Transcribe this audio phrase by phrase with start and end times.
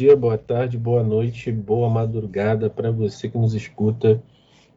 [0.00, 4.18] Bom dia, boa tarde, boa noite, boa madrugada para você que nos escuta.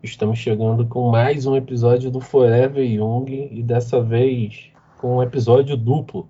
[0.04, 5.78] Estamos chegando com mais um episódio do Forever Young e dessa vez com um episódio
[5.78, 6.28] duplo.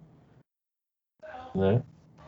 [1.56, 1.82] Né?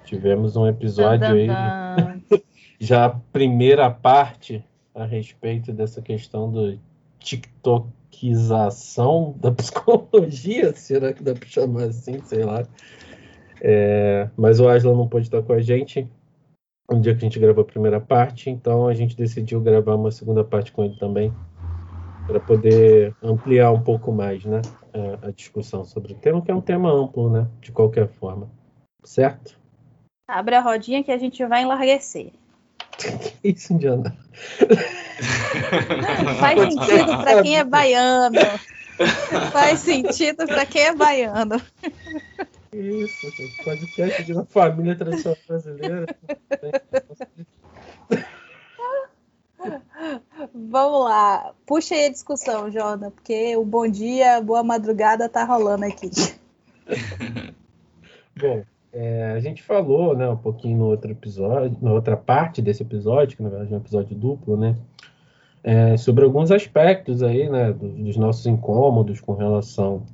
[0.05, 1.45] Tivemos um episódio aí,
[2.81, 6.79] já a primeira parte a respeito dessa questão do
[7.19, 12.63] TikTokização da psicologia, será que dá para chamar assim, sei lá.
[13.61, 16.09] É, mas o Aslan não pôde estar com a gente
[16.89, 20.11] um dia que a gente gravou a primeira parte, então a gente decidiu gravar uma
[20.11, 21.33] segunda parte com ele também,
[22.27, 24.61] para poder ampliar um pouco mais né,
[24.93, 28.49] a, a, discussão sobre o tema, que é um tema amplo, né, de qualquer forma.
[29.03, 29.57] Certo?
[30.27, 32.31] Abre a rodinha que a gente vai enlarguecer.
[32.97, 34.15] que isso, Indiana?
[36.39, 38.39] Faz sentido para quem é baiano.
[39.51, 41.61] Faz sentido para quem é baiano.
[42.75, 43.63] Isso, gente.
[43.63, 46.05] Podcast de uma família tradicional brasileira.
[50.53, 51.53] Vamos lá.
[51.65, 56.09] Puxa aí a discussão, Jordan, porque o bom dia, boa madrugada tá rolando aqui.
[58.37, 62.83] Bom, é, a gente falou né, um pouquinho no outro episódio, na outra parte desse
[62.83, 64.75] episódio, que na verdade é um episódio duplo, né?
[65.63, 70.05] É, sobre alguns aspectos aí, né, dos, nossos incômodos com relação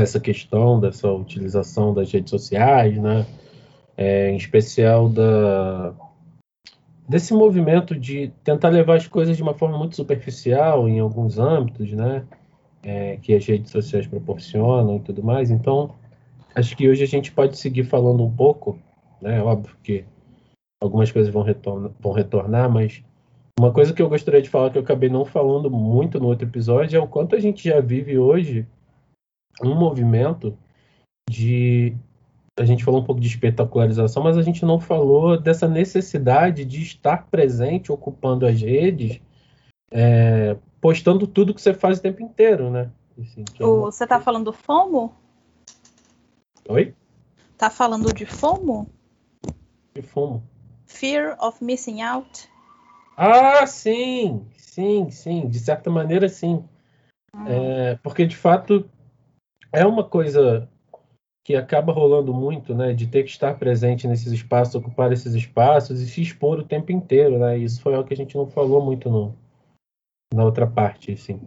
[0.00, 3.26] essa questão dessa utilização das redes sociais, né?
[3.96, 5.92] É, em especial da,
[7.06, 11.92] desse movimento de tentar levar as coisas de uma forma muito superficial em alguns âmbitos,
[11.92, 12.24] né?
[12.82, 15.50] É, que as redes sociais proporcionam e tudo mais.
[15.50, 15.94] Então,
[16.54, 18.78] acho que hoje a gente pode seguir falando um pouco,
[19.20, 19.42] né?
[19.42, 20.04] Óbvio que
[20.80, 23.02] algumas coisas vão, retornar, vão retornar, mas
[23.60, 26.48] uma coisa que eu gostaria de falar que eu acabei não falando muito no outro
[26.48, 28.66] episódio é o quanto a gente já vive hoje
[29.60, 30.56] um movimento
[31.28, 31.94] de.
[32.58, 36.82] A gente falou um pouco de espetacularização, mas a gente não falou dessa necessidade de
[36.82, 39.20] estar presente, ocupando as redes,
[39.90, 42.90] é, postando tudo que você faz o tempo inteiro, né?
[43.18, 43.90] Assim, é uma...
[43.90, 45.14] Você está falando do FOMO?
[46.68, 46.94] Oi?
[47.56, 48.88] Tá falando de FOMO?
[49.94, 50.42] De FOMO.
[50.86, 52.48] Fear of Missing Out?
[53.16, 55.48] Ah, sim, sim, sim.
[55.48, 56.64] De certa maneira, sim.
[57.34, 57.44] Hum.
[57.46, 58.88] É, porque, de fato,
[59.72, 60.68] é uma coisa
[61.44, 66.00] que acaba rolando muito, né, de ter que estar presente nesses espaços, ocupar esses espaços
[66.00, 67.58] e se expor o tempo inteiro, né?
[67.58, 69.34] Isso foi algo que a gente não falou muito no,
[70.32, 71.40] na outra parte, assim.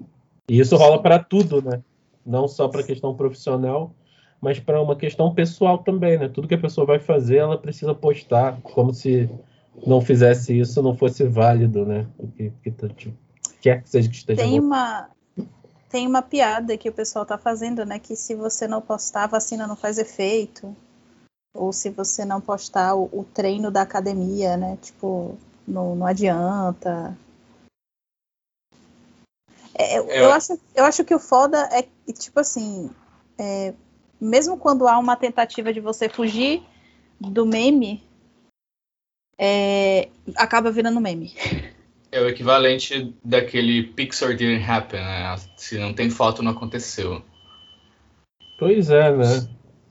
[0.49, 1.81] E isso rola para tudo, né?
[2.25, 3.95] Não só para questão profissional,
[4.41, 6.27] mas para uma questão pessoal também, né?
[6.27, 9.29] Tudo que a pessoa vai fazer, ela precisa postar, como se
[9.85, 12.05] não fizesse isso não fosse válido, né?
[12.17, 13.13] O que, que, que
[13.61, 14.41] quer que seja que esteja.
[14.41, 15.09] Tem uma
[15.95, 17.97] tem uma piada que o pessoal tá fazendo, né?
[17.99, 20.75] Que se você não postar, a vacina não faz efeito.
[21.53, 24.77] Ou se você não postar o, o treino da academia, né?
[24.81, 27.17] Tipo, não, não adianta.
[29.73, 32.91] É, eu, eu, acho, eu acho que o foda é que, tipo assim,
[33.37, 33.73] é,
[34.19, 36.61] mesmo quando há uma tentativa de você fugir
[37.21, 38.03] do meme,
[39.37, 41.33] é, acaba virando meme.
[42.15, 45.35] É o equivalente daquele Pixar didn't happen, né?
[45.57, 47.21] Se não tem foto, não aconteceu.
[48.57, 49.25] Pois é, né?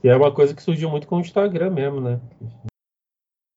[0.02, 2.18] E é uma coisa que surgiu muito com o Instagram mesmo, né?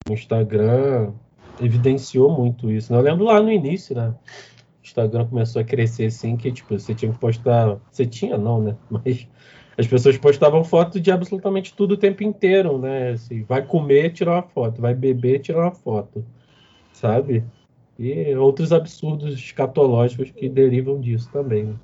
[0.10, 1.14] O Instagram
[1.62, 2.92] evidenciou muito isso.
[2.92, 3.00] Né?
[3.00, 4.10] Eu lembro lá no início, né?
[4.10, 7.78] O Instagram começou a crescer assim, que tipo, você tinha que postar.
[7.90, 8.76] Você tinha, não, né?
[8.92, 9.26] Mas
[9.78, 13.12] as pessoas postavam foto de absolutamente tudo o tempo inteiro, né?
[13.12, 16.26] Assim, vai comer, tirar uma foto, vai beber, tirar uma foto,
[16.92, 17.46] sabe?
[18.00, 21.66] E outros absurdos escatológicos que derivam disso também.
[21.66, 21.76] Né?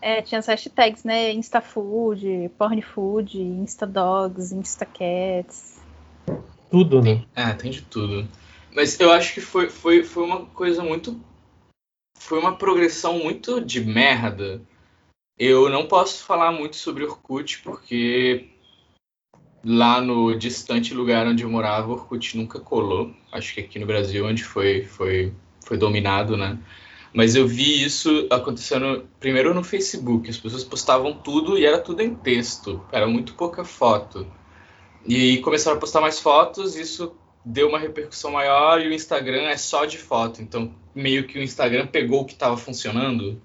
[0.00, 1.32] É, tinha as hashtags, né?
[1.32, 5.80] Instafood, pornfood, instadogs, instacats.
[6.70, 7.24] Tudo, né?
[7.34, 8.28] É, tem de tudo.
[8.72, 11.18] Mas eu acho que foi, foi, foi uma coisa muito.
[12.16, 14.60] Foi uma progressão muito de merda.
[15.38, 18.48] Eu não posso falar muito sobre Orkut, porque
[19.64, 23.12] lá no distante lugar onde eu morava, o Orkut nunca colou.
[23.32, 25.32] Acho que aqui no Brasil, onde foi, foi,
[25.64, 26.58] foi dominado, né?
[27.12, 30.28] Mas eu vi isso acontecendo primeiro no Facebook.
[30.28, 32.84] As pessoas postavam tudo e era tudo em texto.
[32.92, 34.26] Era muito pouca foto.
[35.06, 37.14] E começaram a postar mais fotos, isso
[37.44, 40.42] deu uma repercussão maior e o Instagram é só de foto.
[40.42, 43.40] Então, meio que o Instagram pegou o que estava funcionando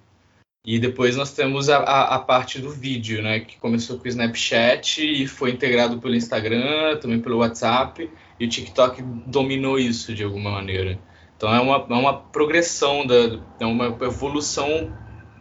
[0.65, 3.42] e depois nós temos a, a, a, parte do vídeo, né?
[3.42, 8.50] Que começou com o Snapchat e foi integrado pelo Instagram, também pelo WhatsApp, e o
[8.50, 10.98] TikTok dominou isso de alguma maneira.
[11.36, 14.95] Então é uma, é uma progressão, da, é uma evolução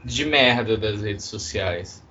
[0.04, 2.04] de merda das redes sociais.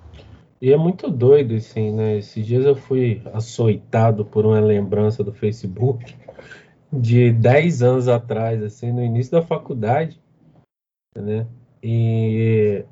[0.58, 2.16] E é muito doido, assim, né?
[2.16, 6.14] Esses dias eu fui açoitado por uma lembrança do Facebook
[6.90, 10.18] de 10 anos atrás, assim, no início da faculdade,
[11.14, 11.46] né?
[11.82, 12.84] E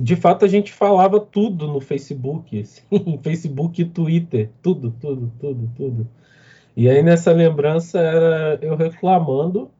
[0.00, 5.70] de fato a gente falava tudo no Facebook, assim, Facebook e Twitter, tudo, tudo, tudo,
[5.76, 6.08] tudo.
[6.76, 9.70] E aí nessa lembrança era eu reclamando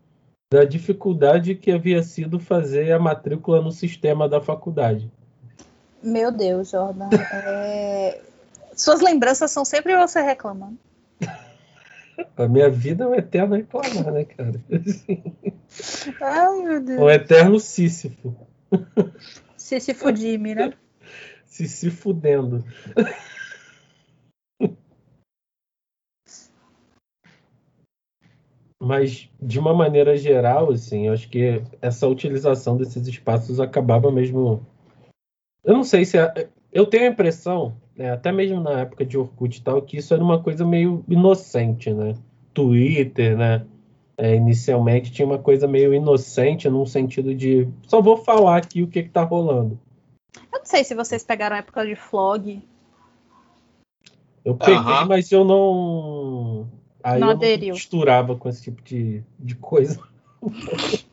[0.52, 5.10] da dificuldade que havia sido fazer a matrícula no sistema da faculdade.
[6.02, 7.08] Meu Deus, Jordan.
[7.32, 8.20] É...
[8.76, 10.76] Suas lembranças são sempre você reclamando.
[12.36, 14.60] A minha vida é um eterno reclamar, né, cara?
[16.20, 17.00] Ai, meu Deus.
[17.00, 18.36] Um eterno Sísifo.
[19.62, 20.72] Sísifo Jimmy, né?
[21.46, 22.64] Se se fudendo.
[28.80, 34.66] Mas, de uma maneira geral, assim, eu acho que essa utilização desses espaços acabava mesmo.
[35.62, 36.18] Eu não sei se.
[36.18, 36.48] É...
[36.72, 40.14] Eu tenho a impressão, né, até mesmo na época de Orkut e tal, que isso
[40.14, 42.14] era uma coisa meio inocente, né?
[42.54, 43.66] Twitter, né?
[44.22, 48.86] É, inicialmente tinha uma coisa meio inocente, num sentido de só vou falar aqui o
[48.86, 49.76] que, que tá rolando.
[50.52, 52.62] Eu não sei se vocês pegaram a época de flog.
[54.44, 56.68] Eu peguei, mas eu não
[57.02, 57.68] Aí Não eu aderiu.
[57.70, 59.98] não misturava com esse tipo de, de coisa.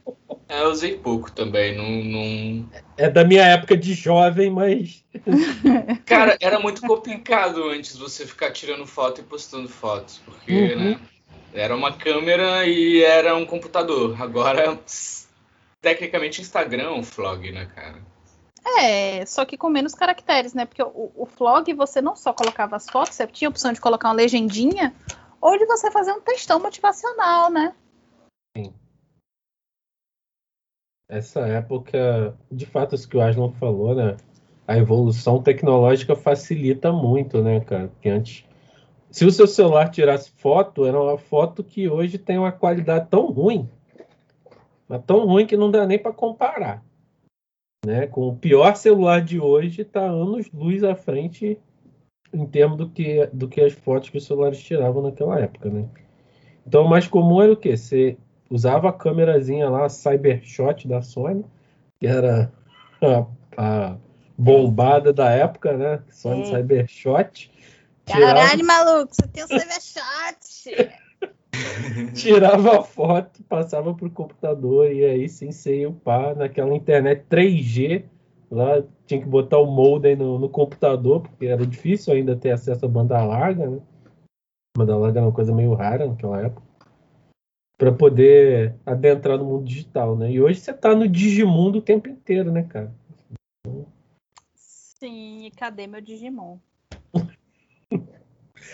[0.51, 2.69] É, eu usei pouco também, não, não...
[2.97, 5.05] É da minha época de jovem, mas.
[6.07, 10.75] Cara, era muito complicado antes você ficar tirando foto e postando fotos, porque, Uhum.
[10.93, 10.99] né?
[11.53, 14.21] Era uma câmera e era um computador.
[14.21, 15.27] Agora, pss,
[15.81, 17.97] tecnicamente, Instagram é um vlog, né, cara?
[18.77, 20.65] É, só que com menos caracteres, né?
[20.65, 23.81] Porque o, o flog você não só colocava as fotos, você tinha a opção de
[23.81, 24.93] colocar uma legendinha
[25.41, 27.73] ou de você fazer um textão motivacional, né?
[31.09, 34.15] Essa época, de fato, isso que o Aslan falou, né?
[34.67, 37.87] A evolução tecnológica facilita muito, né, cara?
[37.87, 38.45] Porque antes,
[39.11, 43.27] se o seu celular tirasse foto, era uma foto que hoje tem uma qualidade tão
[43.27, 43.67] ruim,
[44.87, 46.83] mas tão ruim que não dá nem para comparar,
[47.85, 48.07] né?
[48.07, 51.57] Com o pior celular de hoje, tá anos luz à frente
[52.31, 55.87] em termos do que do que as fotos que os celulares tiravam naquela época, né?
[56.67, 57.75] Então, o mais comum era o quê?
[57.75, 58.15] Você
[58.49, 61.43] usava a câmerazinha lá, a Cybershot da Sony,
[61.99, 62.51] que era
[63.01, 63.25] a,
[63.57, 63.97] a
[64.37, 66.03] bombada da época, né?
[66.11, 66.45] Sony.
[66.45, 67.51] Cybershot.
[68.09, 70.99] Tirava, Caralho, maluco, você tem um cybershot.
[72.15, 78.05] tirava a foto, passava pro computador e aí sim ia upar naquela internet 3G.
[78.49, 82.83] Lá tinha que botar o modem no, no computador, porque era difícil ainda ter acesso
[82.83, 83.79] a banda larga, né?
[84.75, 86.67] Banda larga era uma coisa meio rara naquela época.
[87.77, 90.31] Para poder adentrar no mundo digital, né?
[90.31, 92.91] E hoje você tá no Digimundo o tempo inteiro, né, cara?
[94.55, 96.57] Sim, e cadê meu Digimon?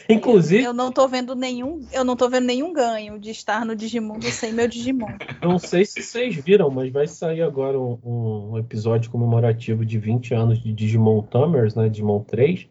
[0.07, 3.75] Inclusive, Eu não tô vendo nenhum, eu não tô vendo nenhum ganho de estar no
[3.75, 5.07] Digimundo sem meu Digimon.
[5.41, 10.33] Não sei se vocês viram, mas vai sair agora um, um episódio comemorativo de 20
[10.33, 11.89] anos de Digimon Tamers, né?
[11.89, 12.67] Digimon 3.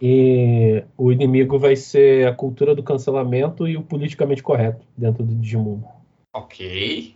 [0.00, 5.34] E o inimigo vai ser a cultura do cancelamento e o politicamente correto dentro do
[5.34, 5.86] Digimundo.
[6.32, 7.14] Ok.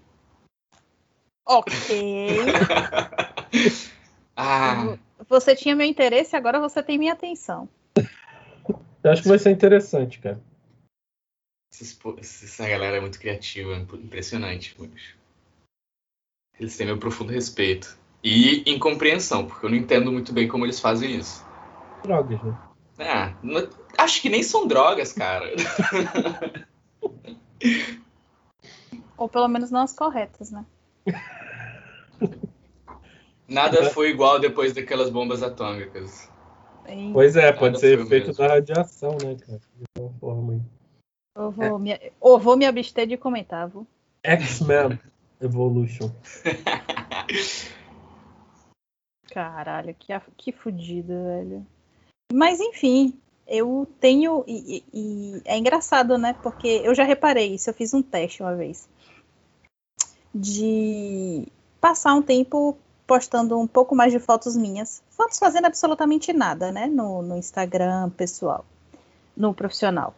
[1.47, 2.39] Ok.
[4.41, 4.97] Ah,
[5.29, 7.69] Você tinha meu interesse, agora você tem minha atenção.
[9.03, 10.41] Eu acho que vai ser interessante, cara.
[12.21, 14.75] essa galera é muito criativa, impressionante.
[14.75, 15.17] poxa.
[16.59, 17.97] Eles têm meu profundo respeito.
[18.23, 21.47] E incompreensão, porque eu não entendo muito bem como eles fazem isso.
[22.03, 22.55] Drogas, né?
[22.99, 25.53] Ah, não- acho que nem são drogas, cara.
[29.17, 30.67] Ou pelo menos não as corretas, né?
[33.47, 36.29] Nada foi igual depois daquelas bombas atômicas.
[36.89, 38.43] E Pois é, pode ser efeito mesmo.
[38.43, 39.61] da radiação, né, cara?
[39.77, 40.61] De alguma forma aí.
[41.37, 41.93] Eu vou, me,
[42.23, 43.87] eu vou me abster de comentar, viu?
[44.25, 44.99] X-Men
[45.41, 46.11] Evolution.
[49.31, 51.67] Caralho, que, que fudido, velho.
[52.33, 54.45] Mas enfim, eu tenho.
[54.47, 56.35] E- e é engraçado, né?
[56.43, 58.89] Porque eu já reparei isso, eu fiz um teste uma vez.
[60.35, 61.47] De
[61.81, 62.77] passar um tempo
[63.09, 65.03] postando um pouco mais de fotos minhas.
[65.09, 66.87] Fotos fazendo absolutamente nada, né?
[66.87, 68.67] No, no Instagram pessoal.
[69.35, 70.15] No profissional.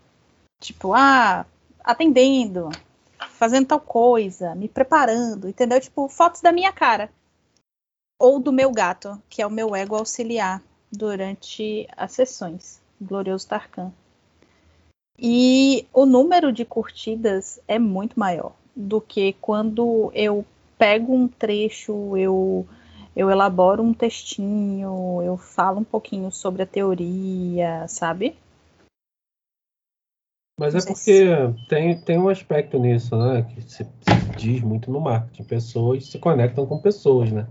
[0.60, 1.46] Tipo, ah,
[1.84, 2.68] atendendo,
[3.30, 5.80] fazendo tal coisa, me preparando, entendeu?
[5.80, 7.08] Tipo, fotos da minha cara
[8.18, 10.60] ou do meu gato, que é o meu ego auxiliar
[10.92, 12.82] durante as sessões.
[13.00, 13.92] Glorioso Tarkan.
[15.16, 20.44] E o número de curtidas é muito maior do que quando eu
[20.76, 22.66] pego um trecho, eu,
[23.14, 28.36] eu elaboro um textinho, eu falo um pouquinho sobre a teoria, sabe?
[30.58, 31.26] Mas é porque
[31.70, 33.42] tem, tem um aspecto nisso, né?
[33.42, 35.44] Que se, se, diz muito no marketing.
[35.44, 37.46] Pessoas se conectam com pessoas, né?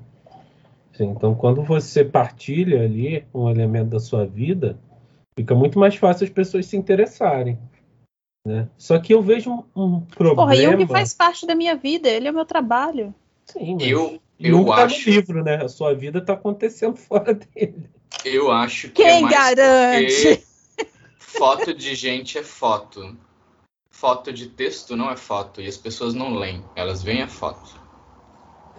[0.93, 4.77] Assim, então, quando você partilha ali um elemento da sua vida,
[5.35, 7.57] fica muito mais fácil as pessoas se interessarem.
[8.45, 8.69] Né?
[8.77, 10.35] Só que eu vejo um, um problema.
[10.35, 13.13] Porra, Jung faz parte da minha vida, ele é o meu trabalho.
[13.45, 15.09] Sim, mas eu, eu tá acho.
[15.09, 15.63] livro, né?
[15.63, 17.89] A sua vida está acontecendo fora dele.
[18.23, 19.01] Eu acho que.
[19.01, 20.43] É Quem é garante?
[21.17, 23.17] Foto de gente é foto.
[23.89, 25.61] Foto de texto não é foto.
[25.61, 27.79] E as pessoas não leem, elas veem a foto.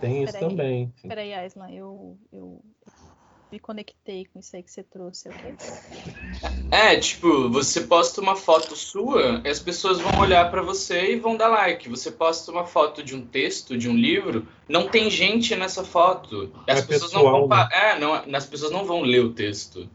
[0.00, 0.94] Tem isso peraí, também.
[1.06, 2.62] Peraí, Aislan, eu, eu
[3.50, 5.54] me conectei com isso aí que você trouxe, ok?
[6.70, 11.36] É, tipo, você posta uma foto sua, as pessoas vão olhar para você e vão
[11.36, 11.88] dar like.
[11.88, 16.52] Você posta uma foto de um texto, de um livro, não tem gente nessa foto.
[16.68, 17.68] As é pessoas pessoal, não vão, né?
[17.72, 19.88] é, não, as pessoas não vão ler o texto.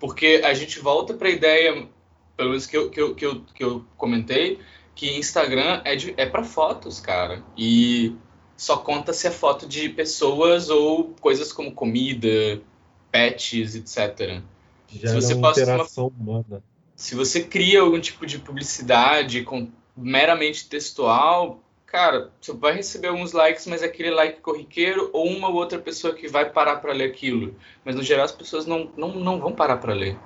[0.00, 1.88] Porque a gente volta para a ideia,
[2.36, 4.58] pelo menos que eu, que eu, que eu, que eu comentei,
[4.96, 7.44] que Instagram é, de, é para fotos, cara.
[7.56, 8.12] E
[8.56, 12.60] só conta se é foto de pessoas ou coisas como comida,
[13.10, 14.42] pets, etc.
[14.90, 16.62] Já se você uma interação uma, humana.
[16.96, 23.32] Se você cria algum tipo de publicidade com, meramente textual, cara, você vai receber alguns
[23.32, 26.92] likes, mas é aquele like corriqueiro ou uma ou outra pessoa que vai parar para
[26.92, 27.54] ler aquilo.
[27.84, 30.16] Mas no geral as pessoas não, não, não vão parar para ler.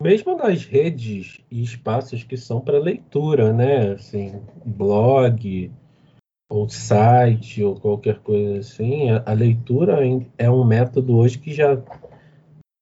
[0.00, 3.92] Mesmo nas redes e espaços que são para leitura, né?
[3.92, 5.70] Assim, blog,
[6.48, 9.98] ou site, ou qualquer coisa assim, a, a leitura
[10.38, 11.80] é um método hoje que já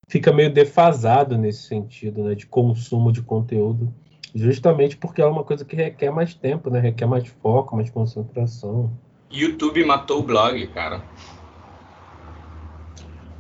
[0.09, 2.35] fica meio defasado nesse sentido, né?
[2.35, 3.93] De consumo de conteúdo
[4.35, 6.81] Justamente porque é uma coisa que requer mais tempo, né?
[6.81, 8.91] Requer mais foco, mais concentração.
[9.31, 11.05] YouTube matou o blog, cara.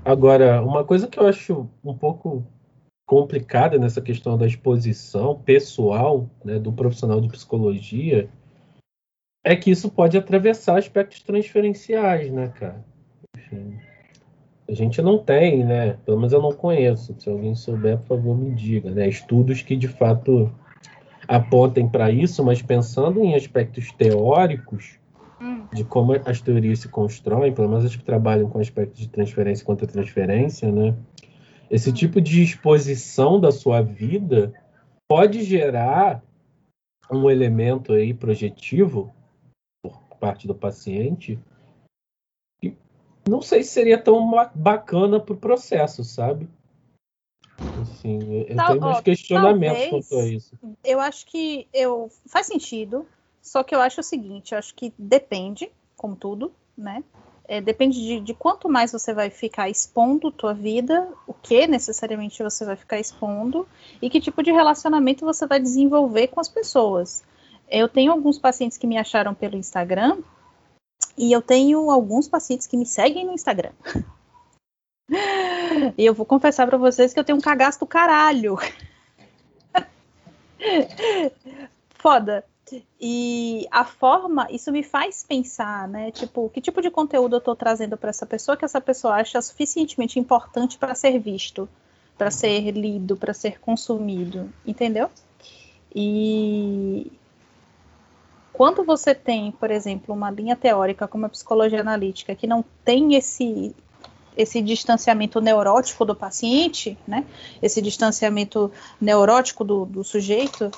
[0.05, 2.47] Agora, uma coisa que eu acho um pouco
[3.07, 8.29] complicada nessa questão da exposição pessoal né, do profissional de psicologia
[9.45, 12.83] é que isso pode atravessar aspectos transferenciais, né, cara?
[13.37, 13.79] Enfim,
[14.67, 15.99] a gente não tem, né?
[16.07, 17.15] Pelo menos eu não conheço.
[17.19, 19.07] Se alguém souber, por favor, me diga, né?
[19.07, 20.51] Estudos que de fato
[21.29, 24.99] apontem para isso, mas pensando em aspectos teóricos
[25.41, 25.67] hum.
[25.73, 29.63] de como as teorias se constroem, pelo menos as que trabalham com aspectos de transferência
[29.63, 30.95] e contra-transferência, né?
[31.71, 31.95] Esse hum.
[31.95, 34.55] tipo de exposição da sua vida
[35.07, 36.23] pode gerar
[37.11, 39.13] um elemento aí projetivo
[40.19, 41.39] parte do paciente
[43.29, 46.49] não sei se seria tão bacana para o processo, sabe?
[47.81, 50.59] Assim, eu Tal, tenho meus questionamentos talvez, quanto a isso.
[50.85, 53.07] Eu acho que eu faz sentido,
[53.41, 57.03] só que eu acho o seguinte, eu acho que depende, como tudo, né?
[57.47, 62.43] É, depende de, de, quanto mais você vai ficar expondo tua vida, o que necessariamente
[62.43, 63.69] você vai ficar expondo
[64.01, 67.23] e que tipo de relacionamento você vai desenvolver com as pessoas.
[67.69, 70.19] Eu tenho alguns pacientes que me acharam pelo Instagram
[71.17, 73.73] e eu tenho alguns pacientes que me seguem no Instagram.
[75.99, 78.57] E eu vou confessar para vocês que eu tenho um cagaço do caralho.
[82.01, 82.45] Foda.
[82.99, 86.11] E a forma, isso me faz pensar, né?
[86.11, 89.41] Tipo, que tipo de conteúdo eu tô trazendo para essa pessoa que essa pessoa acha
[89.43, 91.69] suficientemente importante para ser visto,
[92.17, 95.11] para ser lido, para ser consumido, entendeu?
[95.95, 97.13] E
[98.55, 103.15] quando você tem, por exemplo, uma linha teórica como a psicologia analítica que não tem
[103.15, 103.75] esse
[104.37, 107.25] esse distanciamento neurótico do paciente, né?
[107.63, 108.71] Esse distanciamento
[109.01, 110.73] neurótico do, do sujeito,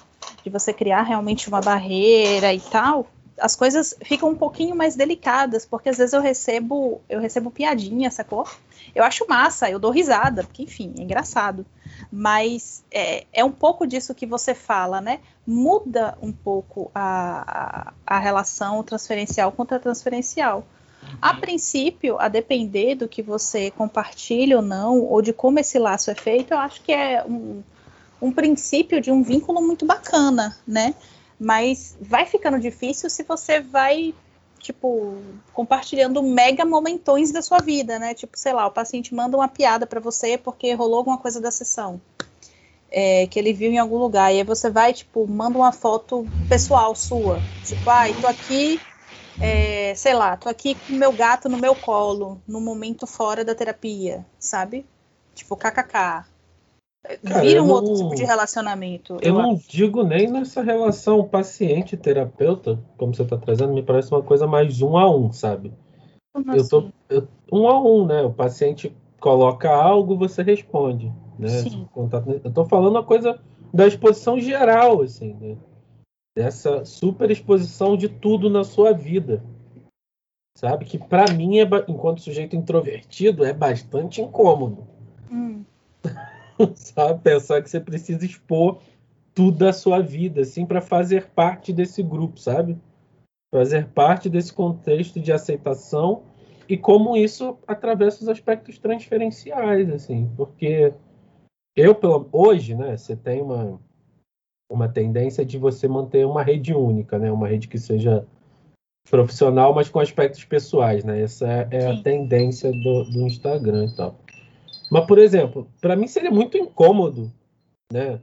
[0.45, 3.07] de você criar realmente uma barreira e tal,
[3.39, 8.11] as coisas ficam um pouquinho mais delicadas, porque às vezes eu recebo, eu recebo piadinha,
[8.11, 8.49] sacou?
[8.95, 11.67] Eu acho massa, eu dou risada, porque enfim, é engraçado.
[12.11, 15.21] Mas é, é um pouco disso que você fala, né?
[15.47, 20.65] Muda um pouco a, a, a relação transferencial contra transferencial.
[21.21, 26.11] A princípio, a depender do que você compartilha ou não, ou de como esse laço
[26.11, 27.63] é feito, eu acho que é um,
[28.21, 30.95] um princípio de um vínculo muito bacana, né?
[31.39, 34.15] Mas vai ficando difícil se você vai,
[34.59, 38.15] tipo, compartilhando mega momentões da sua vida, né?
[38.15, 41.51] Tipo, sei lá, o paciente manda uma piada para você porque rolou alguma coisa da
[41.51, 42.01] sessão.
[42.89, 44.33] É, que ele viu em algum lugar.
[44.33, 47.43] E aí você vai, tipo, manda uma foto pessoal sua.
[47.63, 48.81] Tipo, ai, ah, tô aqui
[49.39, 53.55] é, sei lá, tô aqui com meu gato no meu colo, no momento fora da
[53.55, 54.87] terapia, sabe?
[55.35, 56.25] Tipo, kkk.
[57.25, 59.15] Cara, Vira um não, outro tipo de relacionamento.
[59.23, 59.69] Eu, eu não acho.
[59.69, 64.97] digo nem nessa relação paciente-terapeuta, como você está trazendo, me parece uma coisa mais um
[64.97, 65.73] a um, sabe?
[66.35, 66.69] Como eu assim?
[66.69, 68.23] tô eu, um a um, né?
[68.23, 71.49] O paciente coloca algo, você responde, né?
[71.49, 71.89] Sim.
[72.45, 73.39] Eu tô falando uma coisa
[73.73, 75.57] da exposição geral, assim, né?
[76.37, 79.43] dessa super exposição de tudo na sua vida.
[80.55, 80.85] Sabe?
[80.85, 84.87] Que para mim, é, enquanto sujeito introvertido, é bastante incômodo.
[85.31, 85.65] Hum.
[86.75, 87.23] Sabe?
[87.23, 88.81] Pensar que você precisa expor
[89.35, 92.79] tudo da sua vida, assim, para fazer parte desse grupo, sabe?
[93.55, 96.23] Fazer parte desse contexto de aceitação
[96.67, 100.95] e como isso atravessa os aspectos transferenciais, assim, porque
[101.77, 103.79] eu, pelo, hoje, né, você tem uma,
[104.71, 108.27] uma tendência de você manter uma rede única, né, uma rede que seja
[109.11, 113.95] profissional, mas com aspectos pessoais, né, essa é, é a tendência do, do Instagram e
[113.95, 114.19] tal.
[114.91, 117.33] Mas, por exemplo, para mim seria muito incômodo,
[117.93, 118.21] né,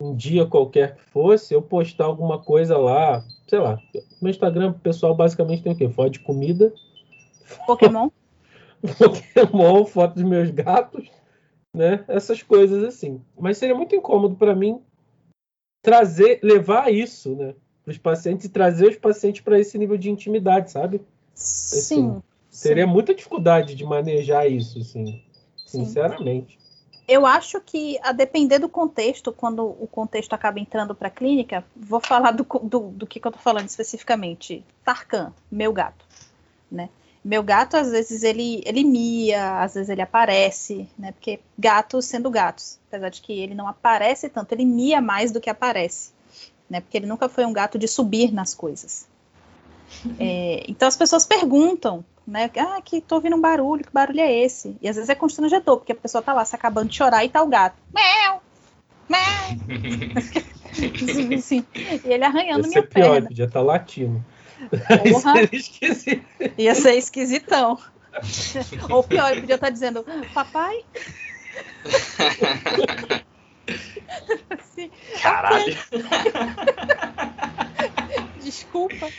[0.00, 3.78] um dia qualquer que fosse, eu postar alguma coisa lá, sei lá,
[4.20, 5.88] no Instagram pessoal basicamente tem o quê?
[5.88, 6.72] Foto de comida,
[7.66, 8.10] Pokémon?
[8.98, 11.10] Pokémon, foto dos meus gatos,
[11.74, 12.04] né?
[12.08, 13.20] Essas coisas assim.
[13.38, 14.80] Mas seria muito incômodo para mim
[15.82, 17.54] trazer, levar isso, né?
[17.84, 21.02] Para os pacientes e trazer os pacientes para esse nível de intimidade, sabe?
[21.34, 22.22] Sim.
[22.50, 25.22] Assim, teria muita dificuldade de manejar isso, assim,
[25.78, 26.58] sinceramente.
[27.06, 31.62] Eu acho que, a depender do contexto, quando o contexto acaba entrando para a clínica,
[31.76, 34.64] vou falar do, do, do que, que eu estou falando especificamente.
[34.82, 36.06] Tarkan, meu gato,
[36.70, 36.88] né?
[37.22, 41.12] Meu gato, às vezes, ele, ele mia, às vezes ele aparece, né?
[41.12, 45.40] Porque gatos sendo gatos, apesar de que ele não aparece tanto, ele mia mais do
[45.40, 46.12] que aparece,
[46.68, 46.80] né?
[46.80, 49.06] Porque ele nunca foi um gato de subir nas coisas.
[50.18, 52.50] É, então as pessoas perguntam, né?
[52.56, 54.76] Ah, que tô ouvindo um barulho, que barulho é esse?
[54.80, 57.28] E às vezes é constrangedor, porque a pessoa tá lá se acabando de chorar e
[57.28, 57.76] tá o gato.
[57.92, 58.42] Mel!
[59.08, 59.24] Mel!
[61.38, 63.28] assim, e ele arranhando minha é pior, perna.
[63.28, 64.24] podia estar tá latindo.
[65.10, 65.34] Porra.
[66.58, 67.78] Ia ser esquisitão.
[68.90, 70.84] Ou pior, ele podia estar dizendo, papai.
[74.50, 75.76] assim, Caralho.
[78.40, 79.10] Desculpa.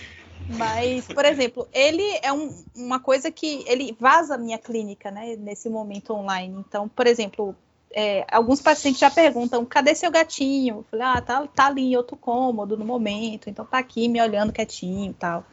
[0.47, 5.35] Mas, por exemplo, ele é um, uma coisa que ele vaza a minha clínica, né,
[5.35, 6.63] nesse momento online.
[6.67, 7.55] Então, por exemplo,
[7.91, 10.77] é, alguns pacientes já perguntam, cadê seu gatinho?
[10.77, 14.21] Eu falei, ah, tá, tá ali em outro cômodo no momento, então tá aqui me
[14.21, 15.43] olhando quietinho e tal,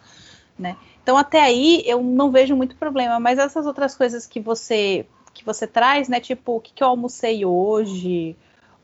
[0.59, 0.77] né?
[1.03, 5.45] Então até aí eu não vejo muito problema, mas essas outras coisas que você que
[5.45, 8.37] você traz, né, tipo, o que, que eu almocei hoje,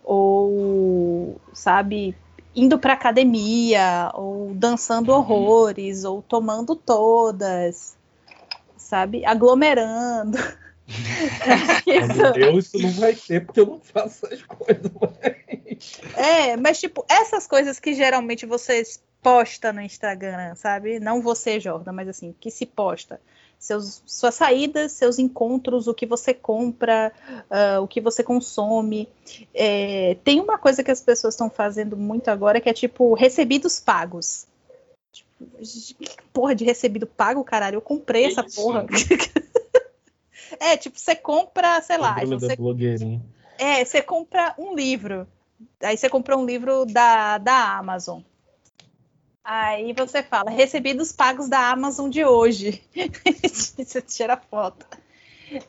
[0.02, 2.16] ou, sabe,
[2.58, 5.18] indo para academia, ou dançando uhum.
[5.18, 7.96] horrores, ou tomando todas,
[8.76, 10.36] sabe, aglomerando.
[11.86, 16.00] Meu Deus, isso não vai ter porque eu não faço essas coisas mais.
[16.16, 20.98] É, mas tipo, essas coisas que geralmente vocês posta no Instagram, sabe?
[20.98, 23.20] Não você, Jordan, mas assim, que se posta.
[23.58, 27.12] Seus, suas saídas, seus encontros, o que você compra,
[27.50, 29.08] uh, o que você consome.
[29.52, 33.80] É, tem uma coisa que as pessoas estão fazendo muito agora que é tipo recebidos
[33.80, 34.46] pagos.
[35.12, 35.46] Tipo,
[35.98, 37.76] que porra de recebido pago, caralho?
[37.76, 38.86] Eu comprei essa porra.
[40.60, 42.14] É, tipo, você compra, sei lá.
[42.24, 42.56] Você,
[43.58, 45.26] é, você compra um livro.
[45.82, 48.20] Aí você comprou um livro da, da Amazon.
[49.50, 52.82] Aí você fala, recebidos pagos da Amazon de hoje.
[53.78, 54.84] você tira foto.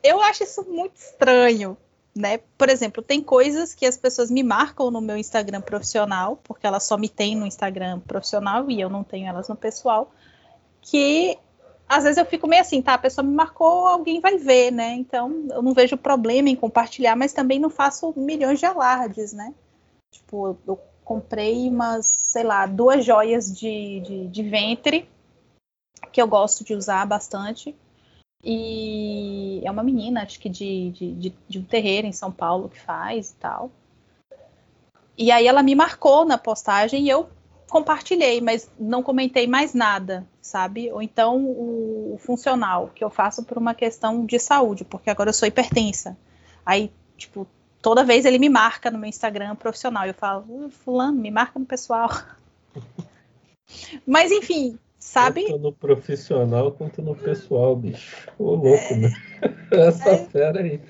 [0.03, 1.77] Eu acho isso muito estranho,
[2.13, 2.39] né?
[2.57, 6.83] Por exemplo, tem coisas que as pessoas me marcam no meu Instagram profissional, porque elas
[6.83, 10.11] só me têm no Instagram profissional e eu não tenho elas no pessoal,
[10.81, 11.39] que
[11.87, 12.95] às vezes eu fico meio assim, tá?
[12.95, 14.91] A pessoa me marcou, alguém vai ver, né?
[14.95, 19.53] Então eu não vejo problema em compartilhar, mas também não faço milhões de alardes, né?
[20.11, 20.77] Tipo, eu
[21.09, 25.09] comprei umas, sei lá, duas joias de, de, de ventre
[26.11, 27.75] que eu gosto de usar bastante.
[28.43, 32.69] E é uma menina, acho que de, de, de, de um terreiro em São Paulo
[32.69, 33.71] que faz e tal.
[35.17, 37.27] E aí ela me marcou na postagem e eu
[37.67, 40.91] compartilhei, mas não comentei mais nada, sabe?
[40.91, 45.29] Ou então o, o, funcional, que eu faço por uma questão de saúde, porque agora
[45.29, 46.15] eu sou hipertensa.
[46.63, 47.47] Aí, tipo,
[47.81, 50.05] toda vez ele me marca no meu Instagram profissional.
[50.05, 52.09] Eu falo, uh, fulano, me marca no pessoal.
[54.05, 55.45] mas enfim, sabe?
[55.45, 58.27] Tanto no profissional quanto no pessoal, bicho.
[58.37, 58.95] Ô louco, é...
[58.95, 59.13] né?
[59.71, 60.25] Essa é...
[60.25, 60.81] fera aí.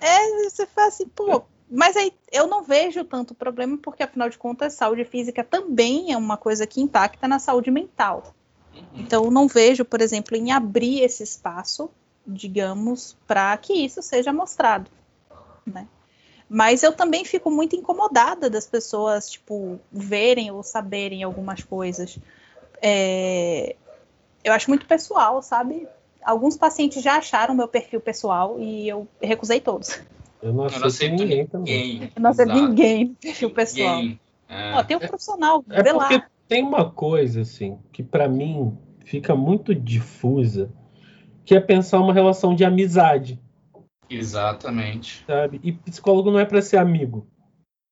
[0.00, 4.38] É, você fala assim, pô, mas aí eu não vejo tanto problema, porque afinal de
[4.38, 8.34] contas, saúde física também é uma coisa que impacta na saúde mental.
[8.74, 8.82] Uhum.
[8.94, 11.90] Então, eu não vejo, por exemplo, em abrir esse espaço,
[12.26, 14.90] digamos, para que isso seja mostrado,
[15.66, 15.86] né?
[16.48, 22.18] Mas eu também fico muito incomodada das pessoas, tipo, verem ou saberem algumas coisas.
[22.80, 23.74] É...
[24.44, 25.88] Eu acho muito pessoal, sabe?
[26.22, 30.00] Alguns pacientes já acharam meu perfil pessoal e eu recusei todos.
[30.40, 32.12] Eu não aceito, eu não aceito ninguém, ninguém, também.
[32.14, 33.96] Eu não aceito ninguém, o pessoal.
[33.96, 34.20] Ninguém.
[34.48, 34.74] É.
[34.74, 36.26] Ó, tem um profissional, é, é porque lá.
[36.46, 40.70] tem uma coisa, assim, que para mim fica muito difusa,
[41.44, 43.40] que é pensar uma relação de amizade.
[44.08, 45.24] Exatamente.
[45.26, 45.60] Sabe?
[45.62, 47.26] E psicólogo não é para ser amigo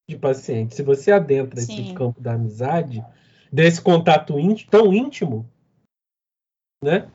[0.08, 0.74] de paciente.
[0.74, 1.82] Se você adentra Sim.
[1.82, 3.04] esse campo da amizade,
[3.52, 5.48] desse contato íntimo, tão íntimo,
[6.82, 7.08] né?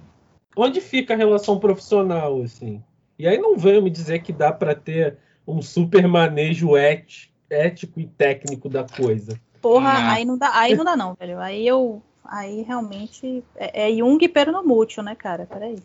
[0.55, 2.83] Onde fica a relação profissional, assim?
[3.17, 8.07] E aí não venho me dizer que dá para ter um super manejo ético e
[8.07, 9.39] técnico da coisa.
[9.61, 10.09] Porra, não.
[10.09, 11.39] aí não dá, aí não dá não, velho.
[11.39, 15.45] Aí eu, aí realmente é, é Jung pernomútil, né, cara?
[15.45, 15.77] Peraí.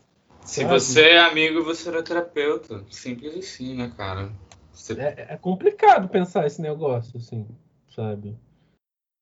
[0.45, 2.85] Se você é amigo, você é terapeuta.
[2.91, 4.31] Simples assim, né, cara?
[4.73, 4.93] Você...
[4.93, 7.47] É, é, complicado pensar esse negócio, assim,
[7.95, 8.37] sabe?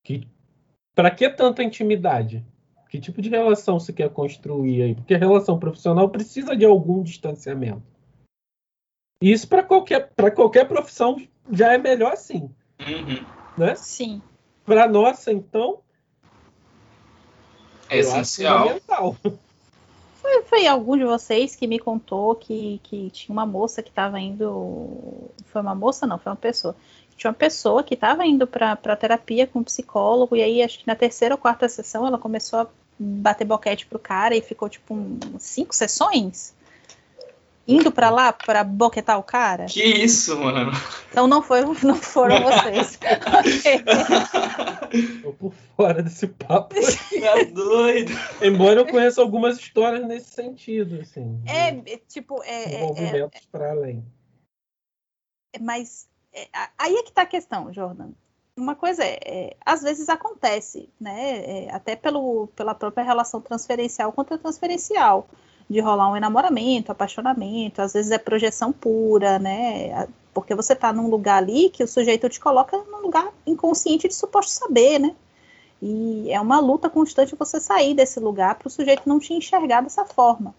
[0.03, 0.27] Que
[0.93, 2.45] para que tanta intimidade?
[2.89, 4.95] Que tipo de relação você quer construir aí?
[4.95, 7.81] Porque a relação profissional precisa de algum distanciamento.
[9.19, 11.17] E isso para qualquer, qualquer profissão
[11.51, 12.53] já é melhor assim.
[12.79, 13.25] Uhum.
[13.57, 13.73] Né?
[13.75, 14.21] Sim.
[14.65, 15.81] Para nossa, então.
[17.89, 18.79] É essencial.
[20.45, 25.31] Foi, algum de vocês que me contou que, que tinha uma moça que estava indo.
[25.45, 26.75] Foi uma moça, não, foi uma pessoa.
[27.15, 30.87] Tinha uma pessoa que estava indo para terapia com um psicólogo, e aí acho que
[30.87, 32.67] na terceira ou quarta sessão ela começou a
[32.99, 36.53] bater boquete pro cara e ficou tipo um, cinco sessões
[37.67, 39.65] indo para lá para boquetar o cara?
[39.65, 40.71] Que isso, mano?
[41.09, 42.99] Então não foi, não foram vocês.
[45.23, 46.75] Tô por fora desse papo.
[46.75, 48.11] Tá doido.
[48.41, 51.41] Embora eu conheça algumas histórias nesse sentido, assim.
[51.45, 51.71] É,
[52.07, 54.05] tipo, é, movimentos é, é, para além.
[55.59, 56.47] Mas é,
[56.77, 58.09] aí é que tá a questão, Jordan.
[58.55, 61.65] Uma coisa é, é às vezes acontece, né?
[61.65, 65.27] É, até pelo, pela própria relação transferencial contra transferencial
[65.69, 70.07] de rolar um enamoramento, apaixonamento, às vezes é projeção pura, né?
[70.33, 74.15] Porque você está num lugar ali que o sujeito te coloca num lugar inconsciente de
[74.15, 75.15] suposto saber, né?
[75.81, 79.81] E é uma luta constante você sair desse lugar para o sujeito não te enxergar
[79.81, 80.55] dessa forma.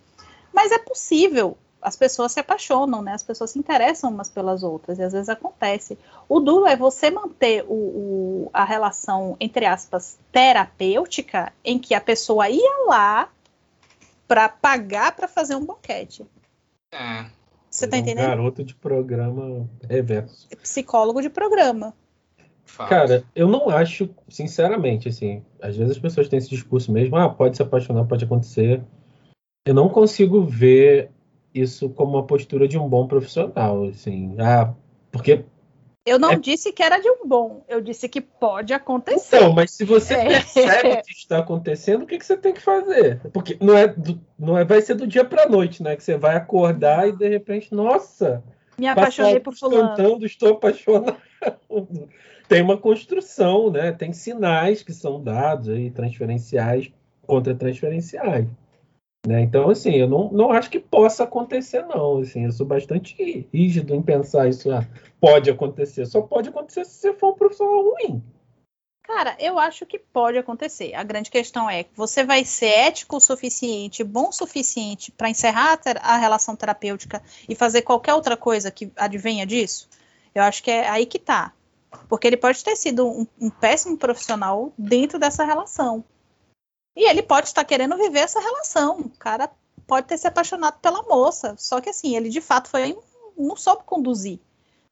[0.53, 3.13] Mas é possível, as pessoas se apaixonam, né?
[3.13, 5.99] As pessoas se interessam umas pelas outras, e às vezes acontece.
[6.29, 12.01] O duro é você manter o, o, a relação, entre aspas, terapêutica, em que a
[12.01, 13.29] pessoa ia lá
[14.27, 16.25] para pagar para fazer um boquete.
[16.93, 17.27] É.
[17.71, 18.27] Você tá é um entendendo?
[18.27, 20.49] Garoto de programa reverso.
[20.63, 21.95] Psicólogo de programa.
[22.89, 27.29] Cara, eu não acho, sinceramente, assim, às vezes as pessoas têm esse discurso mesmo, ah,
[27.29, 28.83] pode se apaixonar, pode acontecer.
[29.67, 31.11] Eu não consigo ver
[31.53, 34.73] isso como uma postura de um bom profissional, assim, ah,
[35.13, 35.45] porque
[36.07, 36.37] eu não é...
[36.37, 39.37] disse que era de um bom, eu disse que pode acontecer.
[39.37, 40.25] Então, mas se você é.
[40.27, 43.21] percebe que está acontecendo, o que, que você tem que fazer?
[43.33, 45.97] Porque não é, do, não é vai ser do dia para noite, né?
[45.97, 48.43] Que você vai acordar e de repente, nossa,
[48.77, 49.89] me apaixonei por fulano.
[49.91, 51.17] Cantando, estou apaixonado.
[52.49, 53.93] tem uma construção, né?
[53.93, 56.93] Tem sinais que são dados aí, transferenciais
[57.27, 58.47] contra transferenciais.
[59.27, 59.41] Né?
[59.43, 62.19] Então, assim, eu não, não acho que possa acontecer, não.
[62.19, 64.71] Assim, eu sou bastante rígido em pensar isso.
[64.71, 64.87] Ah,
[65.21, 66.05] pode acontecer.
[66.07, 68.23] Só pode acontecer se você for um profissional ruim.
[69.03, 70.95] Cara, eu acho que pode acontecer.
[70.95, 75.79] A grande questão é: você vai ser ético o suficiente, bom o suficiente para encerrar
[75.85, 79.89] a, a relação terapêutica e fazer qualquer outra coisa que advenha disso?
[80.35, 81.53] Eu acho que é aí que tá.
[82.09, 86.05] Porque ele pode ter sido um, um péssimo profissional dentro dessa relação.
[86.97, 89.01] E ele pode estar querendo viver essa relação.
[89.01, 89.51] O cara
[89.87, 91.55] pode ter se apaixonado pela moça.
[91.59, 92.97] Só que assim, ele de fato foi
[93.37, 94.39] não soube conduzir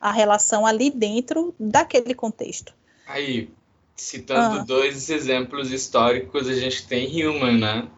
[0.01, 2.75] a relação ali dentro daquele contexto.
[3.07, 3.51] Aí,
[3.95, 4.65] citando ah.
[4.65, 7.89] dois exemplos históricos, a gente tem Human, né?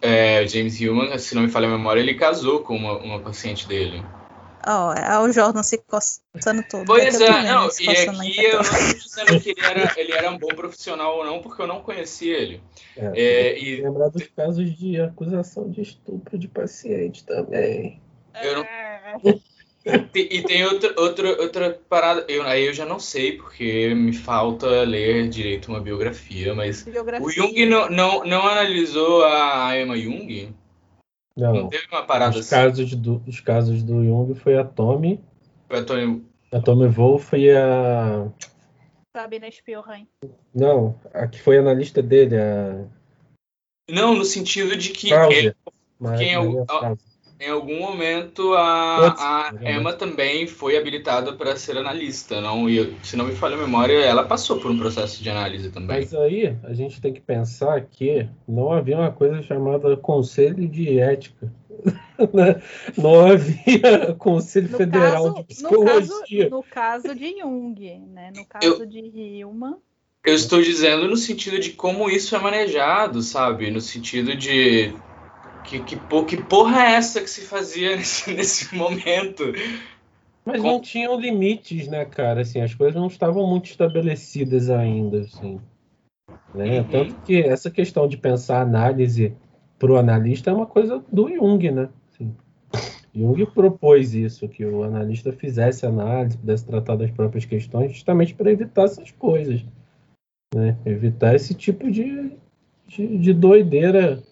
[0.00, 3.66] É, James Human, se não me falha a memória, ele casou com uma, uma paciente
[3.66, 4.02] dele.
[4.68, 6.86] Ó, oh, é o Jordan se coçando todo.
[6.86, 10.38] Pois é, não, e aqui eu não estou dizendo que ele era, ele era um
[10.38, 12.60] bom profissional ou não, porque eu não conhecia ele.
[12.96, 13.80] É, é, e...
[13.80, 18.00] Lembrar dos casos de acusação de estupro de paciente também.
[18.42, 19.40] Eu não...
[20.12, 24.66] e, tem outra, outra, outra parada, eu, aí eu já não sei, porque me falta
[24.82, 27.24] ler direito uma biografia, mas biografia.
[27.24, 30.52] o Jung não, não, não analisou a Emma Jung?
[31.36, 32.50] Não, não teve uma parada os assim.
[32.50, 35.20] Casos do, os casos do Jung foi a Tommy.
[35.68, 36.24] Foi a Tommy.
[36.52, 38.28] A Tommy Wolf e a.
[39.14, 40.08] Sabina Spielheim.
[40.54, 42.84] Não, a que foi analista dele, a.
[43.90, 45.12] Não, no sentido de que.
[45.12, 45.54] Ele,
[46.16, 46.34] quem,
[47.38, 52.68] em algum momento a, a Emma também foi habilitada para ser analista, não?
[52.68, 55.98] E se não me falha a memória, ela passou por um processo de análise também.
[55.98, 60.98] Mas aí a gente tem que pensar que não havia uma coisa chamada conselho de
[60.98, 61.52] ética.
[62.32, 62.62] né,
[62.96, 66.44] não havia Conselho No Federal caso, de no, Psicologia.
[66.44, 68.32] caso, no caso de Jung, né?
[68.34, 69.76] No caso de Hillman,
[70.24, 73.70] Eu estou dizendo no sentido de como isso é manejado, sabe?
[73.70, 74.94] No sentido de
[75.66, 79.52] que, que, que porra é essa que se fazia nesse, nesse momento?
[80.44, 82.42] Mas Com- não tinham limites, né, cara?
[82.42, 85.60] Assim, as coisas não estavam muito estabelecidas ainda, assim.
[86.54, 86.80] Né?
[86.80, 86.88] Uhum.
[86.88, 89.34] Tanto que essa questão de pensar análise
[89.78, 91.88] pro analista é uma coisa do Jung, né?
[92.12, 92.34] Assim,
[93.14, 98.50] Jung propôs isso, que o analista fizesse análise, pudesse tratar das próprias questões, justamente para
[98.50, 99.64] evitar essas coisas.
[100.54, 100.78] Né?
[100.86, 102.32] Evitar esse tipo de,
[102.86, 104.22] de, de doideira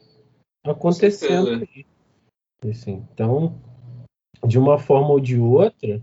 [0.65, 1.71] acontecendo certeza.
[1.75, 2.71] aí.
[2.71, 3.61] Assim, então,
[4.47, 6.03] de uma forma ou de outra,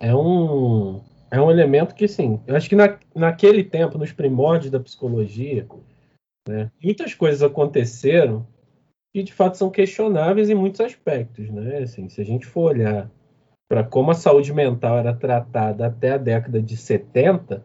[0.00, 4.70] é um, é um elemento que, sim, eu acho que na, naquele tempo, nos primórdios
[4.70, 5.66] da psicologia,
[6.46, 8.46] né, muitas coisas aconteceram
[9.14, 11.48] que, de fato, são questionáveis em muitos aspectos.
[11.50, 11.78] Né?
[11.78, 13.10] Assim, se a gente for olhar
[13.68, 17.64] para como a saúde mental era tratada até a década de 70,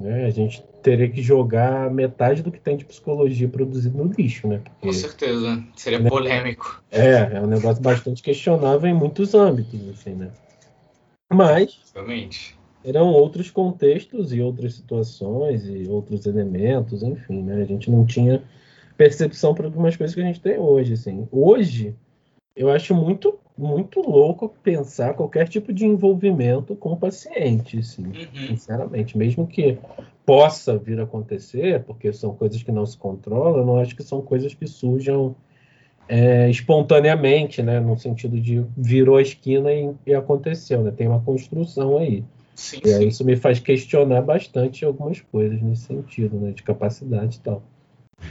[0.00, 4.46] né, a gente teria que jogar metade do que tem de psicologia produzido no lixo,
[4.46, 4.58] né?
[4.58, 5.62] Com Porque certeza.
[5.76, 6.08] Seria Né?
[6.08, 6.82] polêmico.
[6.90, 10.30] é, é um negócio bastante questionável em muitos âmbitos, assim, né?
[11.32, 12.56] Mas Realmente.
[12.84, 17.62] eram outros contextos e outras situações e outros elementos, enfim, né?
[17.62, 18.42] A gente não tinha
[18.96, 21.28] percepção para algumas coisas que a gente tem hoje, assim.
[21.30, 21.94] Hoje,
[22.58, 28.46] eu acho muito, muito louco pensar qualquer tipo de envolvimento com o paciente, assim, Uhum.
[28.46, 29.16] sinceramente.
[29.16, 29.78] Mesmo que
[30.26, 34.02] possa vir a acontecer, porque são coisas que não se controlam, eu não acho que
[34.02, 35.34] são coisas que surjam
[36.08, 37.80] é, espontaneamente, né?
[37.80, 40.90] No sentido de virou a esquina e, e aconteceu, né?
[40.90, 42.24] Tem uma construção aí.
[42.54, 43.08] Sim, E aí sim.
[43.08, 46.52] isso me faz questionar bastante algumas coisas nesse sentido, né?
[46.52, 47.62] De capacidade e tal.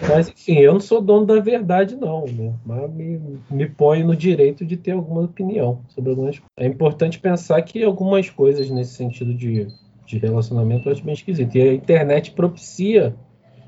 [0.02, 2.54] Mas, enfim, eu não sou dono da verdade, não, né?
[2.66, 6.52] Mas me, me põe no direito de ter alguma opinião sobre algumas coisas.
[6.58, 9.68] É importante pensar que algumas coisas nesse sentido de,
[10.06, 11.56] de relacionamento eu acho bem esquisito.
[11.56, 13.16] E a internet propicia,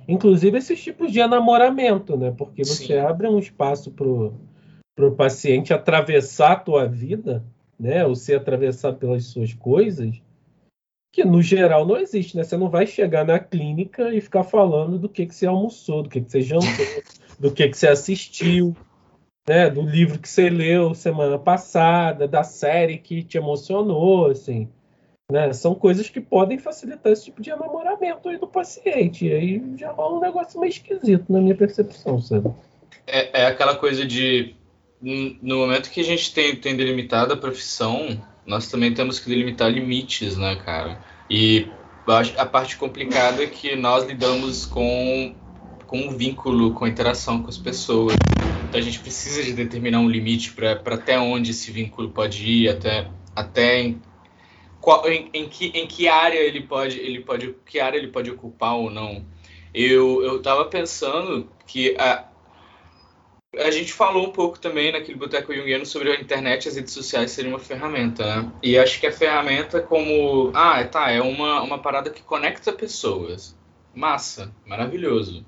[0.08, 2.34] inclusive, esses tipos de enamoramento, né?
[2.38, 2.98] Porque você Sim.
[2.98, 4.34] abre um espaço pro,
[4.96, 7.44] pro paciente atravessar a tua vida,
[7.80, 8.06] né?
[8.06, 10.22] Ou ser atravessado pelas suas coisas,
[11.12, 12.44] que no geral não existe, né?
[12.44, 16.10] Você não vai chegar na clínica e ficar falando do que, que você almoçou, do
[16.10, 16.86] que, que você jantou,
[17.40, 18.76] do que, que você assistiu,
[19.48, 19.70] né?
[19.70, 24.70] Do livro que você leu semana passada, da série que te emocionou, assim.
[25.32, 25.54] Né?
[25.54, 29.28] São coisas que podem facilitar esse tipo de enamoramento aí do paciente.
[29.28, 32.52] E aí já rola um negócio meio esquisito na minha percepção, sabe?
[33.06, 34.56] É, é aquela coisa de.
[35.02, 39.72] No momento que a gente tem, tem delimitado a profissão, nós também temos que delimitar
[39.72, 41.00] limites, né, cara?
[41.30, 41.68] E
[42.36, 45.36] a parte complicada é que nós lidamos com,
[45.86, 48.16] com um vínculo, com a interação com as pessoas.
[48.68, 52.70] Então a gente precisa de determinar um limite para até onde esse vínculo pode ir,
[52.70, 54.02] até, até em,
[54.82, 58.32] qual, em, em que, em que área ele pode, ele pode, que área ele pode
[58.32, 59.24] ocupar ou não.
[59.72, 62.26] Eu, eu tava pensando que a,
[63.58, 66.94] a gente falou um pouco também naquele Boteco Jungiano sobre a internet e as redes
[66.94, 68.52] sociais serem uma ferramenta, né?
[68.62, 70.52] E acho que a ferramenta como...
[70.54, 73.58] Ah, tá, é uma, uma parada que conecta pessoas.
[73.96, 75.44] Massa, maravilhoso.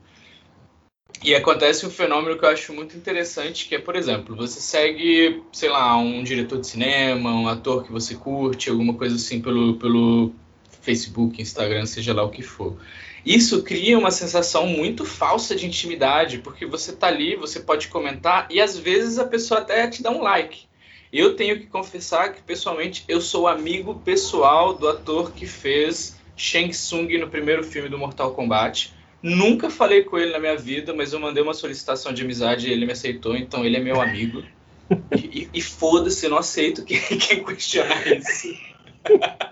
[1.24, 5.44] E acontece um fenômeno que eu acho muito interessante, que é, por exemplo, você segue,
[5.54, 9.76] sei lá, um diretor de cinema, um ator que você curte, alguma coisa assim pelo,
[9.76, 10.34] pelo
[10.82, 12.76] Facebook, Instagram, seja lá o que for.
[13.25, 18.47] Isso cria uma sensação muito falsa de intimidade, porque você tá ali, você pode comentar
[18.49, 20.65] e às vezes a pessoa até te dá um like.
[21.13, 26.69] Eu tenho que confessar que pessoalmente eu sou amigo pessoal do ator que fez Shang
[26.69, 28.93] Tsung no primeiro filme do Mortal Kombat.
[29.21, 32.71] Nunca falei com ele na minha vida, mas eu mandei uma solicitação de amizade e
[32.71, 34.43] ele me aceitou, então ele é meu amigo.
[35.13, 38.53] E, e- foda-se, eu não aceito quem, quem questionar isso.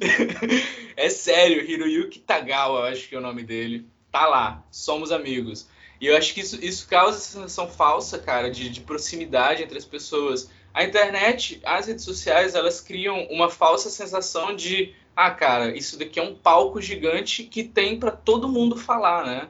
[0.96, 3.86] é sério, Hiroyuki Tagawa, acho que é o nome dele.
[4.10, 5.68] Tá lá, somos amigos.
[6.00, 9.76] E eu acho que isso, isso causa essa sensação falsa, cara, de, de proximidade entre
[9.76, 10.50] as pessoas.
[10.72, 16.20] A internet, as redes sociais, elas criam uma falsa sensação de ah, cara, isso daqui
[16.20, 19.48] é um palco gigante que tem para todo mundo falar, né?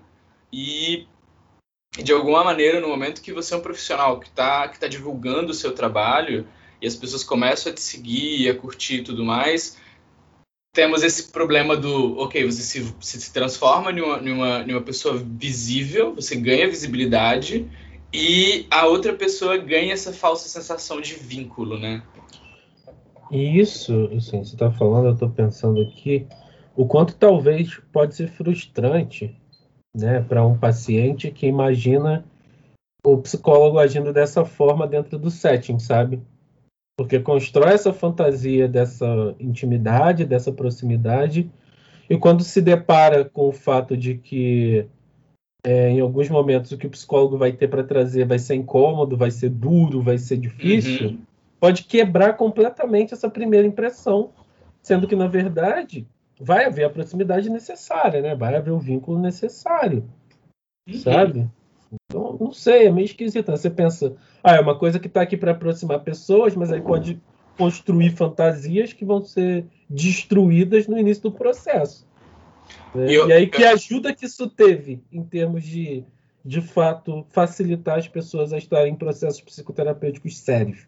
[0.51, 1.07] E
[2.03, 5.51] de alguma maneira, no momento que você é um profissional que está que tá divulgando
[5.51, 6.49] o seu trabalho
[6.81, 9.77] e as pessoas começam a te seguir, a curtir e tudo mais,
[10.73, 14.83] temos esse problema do, ok, você se, se transforma em uma, em, uma, em uma
[14.83, 17.69] pessoa visível, você ganha visibilidade
[18.13, 22.03] e a outra pessoa ganha essa falsa sensação de vínculo, né?
[23.31, 26.27] Isso, assim, você está falando, eu estou pensando aqui,
[26.75, 29.37] o quanto talvez pode ser frustrante,
[29.95, 32.25] né, para um paciente que imagina
[33.05, 36.23] o psicólogo agindo dessa forma dentro do setting, sabe?
[36.99, 39.07] Porque constrói essa fantasia dessa
[39.39, 41.49] intimidade, dessa proximidade,
[42.11, 44.85] e quando se depara com o fato de que
[45.65, 49.17] é, em alguns momentos o que o psicólogo vai ter para trazer vai ser incômodo,
[49.17, 51.19] vai ser duro, vai ser difícil, uhum.
[51.61, 54.31] pode quebrar completamente essa primeira impressão,
[54.83, 56.05] sendo que na verdade
[56.41, 58.35] vai haver a proximidade necessária, né?
[58.35, 60.03] Vai haver o vínculo necessário,
[60.89, 60.99] uhum.
[60.99, 61.49] sabe?
[61.93, 63.51] Então, não sei, é meio esquisito.
[63.51, 63.57] Né?
[63.57, 67.21] Você pensa, ah, é uma coisa que está aqui para aproximar pessoas, mas aí pode
[67.57, 72.07] construir fantasias que vão ser destruídas no início do processo.
[72.95, 73.13] Né?
[73.13, 76.05] Eu, e aí, que ajuda que isso teve em termos de,
[76.45, 80.87] de fato, facilitar as pessoas a estarem em processos psicoterapêuticos sérios?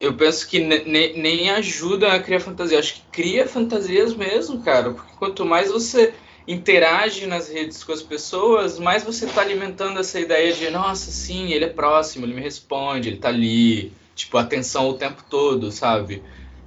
[0.00, 2.76] Eu penso que nem ajuda a criar fantasia.
[2.76, 4.92] Acho que cria fantasias mesmo, cara.
[4.92, 6.12] Porque quanto mais você
[6.46, 11.52] interage nas redes com as pessoas, mais você está alimentando essa ideia de, nossa, sim,
[11.52, 16.22] ele é próximo, ele me responde, ele está ali, tipo, atenção o tempo todo, sabe?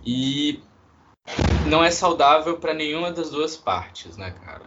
[0.05, 0.61] E
[1.67, 4.63] não é saudável para nenhuma das duas partes, né, cara?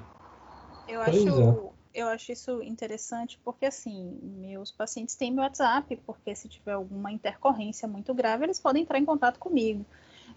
[0.86, 6.48] Eu acho, eu acho isso interessante porque, assim, meus pacientes têm meu WhatsApp, porque se
[6.48, 9.84] tiver alguma intercorrência muito grave, eles podem entrar em contato comigo.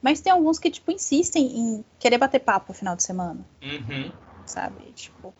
[0.01, 3.39] Mas tem alguns que, tipo, insistem em querer bater papo no final de semana.
[3.61, 4.11] Uhum.
[4.51, 4.91] Sabe?
[4.91, 5.33] Tipo,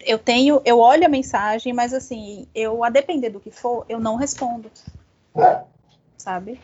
[0.00, 4.00] eu tenho, eu olho a mensagem, mas assim, eu, a depender do que for, eu
[4.00, 4.70] não respondo.
[6.16, 6.58] Sabe?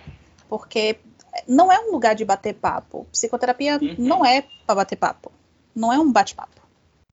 [0.48, 0.98] Porque
[1.46, 3.06] não é um lugar de bater papo.
[3.12, 3.94] Psicoterapia uhum.
[3.98, 5.30] não é para bater papo.
[5.74, 6.60] Não é um bate-papo.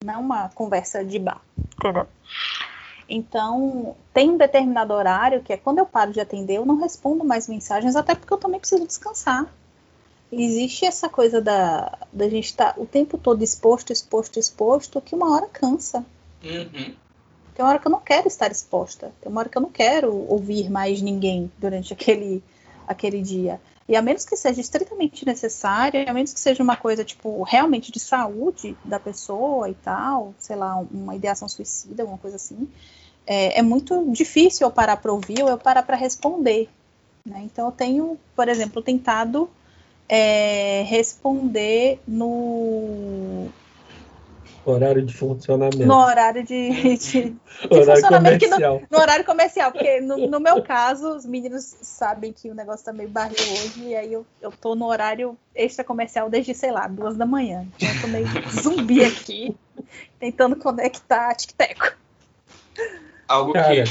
[0.04, 1.42] Não é uma conversa de bar.
[1.78, 2.08] Entendeu?
[3.10, 7.24] Então, tem um determinado horário que é quando eu paro de atender, eu não respondo
[7.24, 9.48] mais mensagens, até porque eu também preciso descansar.
[10.32, 15.16] Existe essa coisa da, da gente estar tá o tempo todo exposto, exposto, exposto, que
[15.16, 16.06] uma hora cansa.
[16.44, 16.96] Uhum.
[17.56, 19.12] Tem uma hora que eu não quero estar exposta.
[19.22, 22.44] Tem uma hora que eu não quero ouvir mais ninguém durante aquele,
[22.88, 23.60] aquele dia.
[23.88, 27.90] E a menos que seja estritamente necessário, a menos que seja uma coisa, tipo, realmente
[27.90, 32.68] de saúde da pessoa e tal, sei lá, uma ideação suicida, alguma coisa assim,
[33.26, 36.70] é, é muito difícil eu parar para ouvir ou eu parar para responder.
[37.26, 37.44] Né?
[37.46, 39.50] Então, eu tenho, por exemplo, tentado
[40.10, 43.50] é, responder no
[44.68, 45.86] Horário de funcionamento.
[45.86, 47.36] No horário de, de, de
[47.72, 48.82] horário comercial.
[48.82, 52.84] No, no, horário comercial, porque no, no, meu caso, os meninos sabem que o negócio
[52.84, 56.72] tá meio barril hoje, e aí eu, eu tô no horário extra comercial desde, sei
[56.72, 57.66] lá, duas da manhã.
[57.78, 58.28] Então eu tô meio
[58.62, 59.56] zumbi aqui,
[60.20, 61.94] tentando conectar tic-teco.
[63.26, 63.84] Algo que,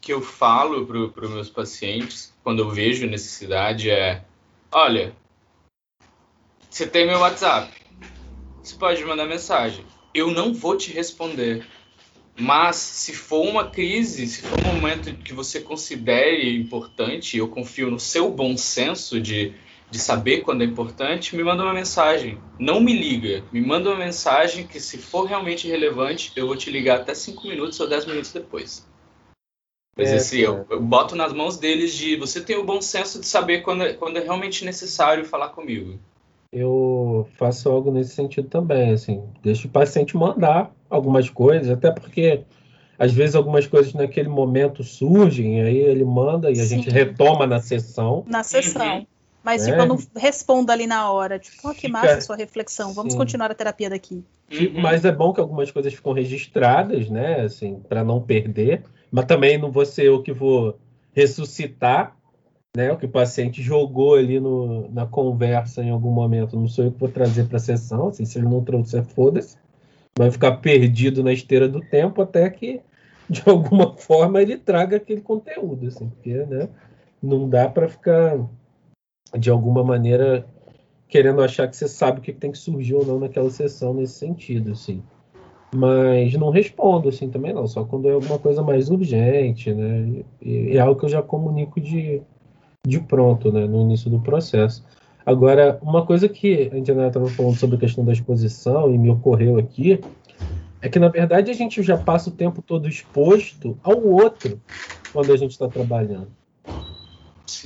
[0.00, 4.24] que eu falo para os meus pacientes, quando eu vejo necessidade, é:
[4.72, 5.12] olha,
[6.72, 7.70] você tem meu WhatsApp,
[8.62, 11.66] você pode mandar mensagem eu não vou te responder.
[12.38, 17.90] Mas se for uma crise, se for um momento que você considere importante, eu confio
[17.90, 19.54] no seu bom senso de,
[19.90, 22.38] de saber quando é importante, me manda uma mensagem.
[22.58, 26.70] Não me liga, me manda uma mensagem que, se for realmente relevante, eu vou te
[26.70, 28.88] ligar até 5 minutos ou 10 minutos depois.
[29.94, 33.20] Mas é, assim, eu, eu, boto nas mãos deles de você tem o bom senso
[33.20, 36.00] de saber quando é, quando é realmente necessário falar comigo
[36.52, 42.42] eu faço algo nesse sentido também, assim, deixo o paciente mandar algumas coisas, até porque
[42.98, 46.76] às vezes algumas coisas naquele momento surgem, aí ele manda e a Sim.
[46.76, 48.22] gente retoma na sessão.
[48.28, 48.98] Na sessão.
[48.98, 49.06] Uhum.
[49.42, 51.36] Mas, tipo, eu não respondo ali na hora.
[51.36, 51.92] Tipo, oh, que Fica...
[51.92, 52.92] massa a sua reflexão.
[52.92, 53.18] Vamos Sim.
[53.18, 54.22] continuar a terapia daqui.
[54.52, 54.80] Uhum.
[54.80, 57.40] Mas é bom que algumas coisas ficam registradas, né?
[57.40, 58.84] Assim, para não perder.
[59.10, 60.78] Mas também não vou ser eu que vou
[61.12, 62.16] ressuscitar
[62.74, 66.86] né, o que o paciente jogou ali no, na conversa em algum momento, não sou
[66.86, 69.58] eu que vou trazer para a sessão, assim, se ele não trouxer, foda-se,
[70.16, 72.80] vai ficar perdido na esteira do tempo até que,
[73.28, 76.68] de alguma forma, ele traga aquele conteúdo, assim, porque né,
[77.22, 78.38] não dá para ficar,
[79.38, 80.46] de alguma maneira,
[81.08, 84.14] querendo achar que você sabe o que tem que surgir ou não naquela sessão nesse
[84.14, 85.02] sentido, assim.
[85.74, 90.76] Mas não respondo, assim, também não, só quando é alguma coisa mais urgente, né, e
[90.76, 92.22] é algo que eu já comunico de
[92.86, 94.84] de pronto, né, no início do processo.
[95.24, 99.08] Agora, uma coisa que a Indiana estava falando sobre a questão da exposição e me
[99.08, 100.00] ocorreu aqui
[100.80, 104.60] é que, na verdade, a gente já passa o tempo todo exposto ao outro
[105.12, 106.28] quando a gente está trabalhando.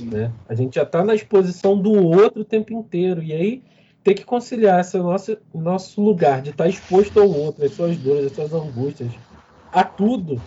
[0.01, 0.31] Né?
[0.47, 3.23] A gente já está na exposição do outro o tempo inteiro.
[3.23, 3.63] E aí,
[4.03, 7.97] ter que conciliar esse nosso, nosso lugar de estar tá exposto ao outro, as suas
[7.97, 9.11] dores, as suas angústias,
[9.73, 10.39] a tudo,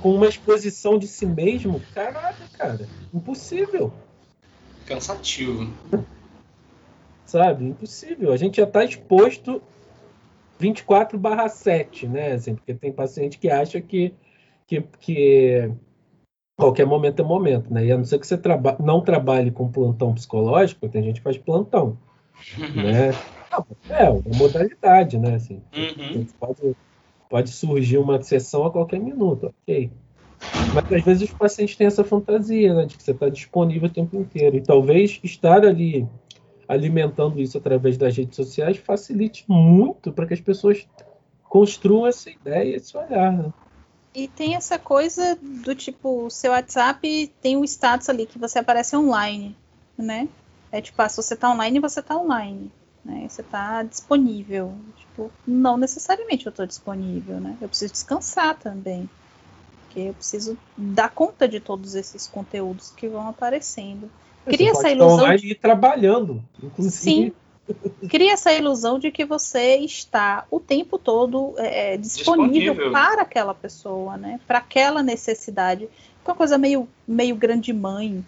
[0.00, 3.92] com uma exposição de si mesmo, caraca, cara, impossível.
[4.86, 5.72] Cansativo.
[7.24, 8.32] Sabe, impossível.
[8.32, 9.62] A gente já está exposto
[10.58, 12.32] 24 barra 7, né?
[12.32, 14.12] Assim, porque tem paciente que acha que,
[14.66, 15.70] que, que
[16.56, 17.86] qualquer momento é momento, né?
[17.86, 21.24] E a não ser que você traba não trabalhe com plantão psicológico, tem gente que
[21.24, 21.96] faz plantão,
[22.74, 23.10] né?
[23.88, 25.34] É, uma modalidade, né?
[25.34, 26.26] Assim, uhum.
[26.38, 26.76] pode,
[27.30, 29.90] pode surgir uma sessão a qualquer minuto, ok.
[30.74, 32.86] Mas às vezes os pacientes têm essa fantasia, né?
[32.86, 34.56] De que você está disponível o tempo inteiro.
[34.56, 36.06] E talvez estar ali
[36.68, 40.86] alimentando isso através das redes sociais facilite muito para que as pessoas
[41.44, 43.32] construam essa ideia, esse olhar.
[43.32, 43.52] Né?
[44.14, 48.58] E tem essa coisa do tipo, o seu WhatsApp tem um status ali que você
[48.58, 49.56] aparece online,
[49.96, 50.28] né?
[50.72, 52.70] É tipo, ah, se você tá online, você tá online.
[53.04, 53.26] Né?
[53.28, 54.74] Você tá disponível.
[54.96, 57.56] Tipo, não necessariamente eu tô disponível, né?
[57.60, 59.08] Eu preciso descansar também.
[59.84, 64.10] Porque eu preciso dar conta de todos esses conteúdos que vão aparecendo.
[64.44, 65.34] Cria essa ilusão.
[65.36, 65.48] De...
[65.48, 66.42] e trabalhando.
[66.62, 66.92] Inclusive.
[66.92, 67.32] Sim,
[68.08, 73.22] cria essa ilusão de que você está o tempo todo é, é disponível, disponível, para
[73.22, 74.40] aquela pessoa, né?
[74.46, 75.84] Para aquela necessidade.
[75.84, 78.24] É uma coisa meio, meio grande mãe,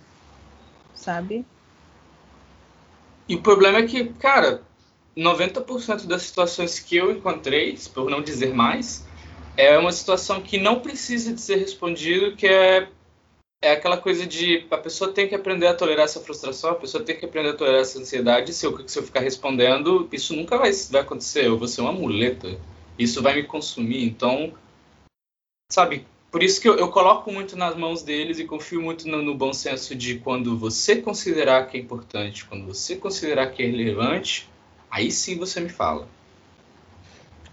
[0.94, 1.44] sabe?
[3.32, 4.62] E o problema é que, cara,
[5.16, 9.06] 90% das situações que eu encontrei, por não dizer mais,
[9.56, 12.90] é uma situação que não precisa de ser respondido, que é
[13.64, 17.02] é aquela coisa de a pessoa tem que aprender a tolerar essa frustração, a pessoa
[17.02, 18.52] tem que aprender a tolerar essa ansiedade.
[18.52, 21.46] Se eu, se eu ficar respondendo, isso nunca vai, vai acontecer.
[21.46, 22.58] Eu vou ser uma muleta.
[22.98, 24.04] Isso vai me consumir.
[24.04, 24.52] Então,
[25.70, 29.20] sabe, por isso que eu, eu coloco muito nas mãos deles e confio muito no,
[29.20, 33.66] no, bom senso de quando você considerar que é importante, quando você considerar que é
[33.66, 34.48] relevante,
[34.90, 36.08] aí sim você me fala.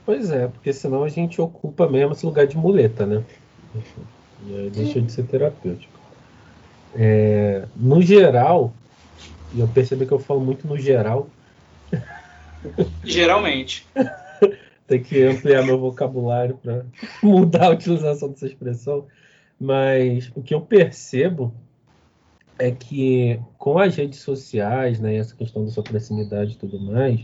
[0.06, 3.22] Pois é, porque senão a gente ocupa mesmo esse lugar de muleta, né?
[4.48, 6.00] E aí deixa de ser terapêutico.
[6.96, 8.74] É, no geral,
[9.54, 11.28] e eu percebi que eu falo muito no geral.
[13.04, 13.86] Geralmente.
[14.90, 16.84] Tem que ampliar meu vocabulário para
[17.22, 19.06] mudar a utilização dessa expressão.
[19.60, 21.54] Mas o que eu percebo
[22.58, 27.22] é que com as redes sociais, né, essa questão da sua proximidade e tudo mais,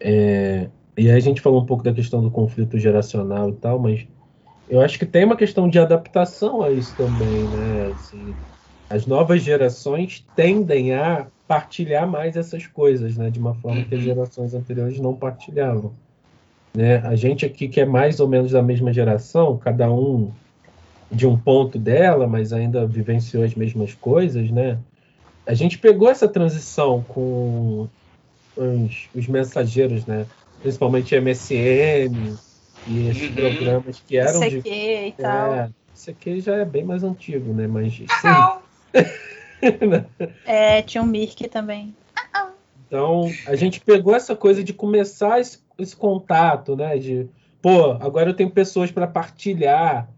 [0.00, 3.78] é, e aí a gente falou um pouco da questão do conflito geracional e tal,
[3.78, 4.06] mas
[4.68, 7.92] eu acho que tem uma questão de adaptação a isso também, né?
[7.92, 8.34] Assim,
[8.88, 13.28] as novas gerações tendem a partilhar mais essas coisas, né?
[13.28, 14.06] De uma forma que as uhum.
[14.06, 15.92] gerações anteriores não partilhavam.
[16.74, 16.96] Né?
[17.06, 20.32] A gente aqui que é mais ou menos da mesma geração, cada um
[21.10, 24.78] de um ponto dela, mas ainda vivenciou as mesmas coisas, né?
[25.46, 27.88] A gente pegou essa transição com
[28.56, 30.26] os, os mensageiros, né?
[30.60, 32.36] Principalmente MSN,
[32.86, 33.34] e esses uhum.
[33.34, 34.68] programas que eram CQ de.
[34.68, 35.54] e tal.
[35.54, 35.70] É,
[36.08, 37.66] aqui já é bem mais antigo, né?
[37.66, 37.94] Mas.
[37.94, 38.04] Sim.
[40.44, 41.94] é, tinha um Mirk também.
[42.94, 46.96] Então, a gente pegou essa coisa de começar esse, esse contato, né?
[46.96, 47.28] De,
[47.60, 50.08] pô, agora eu tenho pessoas para partilhar,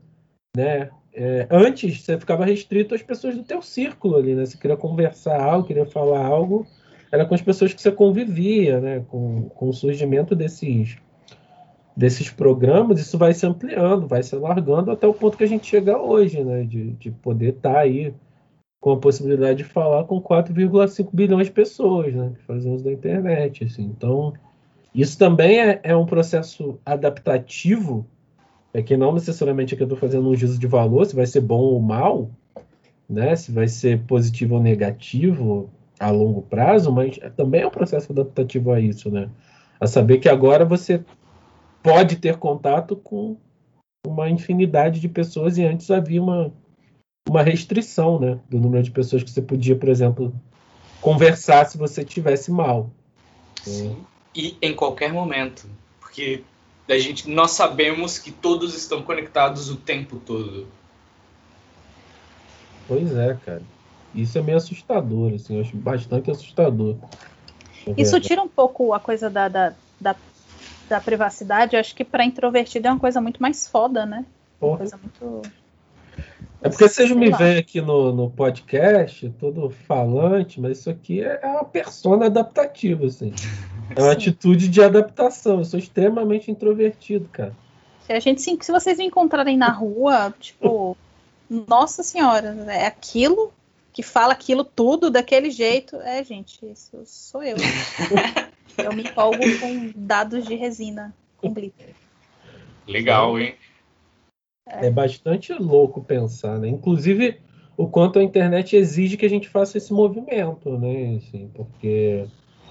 [0.54, 0.90] né?
[1.14, 4.44] É, antes, você ficava restrito às pessoas do teu círculo ali, né?
[4.44, 6.66] Você queria conversar algo, queria falar algo,
[7.10, 9.02] era com as pessoas que você convivia, né?
[9.08, 10.98] Com, com o surgimento desses
[11.96, 15.66] desses programas, isso vai se ampliando, vai se alargando até o ponto que a gente
[15.66, 16.62] chega hoje, né?
[16.62, 18.12] De, de poder estar tá aí
[18.80, 22.32] com a possibilidade de falar com 4,5 bilhões de pessoas, né?
[22.34, 23.84] Que da internet, assim.
[23.84, 24.32] Então,
[24.94, 28.06] isso também é, é, um processo adaptativo,
[28.72, 31.26] é que não necessariamente é que eu estou fazendo um juízo de valor, se vai
[31.26, 32.30] ser bom ou mal,
[33.08, 33.34] né?
[33.36, 38.72] Se vai ser positivo ou negativo a longo prazo, mas também é um processo adaptativo
[38.72, 39.30] a isso, né?
[39.80, 41.02] A saber que agora você
[41.82, 43.36] pode ter contato com
[44.06, 46.52] uma infinidade de pessoas e antes havia uma,
[47.28, 50.34] uma restrição né, do número de pessoas que você podia, por exemplo,
[51.00, 52.90] conversar se você tivesse mal.
[53.62, 53.96] Sim.
[54.34, 55.68] E em qualquer momento,
[56.00, 56.42] porque
[56.88, 60.66] a gente nós sabemos que todos estão conectados o tempo todo.
[62.86, 63.62] Pois é, cara.
[64.14, 66.96] Isso é meio assustador, assim, eu acho bastante assustador.
[67.96, 70.16] Isso tira um pouco a coisa da, da, da
[70.88, 74.24] da privacidade, acho que para introvertido é uma coisa muito mais foda, né?
[74.60, 75.42] Uma coisa muito.
[76.62, 81.40] É porque vocês me veem aqui no, no podcast, todo falante, mas isso aqui é,
[81.42, 83.32] é uma persona adaptativa, assim.
[83.94, 84.16] É uma Sim.
[84.16, 85.59] atitude de adaptação.
[85.59, 87.54] Eu sou extremamente introvertido, cara.
[88.07, 90.96] Se a gente se, se vocês me encontrarem na rua, tipo,
[91.48, 93.52] nossa senhora, é aquilo
[93.92, 95.96] que fala aquilo tudo daquele jeito.
[95.96, 97.57] É, gente, isso sou eu.
[98.76, 101.94] Eu me empolgo com dados de resina com glitter.
[102.86, 103.54] Legal, hein?
[104.66, 104.90] É.
[104.90, 106.68] bastante louco pensar, né?
[106.68, 107.38] Inclusive,
[107.76, 111.16] o quanto a internet exige que a gente faça esse movimento, né?
[111.16, 112.26] Assim, porque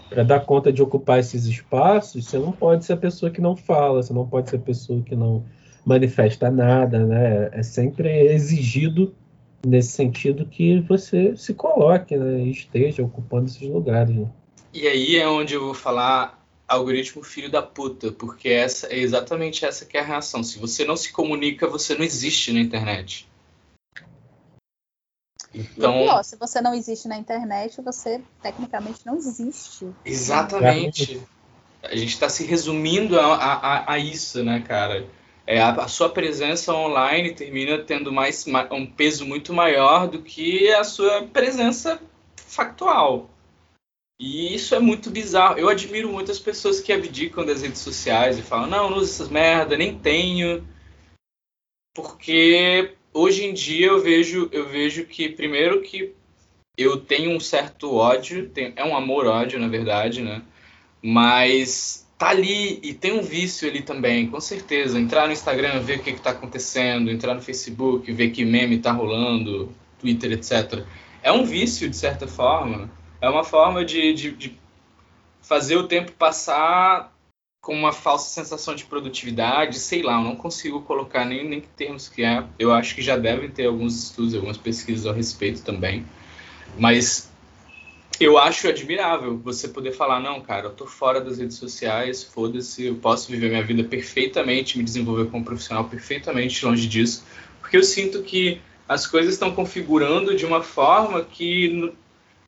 [0.09, 3.55] para dar conta de ocupar esses espaços, você não pode ser a pessoa que não
[3.55, 5.45] fala, você não pode ser a pessoa que não
[5.85, 7.49] manifesta nada, né?
[7.51, 9.15] É sempre exigido
[9.65, 12.41] nesse sentido que você se coloque, né?
[12.41, 14.15] E esteja ocupando esses lugares.
[14.15, 14.27] Né?
[14.73, 19.65] E aí é onde eu vou falar algoritmo filho da puta, porque essa é exatamente
[19.65, 20.43] essa que é a reação.
[20.43, 23.27] Se você não se comunica, você não existe na internet.
[25.53, 29.87] Então, pior, se você não existe na internet, você tecnicamente não existe.
[30.03, 31.21] Exatamente.
[31.81, 35.07] A gente está se resumindo a, a, a, isso, né, cara?
[35.47, 40.67] É, a, a, sua presença online termina tendo mais, um peso muito maior do que
[40.73, 42.01] a sua presença
[42.35, 43.29] factual.
[44.19, 45.59] E isso é muito bizarro.
[45.59, 49.29] Eu admiro muitas pessoas que abdicam das redes sociais e falam: não, não uso essas
[49.29, 50.65] merda, nem tenho.
[51.93, 56.13] Porque hoje em dia eu vejo, eu vejo que, primeiro, que
[56.77, 60.41] eu tenho um certo ódio, tem, é um amor-ódio, na verdade, né?
[61.01, 64.99] Mas tá ali e tem um vício ali também, com certeza.
[64.99, 68.79] Entrar no Instagram, ver o que, que tá acontecendo, entrar no Facebook, ver que meme
[68.79, 70.85] tá rolando, Twitter, etc.
[71.21, 72.89] É um vício, de certa forma.
[73.25, 74.57] É uma forma de, de, de
[75.41, 77.11] fazer o tempo passar
[77.59, 81.67] com uma falsa sensação de produtividade, sei lá, eu não consigo colocar nem, nem que
[81.69, 82.43] termos que é.
[82.59, 86.05] Eu acho que já devem ter alguns estudos, algumas pesquisas a respeito também.
[86.77, 87.31] Mas
[88.19, 92.85] eu acho admirável você poder falar, não, cara, eu tô fora das redes sociais, foda-se,
[92.85, 97.25] eu posso viver minha vida perfeitamente, me desenvolver como profissional perfeitamente longe disso,
[97.59, 101.91] porque eu sinto que as coisas estão configurando de uma forma que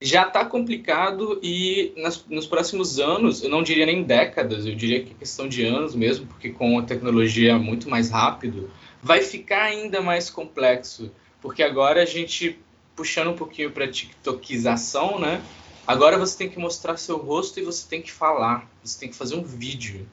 [0.01, 5.03] já está complicado e nas, nos próximos anos, eu não diria nem décadas, eu diria
[5.03, 8.69] que é questão de anos mesmo, porque com a tecnologia muito mais rápido,
[9.01, 12.59] vai ficar ainda mais complexo, porque agora a gente
[12.95, 15.41] puxando um pouquinho para TikTokização, né?
[15.85, 19.15] Agora você tem que mostrar seu rosto e você tem que falar, você tem que
[19.15, 20.05] fazer um vídeo.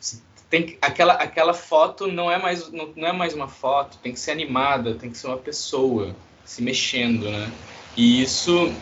[0.00, 0.20] Você
[0.50, 4.12] tem que, aquela aquela foto não é mais não, não é mais uma foto, tem
[4.12, 7.52] que ser animada, tem que ser uma pessoa se mexendo, né?
[7.96, 8.72] E isso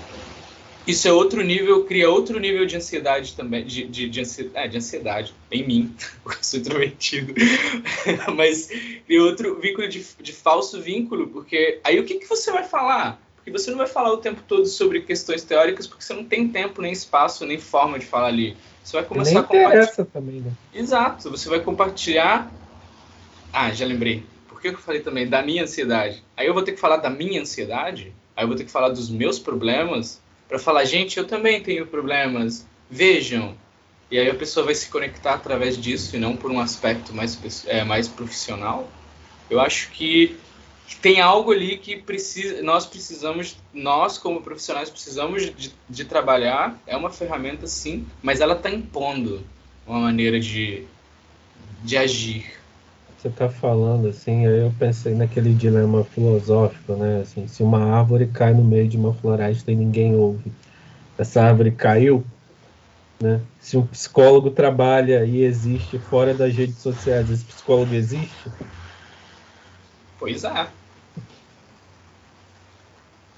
[0.87, 4.69] isso é outro nível, cria outro nível de ansiedade também, de, de, de, ansiedade, é,
[4.69, 7.35] de ansiedade em mim, porque eu sou introvertido,
[8.35, 8.69] mas
[9.07, 13.21] cria outro vínculo de, de falso vínculo, porque aí o que, que você vai falar?
[13.37, 16.49] Porque você não vai falar o tempo todo sobre questões teóricas, porque você não tem
[16.49, 18.57] tempo, nem espaço, nem forma de falar ali.
[18.85, 20.07] Você vai começar nem a compartilhar.
[20.07, 20.53] também, né?
[20.75, 22.53] Exato, você vai compartilhar.
[23.53, 24.25] Ah, já lembrei.
[24.49, 26.23] Por que eu falei também da minha ansiedade?
[26.37, 28.91] Aí eu vou ter que falar da minha ansiedade, aí eu vou ter que falar
[28.91, 30.21] dos meus problemas,
[30.51, 33.57] para falar, gente, eu também tenho problemas, vejam.
[34.11, 37.65] E aí a pessoa vai se conectar através disso e não por um aspecto mais,
[37.69, 38.91] é, mais profissional.
[39.49, 40.37] Eu acho que
[41.01, 46.77] tem algo ali que precisa, nós precisamos, nós como profissionais precisamos de, de trabalhar.
[46.85, 49.47] É uma ferramenta sim, mas ela está impondo
[49.87, 50.85] uma maneira de,
[51.85, 52.60] de agir
[53.21, 57.21] você está falando assim, aí eu pensei naquele dilema filosófico, né?
[57.21, 60.51] Assim, se uma árvore cai no meio de uma floresta e ninguém ouve,
[61.19, 62.25] essa árvore caiu,
[63.23, 63.43] né?
[63.59, 68.51] Se um psicólogo trabalha e existe fora das redes sociais, esse psicólogo existe?
[70.19, 70.67] Pois é.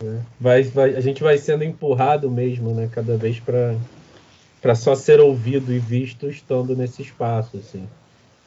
[0.04, 0.20] é.
[0.40, 2.88] Vai, vai, a gente vai sendo empurrado mesmo, né?
[2.92, 3.74] Cada vez para
[4.60, 7.88] para só ser ouvido e visto estando nesse espaço, assim.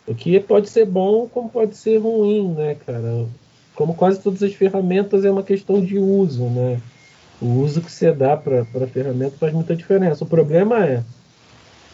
[0.07, 3.25] O que pode ser bom, como pode ser ruim, né, cara?
[3.73, 6.79] Como quase todas as ferramentas é uma questão de uso, né?
[7.41, 10.23] O uso que você dá para a ferramenta faz muita diferença.
[10.23, 11.03] O problema é,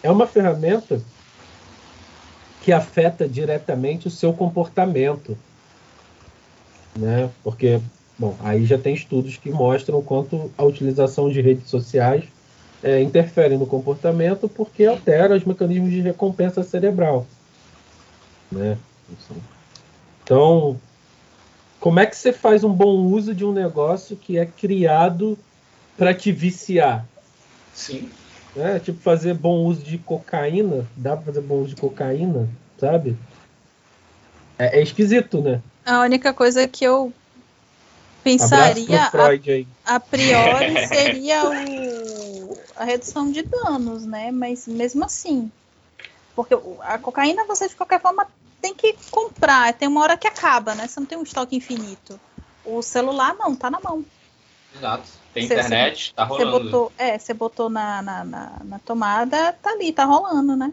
[0.03, 1.01] é uma ferramenta
[2.61, 5.37] que afeta diretamente o seu comportamento,
[6.95, 7.29] né?
[7.43, 7.79] Porque,
[8.19, 12.25] bom, aí já tem estudos que mostram o quanto a utilização de redes sociais
[12.83, 17.25] é, interfere no comportamento porque altera os mecanismos de recompensa cerebral.
[18.51, 18.77] Né?
[20.23, 20.79] Então,
[21.79, 25.37] como é que você faz um bom uso de um negócio que é criado
[25.97, 27.05] para te viciar?
[27.73, 28.11] Sim.
[28.55, 30.85] É, tipo, fazer bom uso de cocaína.
[30.95, 33.17] Dá para fazer bom uso de cocaína, sabe?
[34.59, 35.61] É, é esquisito, né?
[35.85, 37.13] A única coisa que eu
[38.23, 39.09] pensaria
[39.85, 44.31] a, a, priori seria o, a redução de danos, né?
[44.31, 45.51] Mas mesmo assim,
[46.35, 48.27] porque a cocaína você de qualquer forma
[48.61, 50.87] tem que comprar, tem uma hora que acaba, né?
[50.87, 52.19] Você não tem um estoque infinito.
[52.63, 54.05] O celular não, tá na mão.
[54.75, 55.09] Exato.
[55.33, 56.51] Tem cê, internet, cê, tá rolando.
[56.51, 60.71] Você botou, é, você botou na, na, na, na, tomada, tá ali, tá rolando, né?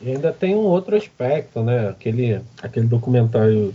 [0.00, 1.88] E ainda tem um outro aspecto, né?
[1.88, 3.74] Aquele, aquele documentário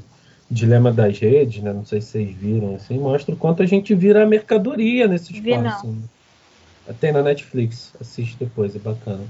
[0.49, 1.73] Dilema das Redes, né?
[1.73, 5.87] Não sei se vocês viram, assim, mostra o quanto a gente vira mercadoria nesse espaço.
[5.87, 5.93] Vi, não.
[6.87, 6.95] Né?
[6.99, 9.23] Tem na Netflix, assiste depois, é bacana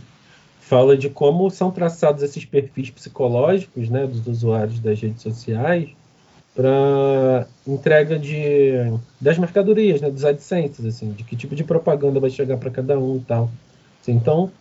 [0.68, 5.90] fala de como são traçados esses perfis psicológicos né, dos usuários das redes sociais
[6.56, 8.74] para entrega de,
[9.20, 12.98] das mercadorias, né, dos AdSense, assim, de que tipo de propaganda vai chegar para cada
[12.98, 13.50] um e tal.
[14.02, 14.52] Assim, então,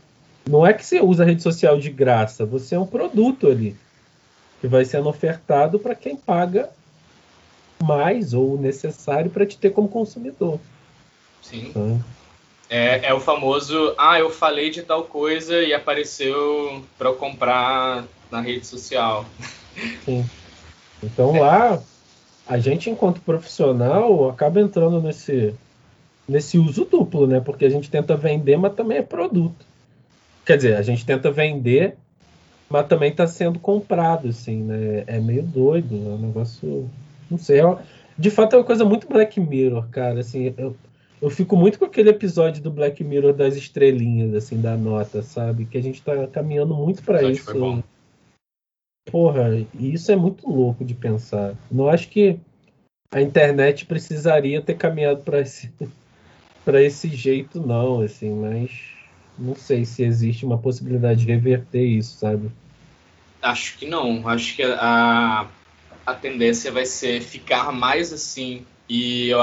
[0.49, 3.77] não é que você usa a rede social de graça, você é um produto ali
[4.61, 6.71] que vai sendo ofertado para quem paga
[7.83, 10.59] mais ou necessário para te ter como consumidor.
[11.43, 11.69] Sim.
[11.69, 12.03] Então,
[12.73, 18.07] é, é o famoso, ah, eu falei de tal coisa e apareceu para eu comprar
[18.31, 19.27] na rede social.
[20.07, 20.25] Sim.
[21.03, 21.41] Então é.
[21.41, 21.83] lá,
[22.49, 25.55] a gente, enquanto profissional, acaba entrando nesse,
[26.27, 27.41] nesse uso duplo, né?
[27.41, 29.67] Porque a gente tenta vender, mas também é produto.
[30.47, 31.95] Quer dizer, a gente tenta vender,
[32.71, 35.05] mas também está sendo comprado, assim, né?
[35.07, 36.89] É meio doido, é um negócio.
[37.31, 37.61] Não sei.
[37.61, 37.77] É,
[38.19, 40.21] de fato, é uma coisa muito Black Mirror, cara.
[40.21, 40.75] Assim, eu,
[41.23, 45.67] eu fico muito com aquele episódio do Black Mirror das estrelinhas, assim, da nota, sabe?
[45.67, 47.85] Que a gente tá caminhando muito para isso.
[49.09, 51.55] Porra, e isso é muito louco de pensar.
[51.71, 52.41] Não acho que
[53.13, 55.73] a internet precisaria ter caminhado para esse,
[56.65, 58.73] para esse jeito, não, assim, mas
[59.39, 62.51] não sei se existe uma possibilidade de reverter isso, sabe?
[63.41, 64.27] Acho que não.
[64.27, 65.49] Acho que a,
[66.05, 68.67] a tendência vai ser ficar mais assim.
[68.89, 69.41] E eu,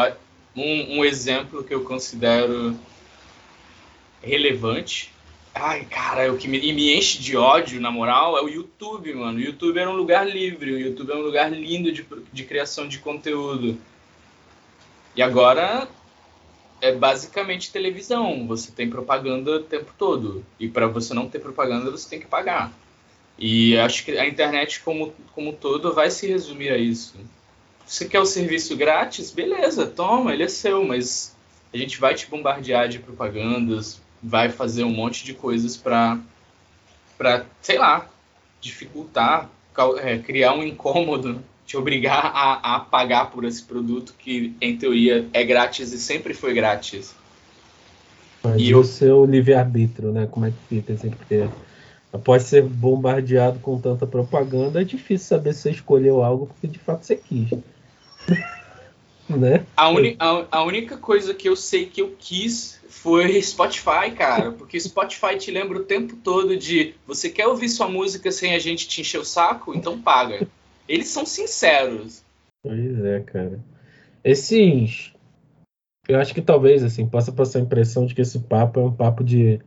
[0.60, 2.78] um, um exemplo que eu considero
[4.22, 5.12] relevante.
[5.54, 9.38] Ai, cara, o que me, me, enche de ódio, na moral, é o YouTube, mano.
[9.38, 12.88] O YouTube era um lugar livre, o YouTube é um lugar lindo de, de criação
[12.88, 13.78] de conteúdo.
[15.16, 15.88] E agora
[16.82, 18.48] é basicamente televisão.
[18.48, 20.46] Você tem propaganda o tempo todo.
[20.60, 22.72] E para você não ter propaganda, você tem que pagar.
[23.38, 27.16] E acho que a internet como, como todo vai se resumir a isso.
[27.90, 29.32] Você quer o serviço grátis?
[29.32, 31.36] Beleza, toma, ele é seu, mas
[31.74, 36.20] a gente vai te bombardear de propagandas, vai fazer um monte de coisas para,
[37.18, 38.08] para sei lá,
[38.62, 39.50] dificultar,
[40.04, 45.28] é, criar um incômodo, te obrigar a, a pagar por esse produto que, em teoria,
[45.34, 47.16] é grátis e sempre foi grátis.
[48.44, 50.28] Mas e o seu livre-arbítrio, né?
[50.30, 50.94] Como é que fica?
[51.18, 51.50] Porque
[52.14, 56.78] após ser bombardeado com tanta propaganda, é difícil saber se você escolheu algo porque de
[56.78, 57.50] fato você quis.
[59.30, 59.66] né?
[59.76, 64.52] A, uni, a, a, única coisa que eu sei que eu quis foi Spotify, cara.
[64.52, 68.60] Porque Spotify te lembra o tempo todo de você quer ouvir sua música sem a
[68.60, 69.76] gente te encher o saco?
[69.76, 70.48] Então paga.
[70.88, 72.24] Eles são sinceros.
[72.64, 73.60] Pois é, cara.
[74.24, 75.14] Esses.
[76.08, 78.92] Eu acho que talvez, assim, possa passar a impressão de que esse papo é um
[78.92, 79.60] papo de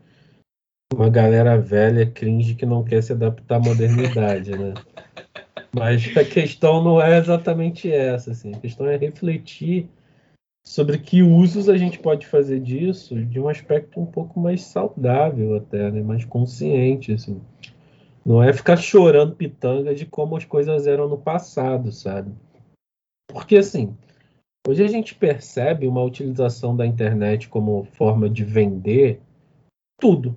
[0.92, 4.74] uma galera velha, cringe, que não quer se adaptar à modernidade, né?
[5.74, 8.54] Mas a questão não é exatamente essa, assim.
[8.54, 9.88] A questão é refletir
[10.64, 15.56] sobre que usos a gente pode fazer disso de um aspecto um pouco mais saudável
[15.56, 16.02] até, né?
[16.02, 17.40] mais consciente, assim.
[18.24, 22.32] Não é ficar chorando pitanga de como as coisas eram no passado, sabe?
[23.28, 23.96] Porque, assim,
[24.68, 29.20] hoje a gente percebe uma utilização da internet como forma de vender
[29.98, 30.36] tudo,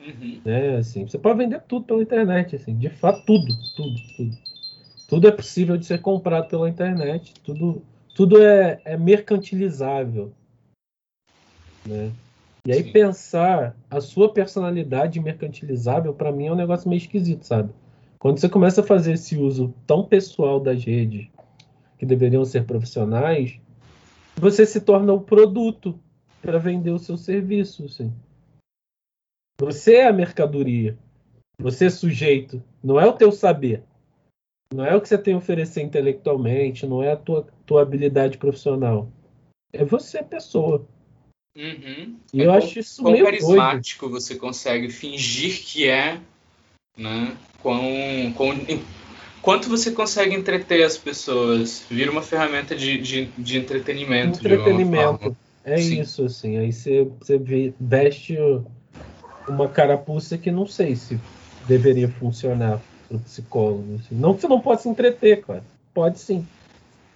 [0.00, 0.40] Uhum.
[0.44, 4.38] Né, assim, você pode vender tudo pela internet, assim, de fato, tudo, tudo, tudo.
[5.06, 7.82] Tudo é possível de ser comprado pela internet, tudo,
[8.14, 10.32] tudo é, é mercantilizável.
[11.86, 12.12] Né?
[12.64, 12.92] E aí Sim.
[12.92, 17.70] pensar a sua personalidade mercantilizável, para mim, é um negócio meio esquisito, sabe?
[18.18, 21.28] Quando você começa a fazer esse uso tão pessoal das redes,
[21.98, 23.58] que deveriam ser profissionais,
[24.36, 25.98] você se torna o produto
[26.40, 28.12] para vender o seu serviço, assim.
[29.60, 30.96] Você é a mercadoria.
[31.58, 32.62] Você é sujeito.
[32.82, 33.82] Não é o teu saber.
[34.72, 36.86] Não é o que você tem a oferecer intelectualmente.
[36.86, 39.12] Não é a tua, tua habilidade profissional.
[39.70, 40.86] É você, pessoa.
[41.54, 42.16] Uhum.
[42.32, 44.20] E é eu acho isso quão meio carismático doido.
[44.20, 46.18] você consegue fingir que é,
[46.96, 47.36] né?
[47.60, 48.54] Quão, quão,
[49.42, 51.84] quanto você consegue entreter as pessoas.
[51.90, 54.38] Vira uma ferramenta de, de, de entretenimento.
[54.38, 55.36] Entretenimento.
[55.62, 56.00] É Sim.
[56.00, 56.56] isso, assim.
[56.56, 57.38] Aí você, você
[57.78, 58.38] veste
[59.48, 61.18] uma carapuça que não sei se
[61.66, 63.96] deveria funcionar para o psicólogo.
[63.96, 64.14] Assim.
[64.14, 65.64] Não que você não possa se entreter, cara.
[65.92, 66.46] Pode sim.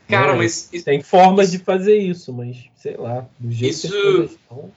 [0.08, 0.70] Cara, mas.
[0.84, 3.26] Tem formas isso, de fazer isso, mas sei lá.
[3.38, 4.70] Do jeito isso, que estão...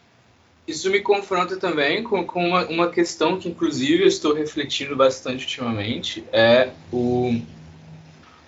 [0.67, 5.43] isso me confronta também com, com uma, uma questão que, inclusive, eu estou refletindo bastante
[5.43, 6.23] ultimamente.
[6.31, 7.41] É o,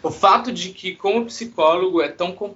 [0.02, 2.56] o fato de que, como psicólogo, é tão, com,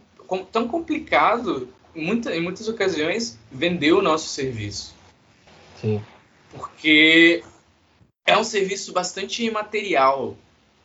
[0.51, 4.95] tão complicado, muita, em muitas ocasiões, vender o nosso serviço.
[5.81, 6.01] Sim
[6.55, 7.43] porque
[8.25, 10.35] é um serviço bastante imaterial.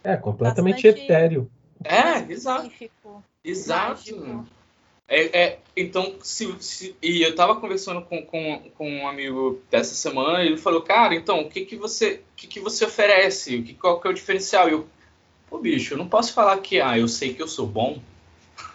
[0.03, 1.51] É, completamente bastante etéreo.
[1.85, 2.71] É, exato.
[3.45, 4.47] Exato.
[5.11, 9.95] É, é, então, se, se, e eu tava conversando com, com, com um amigo dessa
[9.95, 13.57] semana e ele falou, cara, então, o que que você, o que que você oferece?
[13.57, 14.69] O que, qual que é o diferencial?
[14.69, 14.87] E eu,
[15.49, 17.99] pô, bicho, eu não posso falar que, ah, eu sei que eu sou bom.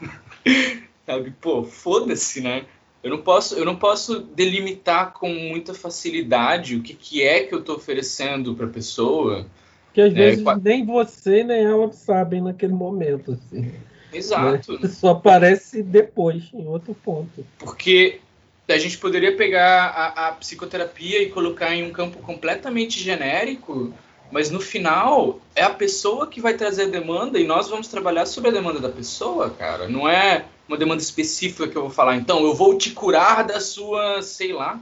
[1.05, 2.65] Sabe, pô, foda-se, né?
[3.03, 7.53] Eu não posso, eu não posso delimitar com muita facilidade o que, que é que
[7.53, 9.45] eu estou oferecendo para a pessoa.
[9.93, 10.19] Que às né?
[10.19, 13.73] vezes nem você nem ela sabem naquele momento, assim.
[14.13, 14.79] Exato.
[14.79, 14.87] Né?
[14.89, 17.45] Só aparece depois, em outro ponto.
[17.59, 18.21] Porque
[18.69, 23.93] a gente poderia pegar a, a, psicoterapia e colocar em um campo completamente genérico,
[24.33, 28.25] mas no final é a pessoa que vai trazer a demanda e nós vamos trabalhar
[28.25, 29.87] sobre a demanda da pessoa, cara.
[29.87, 32.15] Não é uma demanda específica que eu vou falar.
[32.15, 34.81] Então, eu vou te curar da sua, sei lá.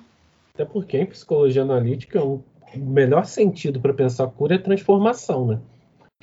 [0.53, 2.41] Até porque em psicologia analítica, o
[2.73, 5.59] melhor sentido para pensar cura é transformação, né?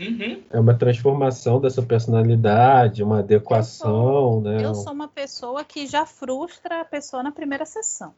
[0.01, 0.41] Uhum.
[0.51, 4.64] É uma transformação dessa personalidade, uma adequação, eu sou, né?
[4.64, 8.14] Eu sou uma pessoa que já frustra a pessoa na primeira sessão.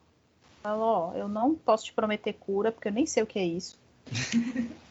[0.63, 3.45] Falo, ó, eu não posso te prometer cura, porque eu nem sei o que é
[3.45, 3.77] isso.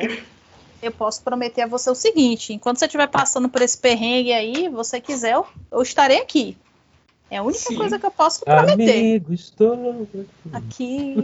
[0.00, 0.34] certo?
[0.82, 4.68] eu posso prometer a você o seguinte: enquanto você estiver passando por esse perrengue aí,
[4.68, 6.56] você quiser, eu, eu estarei aqui.
[7.30, 7.76] É a única Sim.
[7.76, 8.98] coisa que eu posso prometer.
[8.98, 10.06] Amigo, estou
[10.52, 11.16] aqui.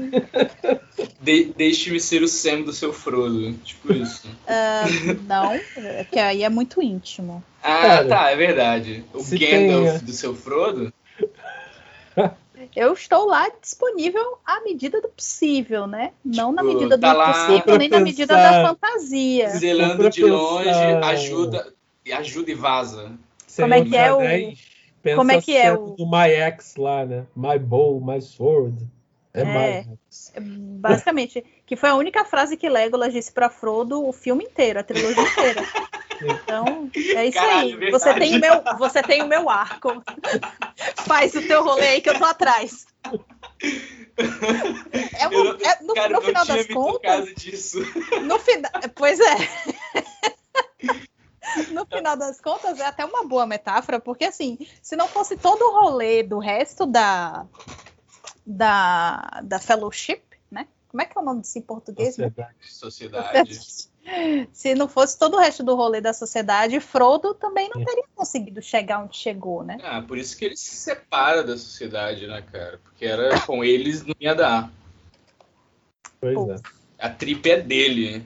[1.20, 3.52] De, Deixe-me ser o Sam do seu Frodo.
[3.58, 4.26] Tipo isso.
[4.26, 5.60] Uh, não,
[5.98, 7.44] porque aí é muito íntimo.
[7.62, 9.04] Ah, Cara, tá, é verdade.
[9.12, 10.06] O Gandalf tem...
[10.06, 10.92] do seu Frodo?
[12.74, 16.12] eu estou lá disponível à medida do possível, né?
[16.24, 19.50] Não na tipo, medida do tá possível, nem na medida da fantasia.
[19.50, 21.74] Zelando de longe, ajuda,
[22.12, 23.18] ajuda e vaza.
[23.56, 24.18] Como é que é o.
[25.16, 25.96] Como é que é o.
[25.96, 27.26] Do My Ex lá, né?
[27.34, 28.76] My Bow, My Sword.
[29.34, 30.32] É, é My Ex.
[30.34, 34.78] É, basicamente, que foi a única frase que Legolas disse para Frodo o filme inteiro,
[34.78, 35.62] a trilogia inteira.
[36.22, 37.90] Então, é isso Caralho, aí.
[37.90, 40.02] Você tem, o meu, você tem o meu arco.
[41.06, 42.86] Faz o teu rolê aí que eu tô atrás.
[45.18, 47.34] É, uma, é no, cara, no final das contas.
[47.34, 47.78] Disso.
[48.22, 49.36] No final, pois é.
[51.72, 55.62] no final das contas, é até uma boa metáfora, porque assim, se não fosse todo
[55.62, 57.46] o rolê do resto da,
[58.46, 60.68] da, da fellowship, né?
[60.88, 62.14] Como é que é o nome disso em português?
[62.14, 62.56] Sociedade.
[62.60, 63.89] Sociedade.
[64.52, 68.60] Se não fosse todo o resto do rolê da sociedade, Frodo também não teria conseguido
[68.62, 69.78] chegar onde chegou, né?
[69.82, 72.80] Ah, por isso que ele se separa da sociedade, né, cara?
[72.82, 74.70] Porque era com eles não ia dar.
[76.20, 76.52] Pois Pô.
[76.52, 76.56] é.
[76.98, 78.24] A tripa é dele.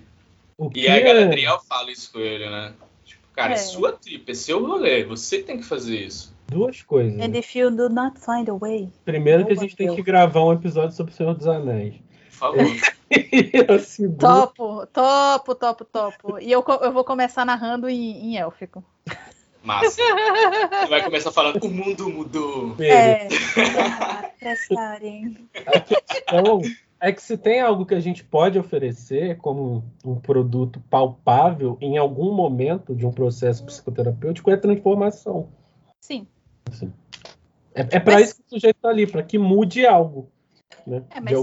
[0.57, 2.73] O e a Galadriel fala isso com ele, né?
[3.05, 3.55] Tipo, cara, é.
[3.55, 6.35] é sua tripa, é seu rolê, você tem que fazer isso.
[6.49, 7.21] Duas coisas.
[7.21, 8.89] And if you do not find a way.
[9.05, 11.95] Primeiro que a gente tem que gravar um episódio sobre o Senhor dos Anéis.
[12.31, 12.65] Por favor.
[14.19, 16.39] topo, topo, topo, topo.
[16.39, 18.85] E eu, eu vou começar narrando em, em élfico.
[19.63, 19.91] Massa.
[19.91, 22.77] Você vai começar falando, o mundo mudou.
[22.81, 23.29] É,
[24.39, 25.49] prestarem.
[25.67, 26.61] A questão
[27.01, 31.99] é que se tem algo que a gente pode oferecer como um produto palpável em
[31.99, 35.49] algum momento de um processo psicoterapêutico é transformação.
[36.01, 36.27] Sim.
[36.71, 36.93] Assim.
[37.75, 38.29] É, é para Mas...
[38.29, 40.31] isso que o sujeito está ali, para que mude algo.
[40.87, 41.03] Né?
[41.11, 41.39] É, mas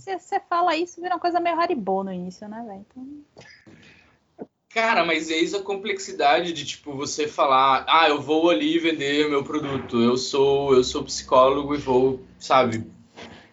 [0.00, 2.86] se você fala isso, vira uma coisa meio Haribo no início, né, velho?
[2.90, 4.46] Então...
[4.70, 9.42] Cara, mas eis a complexidade de tipo você falar, ah, eu vou ali vender meu
[9.42, 12.86] produto, eu sou, eu sou psicólogo e vou, sabe?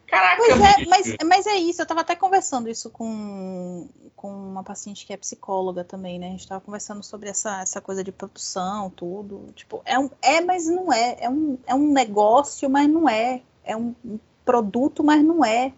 [0.05, 4.63] Caraca, pois é, mas, mas é isso, eu tava até conversando isso com, com uma
[4.63, 6.27] paciente que é psicóloga também, né?
[6.27, 9.47] A gente tava conversando sobre essa, essa coisa de produção, tudo.
[9.55, 11.17] Tipo, é, um, é, mas não é.
[11.19, 13.41] É um, é um negócio, mas não é.
[13.63, 13.93] É um
[14.45, 15.73] produto, mas não é.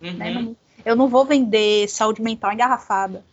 [0.00, 0.12] Uhum.
[0.14, 0.54] Né?
[0.84, 3.24] Eu não vou vender saúde mental engarrafada.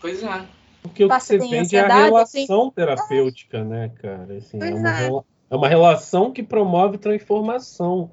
[0.00, 0.46] Pois é.
[0.82, 4.36] Porque o que você vende é a relação terapêutica, né, cara?
[4.36, 5.10] Assim, é, uma, é.
[5.50, 8.10] é uma relação que promove transformação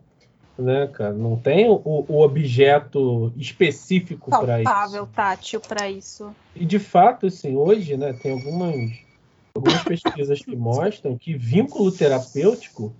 [0.57, 1.13] né, cara?
[1.13, 4.71] Não tem o, o objeto específico para isso.
[4.71, 6.33] Palpável, tátil para isso.
[6.55, 8.91] E de fato, assim, hoje, né, tem algumas,
[9.53, 12.93] algumas pesquisas que mostram que vínculo terapêutico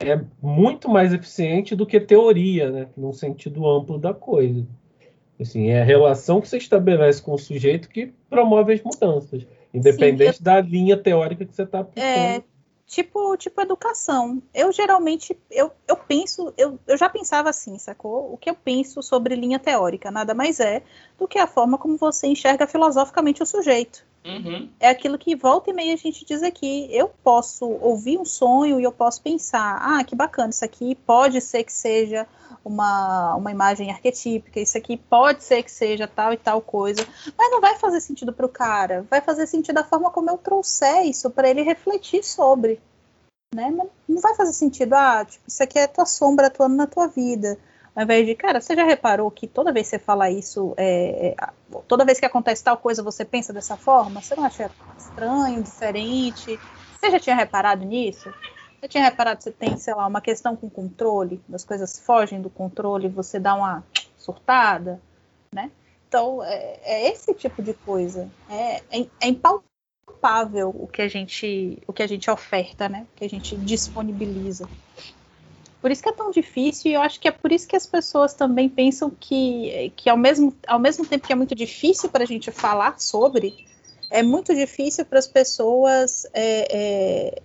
[0.00, 4.66] é muito mais eficiente do que teoria, né, num sentido amplo da coisa.
[5.40, 10.36] Assim, é a relação que você estabelece com o sujeito que promove as mudanças, independente
[10.36, 10.44] Sim, eu...
[10.44, 12.04] da linha teórica que você está aplicando.
[12.04, 12.42] É,
[12.86, 14.42] tipo, tipo educação.
[14.54, 18.32] Eu geralmente, eu, eu penso, eu, eu já pensava assim, sacou?
[18.32, 20.82] O que eu penso sobre linha teórica nada mais é
[21.18, 24.06] do que a forma como você enxerga filosoficamente o sujeito.
[24.24, 24.70] Uhum.
[24.80, 26.88] É aquilo que volta e meia a gente diz aqui.
[26.90, 31.40] Eu posso ouvir um sonho e eu posso pensar, ah, que bacana, isso aqui pode
[31.42, 32.26] ser que seja
[32.64, 37.06] uma, uma imagem arquetípica, isso aqui pode ser que seja tal e tal coisa,
[37.36, 40.38] mas não vai fazer sentido para o cara, vai fazer sentido da forma como eu
[40.38, 42.80] trouxer isso para ele refletir sobre.
[43.54, 43.70] né?
[44.08, 47.58] Não vai fazer sentido, ah, tipo, isso aqui é tua sombra atuando na tua vida.
[47.94, 51.28] Ao invés de, cara, você já reparou que toda vez que você fala isso, é,
[51.28, 51.36] é,
[51.86, 54.20] toda vez que acontece tal coisa, você pensa dessa forma?
[54.20, 54.68] Você não acha
[54.98, 56.58] estranho, diferente?
[56.90, 58.28] Você já tinha reparado nisso?
[58.80, 62.42] Você tinha reparado que você tem, sei lá, uma questão com controle, as coisas fogem
[62.42, 63.84] do controle, você dá uma
[64.18, 65.00] surtada,
[65.54, 65.70] né?
[66.08, 68.28] Então, é, é esse tipo de coisa.
[68.48, 73.06] É, é, é impalpável o que a gente, o que a gente oferta, né?
[73.12, 74.68] O que a gente disponibiliza.
[75.84, 77.84] Por isso que é tão difícil, e eu acho que é por isso que as
[77.84, 82.24] pessoas também pensam que, que ao, mesmo, ao mesmo tempo que é muito difícil para
[82.24, 83.66] a gente falar sobre,
[84.08, 86.24] é muito difícil para as pessoas.
[86.32, 87.42] É, é,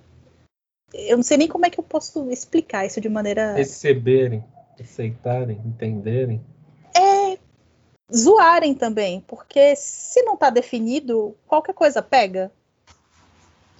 [0.93, 3.55] eu não sei nem como é que eu posso explicar isso de maneira.
[3.55, 4.41] Receberem,
[4.79, 6.41] aceitarem, entenderem.
[6.95, 7.37] É.
[8.15, 12.49] Zoarem também, porque se não está definido, qualquer coisa pega.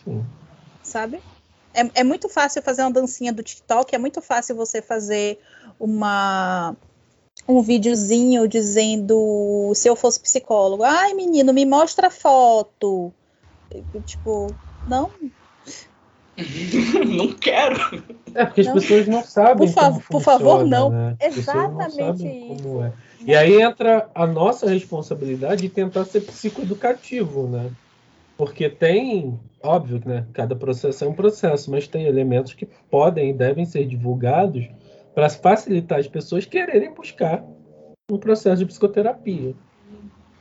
[0.03, 0.25] Sim.
[0.83, 1.21] Sabe?
[1.73, 5.39] É, é muito fácil fazer uma dancinha do TikTok, é muito fácil você fazer
[5.79, 6.75] uma
[7.47, 13.11] um videozinho dizendo se eu fosse psicólogo, ai menino, me mostra a foto.
[14.05, 14.47] Tipo,
[14.85, 15.11] não.
[17.05, 17.75] não quero.
[18.33, 18.75] É porque Não.
[18.75, 19.67] as pessoas não sabem.
[19.67, 20.89] Por, fa- como por favor, não.
[20.89, 21.17] né?
[21.19, 22.63] Não Exatamente sabem isso.
[22.63, 22.93] como é.
[23.25, 27.71] E aí entra a nossa responsabilidade de tentar ser psicoeducativo, né?
[28.39, 33.31] Porque tem, óbvio que né, cada processo é um processo, mas tem elementos que podem
[33.31, 34.65] e devem ser divulgados
[35.13, 37.43] para facilitar as pessoas quererem buscar
[38.09, 39.53] um processo de psicoterapia.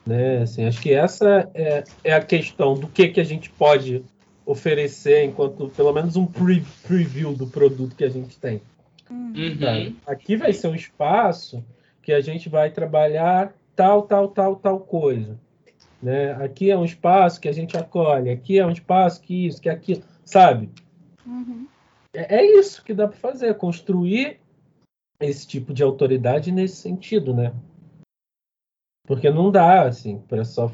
[0.06, 0.42] Né?
[0.42, 4.04] Assim, acho que essa é, é a questão do que, que a gente pode
[4.46, 8.62] oferecer enquanto, pelo menos, um pre- preview do produto que a gente tem.
[9.10, 9.96] Uhum.
[10.06, 11.64] Aqui vai ser um espaço
[12.00, 15.36] que a gente vai trabalhar tal, tal, tal, tal coisa.
[16.00, 16.32] Né?
[16.44, 19.68] Aqui é um espaço que a gente acolhe, aqui é um espaço que isso, que
[19.68, 20.70] aquilo, sabe?
[21.26, 21.66] Uhum.
[22.14, 24.40] É, é isso que dá para fazer, construir
[25.20, 27.52] esse tipo de autoridade nesse sentido, né?
[29.06, 30.70] Porque não dá, assim, para só.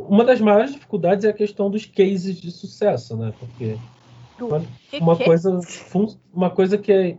[0.00, 3.32] Uma das maiores dificuldades é a questão dos cases de sucesso, né?
[3.38, 3.78] Porque
[4.90, 5.60] Que- uma que- coisa,
[6.34, 7.16] uma coisa que é,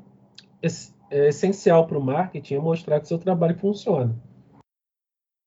[0.61, 4.13] es- é essencial para o marketing é mostrar que seu trabalho funciona.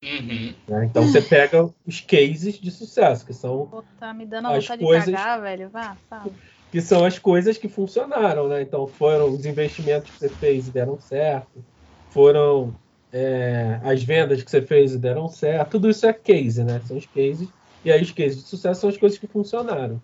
[0.03, 0.55] Uhum.
[0.66, 0.86] né?
[0.86, 4.82] Então você pega os cases de sucesso, que são, Pô, tá me dando As vontade
[4.82, 5.68] coisas- de cagar, velho.
[5.68, 6.30] Vá, fala.
[6.72, 8.62] que são as coisas que funcionaram, né?
[8.62, 11.62] Então foram os investimentos que você fez e deram certo,
[12.11, 12.74] foram
[13.12, 15.70] é, as vendas que você fez e deram certo.
[15.72, 16.80] Tudo isso é case, né?
[16.86, 17.48] São os cases.
[17.84, 20.01] E aí os cases de sucesso são as coisas que funcionaram.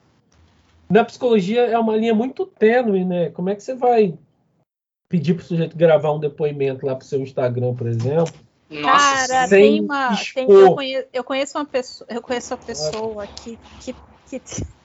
[0.90, 3.30] Na psicologia é uma linha muito tênue, né?
[3.30, 4.14] Como é que você vai
[5.08, 8.34] pedir para o sujeito gravar um depoimento lá para o seu Instagram, por exemplo?
[8.68, 10.16] Nossa, Cara, tem uma.
[10.34, 12.06] tem- eu, conheço, eu conheço uma pessoa.
[12.10, 13.94] Eu conheço uma pessoa que, que,
[14.28, 14.42] que.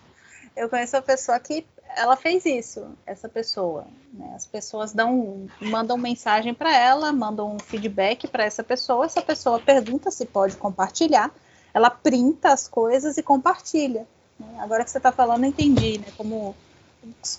[0.54, 1.66] Eu conheço uma pessoa que
[1.96, 3.86] ela fez isso, essa pessoa.
[4.14, 4.34] né?
[4.36, 9.60] As pessoas dão, mandam mensagem para ela, mandam um feedback para essa pessoa, essa pessoa
[9.60, 11.32] pergunta se pode compartilhar,
[11.74, 14.06] ela printa as coisas e compartilha.
[14.38, 14.58] né?
[14.60, 16.08] Agora que você está falando, eu entendi, né?
[16.18, 16.54] Como,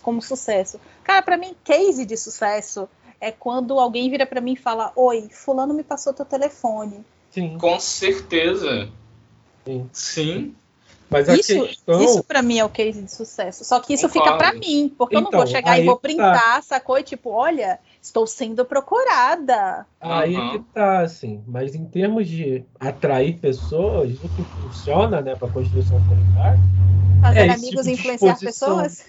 [0.01, 0.81] como sucesso.
[1.05, 2.89] Cara, para mim, case de sucesso
[3.23, 7.05] é quando alguém vira para mim e fala: Oi, Fulano me passou teu telefone.
[7.31, 7.57] Sim.
[7.57, 8.89] com certeza.
[9.65, 9.89] Sim.
[9.93, 10.55] Sim.
[11.09, 12.03] Mas a Isso, questão.
[12.03, 13.65] isso para mim é o case de sucesso.
[13.65, 14.39] Só que isso fica Concordo.
[14.39, 16.99] para mim, porque eu não Então, vou chegar aí e vou que printar, sacou?
[16.99, 19.87] E tipo, olha, estou sendo procurada.
[20.01, 20.53] Aí é Aham.
[20.53, 21.43] que tá, assim.
[21.47, 26.59] Mas em termos de atrair pessoas, o que funciona, né, para construção comunitária,
[27.23, 29.05] Fazer É, amigos tipo e influenciar pessoas.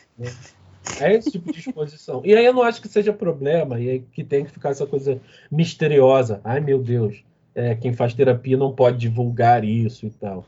[1.00, 2.22] É esse tipo de exposição.
[2.24, 4.86] E aí eu não acho que seja problema, e aí que tem que ficar essa
[4.86, 5.20] coisa
[5.52, 6.42] misteriosa.
[6.44, 7.24] Ai, meu Deus,
[7.56, 10.46] é, quem faz terapia não pode divulgar isso e tal.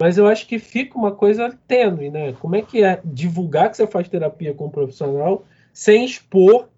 [0.00, 2.32] Mas eu acho que fica uma coisa tênue, né?
[2.32, 6.68] Como é que é divulgar que você faz terapia com um profissional sem expor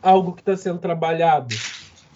[0.00, 1.54] algo que está sendo trabalhado?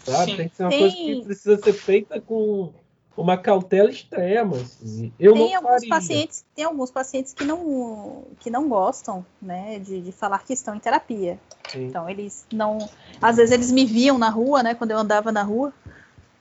[0.05, 0.30] Sabe?
[0.30, 0.36] Sim.
[0.36, 2.72] Tem que ser uma Tem- coisa que precisa ser feita com
[3.17, 4.57] uma cautela extrema.
[4.57, 5.13] Assim.
[5.19, 5.89] Eu Tem alguns faria.
[5.89, 10.75] pacientes, tem alguns pacientes que não, que não gostam, né, de, de falar que estão
[10.75, 11.39] em terapia.
[11.71, 11.87] Sim.
[11.87, 12.79] Então eles não,
[13.21, 15.73] às vezes eles me viam na rua, né, quando eu andava na rua.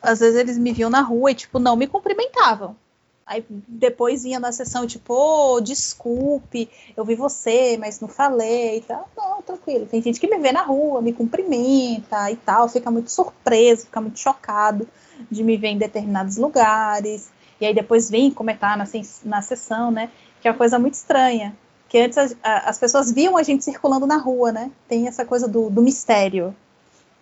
[0.02, 2.76] Às vezes eles me viam na rua e tipo não me cumprimentavam.
[3.24, 8.82] Aí depois vinha na sessão tipo, ô, desculpe, eu vi você, mas não falei e
[8.82, 9.08] tal.
[9.16, 9.86] Não, tranquilo.
[9.86, 14.02] Tem gente que me vê na rua, me cumprimenta e tal, fica muito surpreso, fica
[14.02, 14.88] muito chocado
[15.30, 17.30] de me ver em determinados lugares.
[17.60, 18.86] E aí depois vem comentar na,
[19.24, 20.10] na sessão, né?
[20.42, 21.56] Que é uma coisa muito estranha.
[21.88, 24.72] Que antes as, a- as pessoas viam a gente circulando na rua, né?
[24.88, 26.56] Tem essa coisa do, do mistério.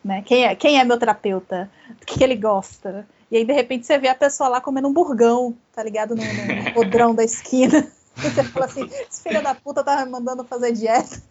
[0.04, 0.22] Né?
[0.26, 1.70] Quem, é, quem é meu terapeuta?
[2.00, 3.06] Do que, que ele gosta?
[3.30, 6.16] E aí, de repente, você vê a pessoa lá comendo um burgão, tá ligado?
[6.16, 7.88] No, no podrão da esquina.
[8.22, 11.22] E você fala assim, esse filho da puta tá me mandando fazer dieta.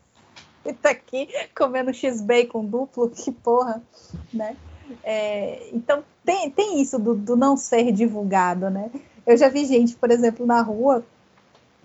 [0.81, 3.83] tá aqui comendo x-bacon duplo, que porra,
[4.33, 4.57] né?
[5.05, 8.91] É, então tem, tem isso do, do não ser divulgado, né?
[9.27, 11.05] Eu já vi gente, por exemplo, na rua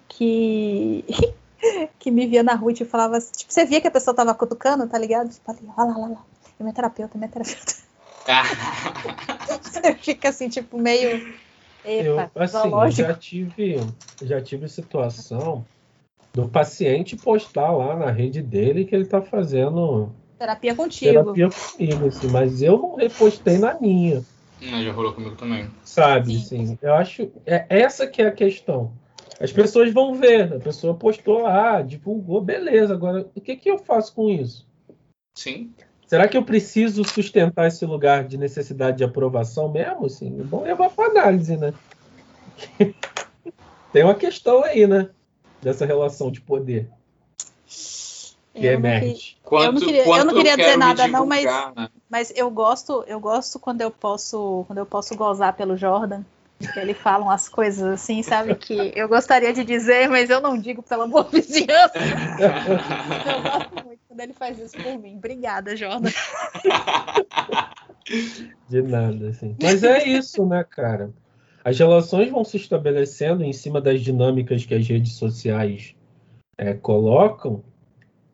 [0.07, 1.05] que
[1.99, 4.33] que me via na rua e tipo, falava tipo, você via que a pessoa tava
[4.33, 5.29] cutucando, tá ligado?
[5.29, 6.25] Tipo, ali, olha lá, lá, lá,
[6.59, 7.73] é minha terapeuta, é minha terapeuta.
[9.61, 11.33] você fica assim, tipo, meio
[11.85, 13.75] Epa, eu, assim, já tive,
[14.21, 15.65] já tive situação
[16.33, 21.33] do paciente postar lá na rede dele que ele tá fazendo terapia contigo.
[21.33, 24.23] Terapia comigo, assim, mas eu não repostei na minha.
[24.61, 25.69] Não, já rolou comigo também.
[25.83, 26.63] Sabe, Sim.
[26.63, 27.31] assim, eu acho.
[27.45, 28.93] É essa que é a questão.
[29.39, 32.93] As pessoas vão ver, a pessoa postou lá, divulgou, beleza.
[32.93, 34.65] Agora, o que, que eu faço com isso?
[35.35, 35.73] Sim.
[36.07, 40.05] Será que eu preciso sustentar esse lugar de necessidade de aprovação mesmo?
[40.05, 41.73] Assim, é bom levar para análise, né?
[43.91, 45.09] Tem uma questão aí, né?
[45.61, 46.89] Dessa relação de poder
[48.53, 49.37] que eu emerge.
[49.59, 51.89] Não, eu não queria, eu não queria dizer nada, não, mas, né?
[52.09, 56.23] mas eu gosto, eu gosto quando eu posso, quando eu posso gozar pelo Jordan.
[56.73, 58.55] Que ele fala umas coisas assim, sabe?
[58.55, 61.93] Que eu gostaria de dizer, mas eu não digo pela boa vizinhança.
[61.97, 65.17] eu gosto muito quando ele faz isso por mim.
[65.17, 66.09] Obrigada, Jordan.
[68.69, 69.57] De nada, assim.
[69.61, 71.11] Mas é isso, né, cara?
[71.63, 75.95] As relações vão se estabelecendo em cima das dinâmicas que as redes sociais
[76.57, 77.63] é, colocam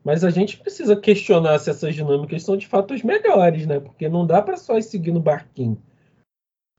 [0.09, 3.79] mas a gente precisa questionar se essas dinâmicas são de fato as melhores, né?
[3.79, 5.79] Porque não dá para só ir seguindo o barquinho,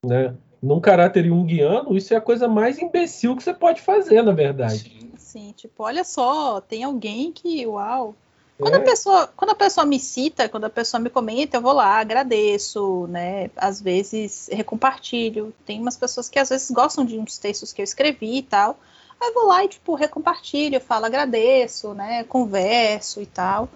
[0.05, 0.35] né?
[0.61, 4.79] Num caráter junguiano, isso é a coisa mais imbecil que você pode fazer, na verdade.
[4.79, 5.53] Sim, sim.
[5.57, 8.17] tipo, olha só, tem alguém que, uau.
[8.59, 8.79] Quando, é.
[8.79, 12.01] a pessoa, quando a pessoa me cita, quando a pessoa me comenta, eu vou lá,
[12.01, 13.49] agradeço, né?
[13.57, 15.55] Às vezes recompartilho.
[15.65, 18.77] Tem umas pessoas que às vezes gostam de uns textos que eu escrevi e tal.
[19.21, 22.25] Aí vou lá e, tipo, recompartilho, falo, agradeço, né?
[22.25, 23.69] Converso e tal.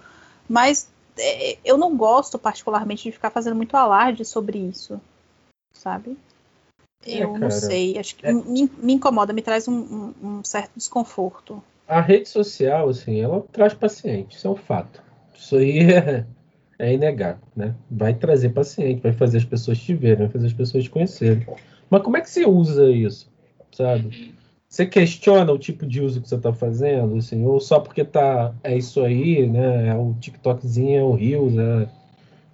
[0.49, 4.99] Mas é, eu não gosto particularmente de ficar fazendo muito alarde sobre isso,
[5.73, 6.17] sabe?
[7.05, 8.33] É, eu não sei, acho que é...
[8.33, 11.61] me, me, incomoda, me traz um, um, um, certo desconforto.
[11.87, 15.03] A rede social, assim, ela traz paciente, isso é um fato.
[15.37, 16.25] Isso aí é,
[16.79, 17.75] é inegável, né?
[17.89, 21.45] Vai trazer paciente, vai fazer as pessoas te verem, vai fazer as pessoas te conhecerem.
[21.89, 23.31] Mas como é que você usa isso,
[23.71, 24.33] sabe?
[24.75, 28.53] Você questiona o tipo de uso que você está fazendo, assim, ou só porque tá,
[28.61, 29.87] é isso aí, né?
[29.87, 31.87] É o TikTokzinho, é o Reels, é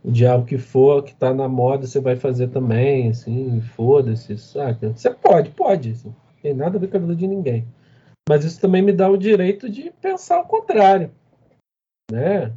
[0.04, 4.90] o diabo que for, que tá na moda, você vai fazer também, assim, foda-se, saca?
[4.90, 7.66] Você pode, pode, assim, não tem nada a ver com a vida de ninguém.
[8.30, 11.10] Mas isso também me dá o direito de pensar o contrário,
[12.12, 12.54] né?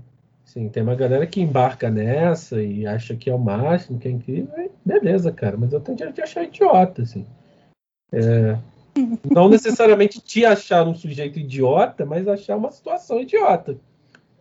[0.46, 4.10] Assim, tem uma galera que embarca nessa e acha que é o máximo, que é
[4.10, 7.24] incrível, beleza, cara, mas eu tenho direito de achar idiota, assim.
[8.12, 8.58] É,
[9.30, 13.76] não necessariamente te achar um sujeito idiota, mas achar uma situação idiota.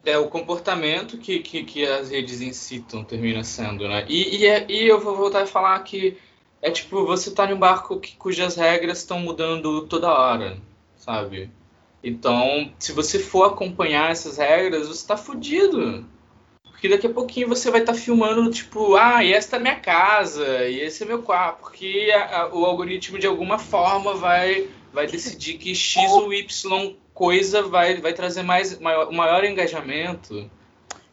[0.05, 4.05] É o comportamento que, que, que as redes incitam, termina sendo, né?
[4.07, 6.17] E, e, é, e eu vou voltar a falar que
[6.61, 10.57] é tipo, você tá em um barco que, cujas regras estão mudando toda hora,
[10.97, 11.49] sabe?
[12.03, 16.05] Então, se você for acompanhar essas regras, você tá fudido.
[16.83, 19.79] Porque daqui a pouquinho você vai estar tá filmando, tipo, ah, e esta é minha
[19.79, 21.59] casa, e esse é meu quarto.
[21.61, 26.95] Porque a, a, o algoritmo, de alguma forma, vai, vai decidir que X ou Y
[27.13, 30.51] coisa vai, vai trazer mais maior, maior engajamento.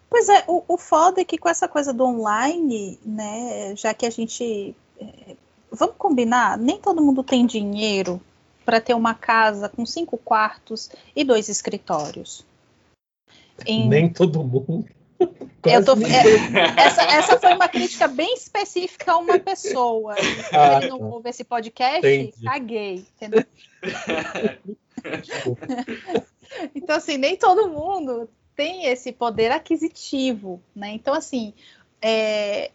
[0.08, 4.04] Pois é, o, o foda é que com essa coisa do online, né, já que
[4.04, 4.74] a gente.
[5.00, 5.36] É,
[5.70, 8.20] vamos combinar, nem todo mundo tem dinheiro
[8.64, 12.44] para ter uma casa com cinco quartos e dois escritórios.
[13.64, 13.88] Em...
[13.88, 14.84] Nem todo mundo.
[15.62, 20.16] Eu tô, é, essa, essa foi uma crítica bem específica a uma pessoa.
[20.16, 21.04] Se ah, ele não tá.
[21.04, 22.44] ouve esse podcast, Entendi.
[22.44, 23.06] caguei.
[23.16, 23.44] Entendeu?
[26.74, 30.92] então, assim, nem todo mundo tem esse poder aquisitivo, né?
[30.92, 31.52] Então, assim,
[32.00, 32.70] é,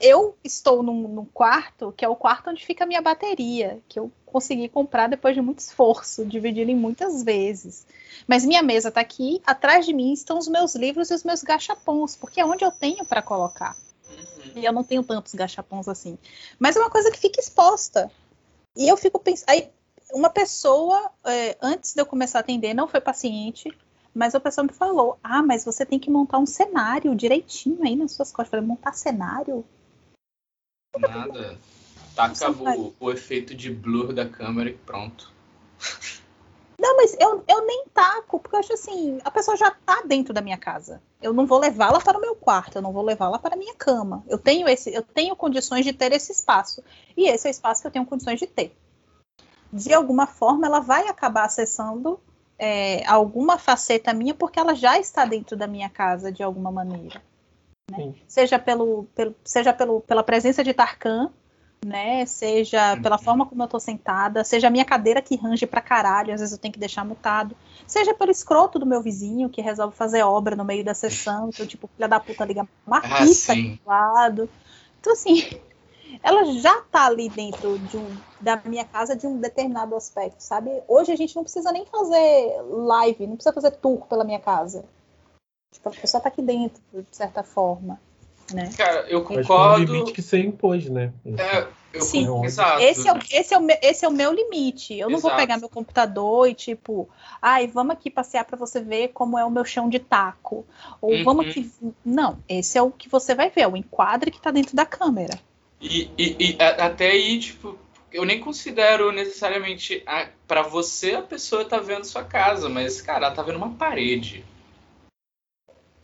[0.00, 3.98] eu estou num, num, quarto que é o quarto onde fica a minha bateria, que
[3.98, 7.86] eu consegui comprar depois de muito esforço, dividindo em muitas vezes.
[8.26, 11.42] Mas minha mesa está aqui, atrás de mim estão os meus livros e os meus
[11.42, 13.76] gachapons, porque é onde eu tenho para colocar.
[14.08, 14.52] Uhum.
[14.56, 16.18] E eu não tenho tantos gachapons assim.
[16.58, 18.10] Mas é uma coisa que fica exposta.
[18.76, 19.50] E eu fico pensando.
[19.50, 19.68] Aí,
[20.12, 23.76] uma pessoa, é, antes de eu começar a atender, não foi paciente,
[24.14, 27.94] mas a pessoa me falou: Ah, mas você tem que montar um cenário direitinho aí
[27.94, 28.46] nas suas costas.
[28.46, 29.64] Eu falei: Montar cenário?
[30.98, 31.58] Nada.
[32.14, 35.32] Taca o, o efeito de blur da câmera e pronto.
[36.78, 40.32] Não, mas eu, eu nem taco, porque eu acho assim, a pessoa já tá dentro
[40.32, 41.02] da minha casa.
[41.20, 43.74] Eu não vou levá-la para o meu quarto, eu não vou levá-la para a minha
[43.74, 44.24] cama.
[44.26, 46.82] Eu tenho esse, eu tenho condições de ter esse espaço.
[47.14, 48.74] E esse é o espaço que eu tenho condições de ter.
[49.70, 52.18] De alguma forma, ela vai acabar acessando
[52.58, 57.22] é, alguma faceta minha porque ela já está dentro da minha casa de alguma maneira.
[57.90, 58.14] Né?
[58.26, 61.30] Seja, pelo, pelo, seja pelo, pela presença de Tarkan,
[61.84, 62.26] né?
[62.26, 63.22] Seja pela uhum.
[63.22, 66.52] forma como eu tô sentada, seja a minha cadeira que range pra caralho, às vezes
[66.52, 70.54] eu tenho que deixar mutado, seja pelo escroto do meu vizinho que resolve fazer obra
[70.54, 74.50] no meio da sessão, então, tipo, filha da puta liga marquita ah, do lado.
[75.00, 75.58] Então, assim,
[76.22, 80.70] ela já tá ali dentro de um, da minha casa de um determinado aspecto, sabe?
[80.86, 84.84] Hoje a gente não precisa nem fazer live, não precisa fazer tour pela minha casa.
[85.72, 88.00] Tipo, a pessoa tá aqui dentro, de certa forma.
[88.52, 88.70] Né?
[88.76, 89.82] Cara, eu concordo.
[89.82, 91.12] É um limite que você impôs, né?
[91.38, 92.82] É, eu Sim, exato.
[92.82, 94.94] Esse é, o, esse, é o meu, esse é o meu limite.
[94.94, 95.34] Eu não exato.
[95.34, 97.08] vou pegar meu computador e tipo,
[97.40, 100.66] ai, vamos aqui passear para você ver como é o meu chão de taco.
[101.00, 101.24] Ou uhum.
[101.24, 101.70] vamos aqui.
[102.04, 104.86] Não, esse é o que você vai ver, é o enquadre que tá dentro da
[104.86, 105.38] câmera.
[105.80, 107.76] E, e, e até aí, tipo,
[108.12, 110.04] eu nem considero necessariamente
[110.46, 114.44] para você a pessoa tá vendo sua casa, mas, cara, ela tá vendo uma parede.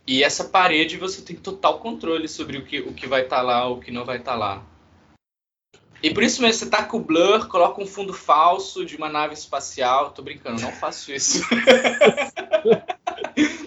[0.07, 3.41] E essa parede você tem total controle sobre o que, o que vai estar tá
[3.41, 4.63] lá, o que não vai estar tá lá.
[6.01, 9.09] E por isso mesmo, você tá com o blur, coloca um fundo falso de uma
[9.09, 10.11] nave espacial.
[10.11, 11.41] Tô brincando, não faço isso.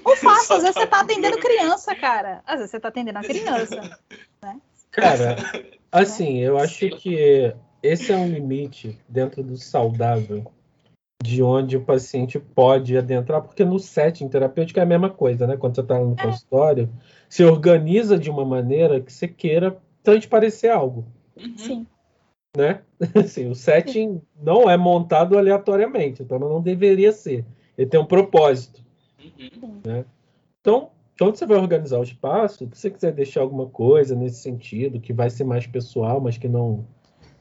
[0.04, 2.42] Ou faço, às vezes você tá atendendo criança, cara.
[2.46, 3.98] Às vezes você tá atendendo a criança.
[4.42, 4.60] Né?
[4.90, 5.36] Cara,
[5.92, 10.50] assim, eu acho que esse é um limite dentro do saudável
[11.22, 15.56] de onde o paciente pode adentrar, porque no setting terapêutico é a mesma coisa, né?
[15.56, 16.22] Quando você está no é.
[16.22, 16.88] consultório,
[17.28, 21.04] se organiza de uma maneira que você queira transparecer algo.
[21.36, 21.58] Uhum.
[21.58, 21.86] Sim.
[22.56, 22.80] Né?
[23.14, 24.22] Assim, o setting Sim.
[24.42, 27.44] não é montado aleatoriamente, então não deveria ser.
[27.76, 28.82] Ele tem um propósito.
[29.22, 29.80] Uhum.
[29.84, 30.04] Né?
[30.60, 34.98] Então, quando você vai organizar o espaço, se você quiser deixar alguma coisa nesse sentido,
[34.98, 36.86] que vai ser mais pessoal, mas que não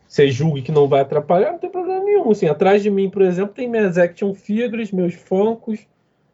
[0.10, 2.32] você julgue que não vai atrapalhar, não tem problema nenhum.
[2.32, 5.88] Assim, atrás de mim, por exemplo, tem minhas action figures, meus funkos,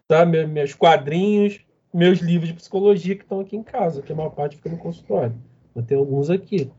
[0.08, 0.26] tá?
[0.26, 1.60] meus quadrinhos,
[1.94, 4.78] meus livros de psicologia que estão aqui em casa, que a maior parte fica no
[4.78, 5.36] consultório.
[5.76, 6.72] Mas tem alguns aqui.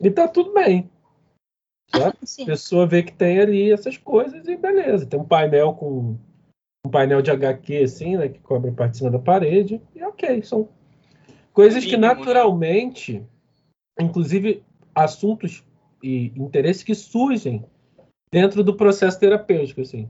[0.00, 0.90] E tá tudo bem.
[1.92, 2.08] Tá?
[2.42, 5.06] A pessoa vê que tem ali essas coisas e beleza.
[5.06, 6.16] Tem um painel com
[6.84, 8.28] um painel de HQ, assim, né?
[8.28, 9.80] Que cobre a parte de cima da parede.
[9.94, 10.68] E ok, são
[11.52, 12.08] coisas que né?
[12.08, 13.24] naturalmente,
[14.00, 15.64] inclusive assuntos
[16.04, 17.64] e interesses que surgem
[18.30, 20.06] dentro do processo terapêutico, assim.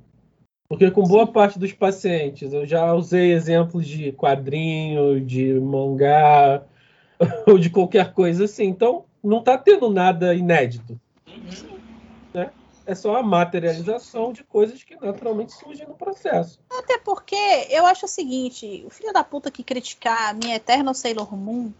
[0.69, 6.65] Porque com boa parte dos pacientes, eu já usei exemplos de quadrinho, de mangá,
[7.47, 8.65] ou de qualquer coisa assim.
[8.65, 10.99] Então, não está tendo nada inédito.
[12.33, 12.51] Né?
[12.85, 16.59] É só a materialização de coisas que naturalmente surgem no processo.
[16.71, 17.37] Até porque
[17.71, 21.73] eu acho o seguinte: o filho da puta que criticar a minha eterna Sailor Moon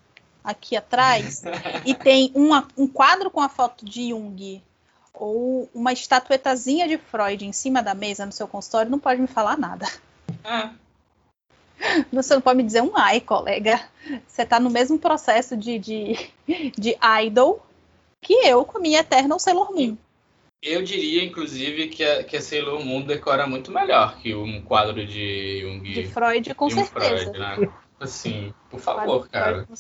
[0.45, 1.43] aqui atrás
[1.87, 4.63] e tem uma, um quadro com a foto de Jung
[5.15, 9.27] ou uma estatuetazinha de Freud em cima da mesa no seu consultório, não pode me
[9.27, 9.87] falar nada.
[10.45, 10.73] Ah.
[12.13, 13.81] Você não pode me dizer um ai, colega.
[14.27, 16.31] Você está no mesmo processo de, de,
[16.77, 17.65] de idol
[18.21, 19.97] que eu com a minha Eternal Sailor Moon.
[20.63, 25.07] Eu diria, inclusive, que a, que a Sailor Moon decora muito melhor que um quadro
[25.07, 25.93] de Jung.
[25.93, 27.33] De Freud, com certeza.
[27.33, 27.73] Freud, né?
[28.01, 29.67] Assim, por favor, cara.
[29.67, 29.75] Com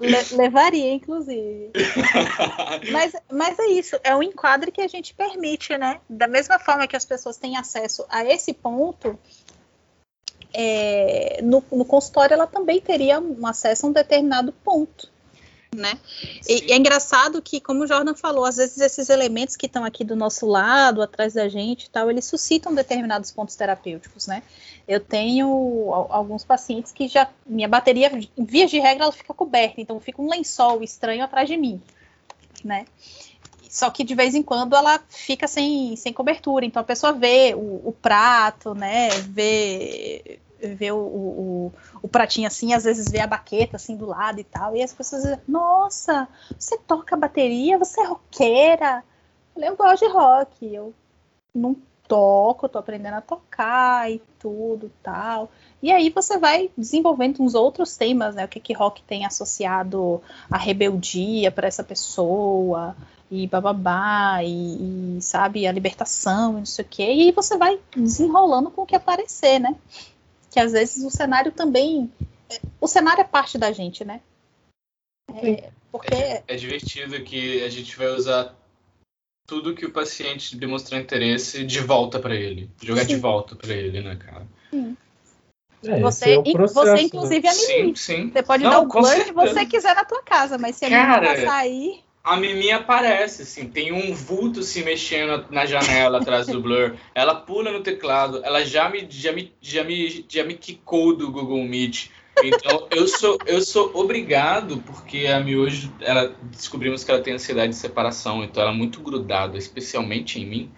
[0.00, 1.70] Le levaria, inclusive.
[2.90, 6.00] mas, mas é isso, é um enquadre que a gente permite, né?
[6.08, 9.18] Da mesma forma que as pessoas têm acesso a esse ponto,
[10.52, 15.10] é, no, no consultório ela também teria um acesso a um determinado ponto
[15.74, 15.98] né?
[16.48, 19.84] E, e, é engraçado que, como o Jordan falou, às vezes esses elementos que estão
[19.84, 24.42] aqui do nosso lado, atrás da gente e tal, eles suscitam determinados pontos terapêuticos, né?
[24.88, 29.80] Eu tenho alguns pacientes que já, minha bateria, em vias de regra, ela fica coberta,
[29.80, 31.80] então fica um lençol estranho atrás de mim,
[32.64, 32.84] né?
[33.68, 37.54] Só que de vez em quando ela fica sem, sem cobertura, então a pessoa vê
[37.54, 39.10] o, o prato, né?
[39.28, 41.72] Vê vê o, o,
[42.02, 44.92] o, pratinho assim, às vezes vê a baqueta assim do lado e tal, e as
[44.92, 46.28] pessoas dizem, nossa,
[46.58, 49.02] você toca bateria, você é roqueira?
[49.56, 50.94] Eu eu gosto de rock, eu
[51.54, 51.76] não
[52.10, 55.50] toco, tô aprendendo a tocar e tudo tal.
[55.80, 58.44] E aí você vai desenvolvendo uns outros temas, né?
[58.44, 60.20] O que que rock tem associado
[60.50, 62.96] à rebeldia para essa pessoa
[63.30, 67.02] e bababá e, e, sabe a libertação, e não sei o quê.
[67.04, 69.76] E aí você vai desenrolando com o que aparecer, né?
[70.50, 72.10] Que às vezes o cenário também.
[72.80, 74.20] O cenário é parte da gente, né?
[75.34, 76.14] É, porque...
[76.14, 78.56] É, é divertido que a gente vai usar
[79.46, 82.70] tudo que o paciente demonstrar interesse de volta para ele.
[82.82, 83.08] Jogar sim.
[83.08, 84.46] de volta para ele, né, cara?
[84.70, 84.96] Sim.
[85.82, 87.02] É, você, é processo, você, né?
[87.02, 87.48] inclusive, né?
[87.48, 88.30] é sim, sim.
[88.30, 90.90] Você pode Não, dar o plano que você quiser na tua casa, mas se a
[90.90, 92.02] cara, não passar aí.
[92.22, 96.94] A Mimi aparece, assim, tem um vulto se mexendo na janela atrás do Blur.
[97.14, 101.30] Ela pula no teclado, ela já me, já me, já me, já me quicou do
[101.30, 102.10] Google Meet.
[102.42, 107.70] Então, eu sou, eu sou obrigado, porque a Miojo, ela, descobrimos que ela tem ansiedade
[107.70, 110.72] de separação, então ela é muito grudada, especialmente em mim.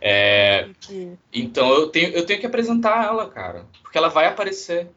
[0.00, 0.68] É,
[1.32, 4.88] então, eu tenho, eu tenho que apresentar ela, cara, porque ela vai aparecer.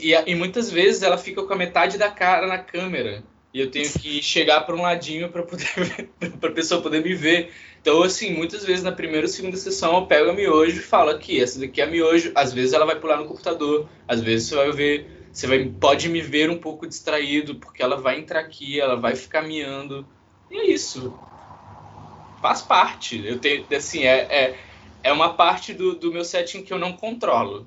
[0.00, 3.22] E, e muitas vezes ela fica com a metade da cara na câmera
[3.52, 5.66] e eu tenho que chegar para um ladinho para poder
[6.40, 7.52] para a pessoa poder me ver.
[7.80, 11.10] Então, assim, muitas vezes na primeira ou segunda sessão eu pego a miojo e falo
[11.10, 12.32] aqui, essa daqui é a miojo.
[12.34, 16.08] Às vezes ela vai pular no computador, às vezes você vai ver, você vai, pode
[16.08, 20.06] me ver um pouco distraído, porque ela vai entrar aqui, ela vai ficar miando.
[20.50, 21.12] E é isso.
[22.40, 23.24] Faz parte.
[23.26, 24.58] Eu tenho, assim, é, é,
[25.02, 27.66] é uma parte do, do meu setting que eu não controlo.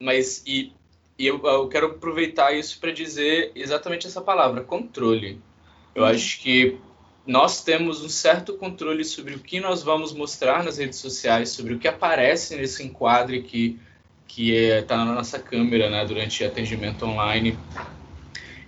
[0.00, 0.72] Mas, e
[1.20, 5.38] e eu, eu quero aproveitar isso para dizer exatamente essa palavra, controle.
[5.94, 6.08] Eu uhum.
[6.08, 6.78] acho que
[7.26, 11.74] nós temos um certo controle sobre o que nós vamos mostrar nas redes sociais, sobre
[11.74, 13.78] o que aparece nesse enquadre que
[14.26, 17.58] que está é, na nossa câmera, né, durante atendimento online.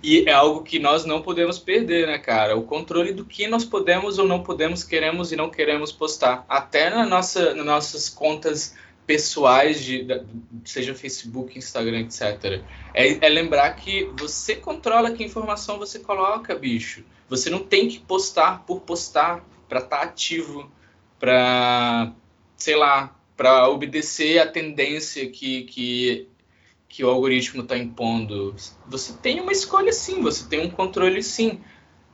[0.03, 2.55] E é algo que nós não podemos perder, né, cara?
[2.55, 6.45] O controle do que nós podemos ou não podemos, queremos e não queremos postar.
[6.49, 8.75] Até na nossa, nas nossas contas
[9.05, 10.05] pessoais, de,
[10.65, 12.61] seja Facebook, Instagram, etc.
[12.93, 17.03] É, é, lembrar que você controla que informação você coloca, bicho.
[17.29, 20.71] Você não tem que postar por postar para estar tá ativo,
[21.19, 22.13] para,
[22.55, 26.27] sei lá, para obedecer a tendência que, que,
[26.87, 28.55] que o algoritmo está impondo.
[28.87, 31.59] Você tem uma escolha sim, você tem um controle sim.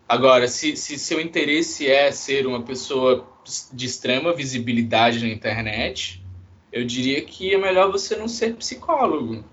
[0.07, 3.27] Agora, se, se seu interesse é ser uma pessoa
[3.71, 6.18] de extrema visibilidade na internet,
[6.71, 9.43] eu diria que é melhor você não ser psicólogo.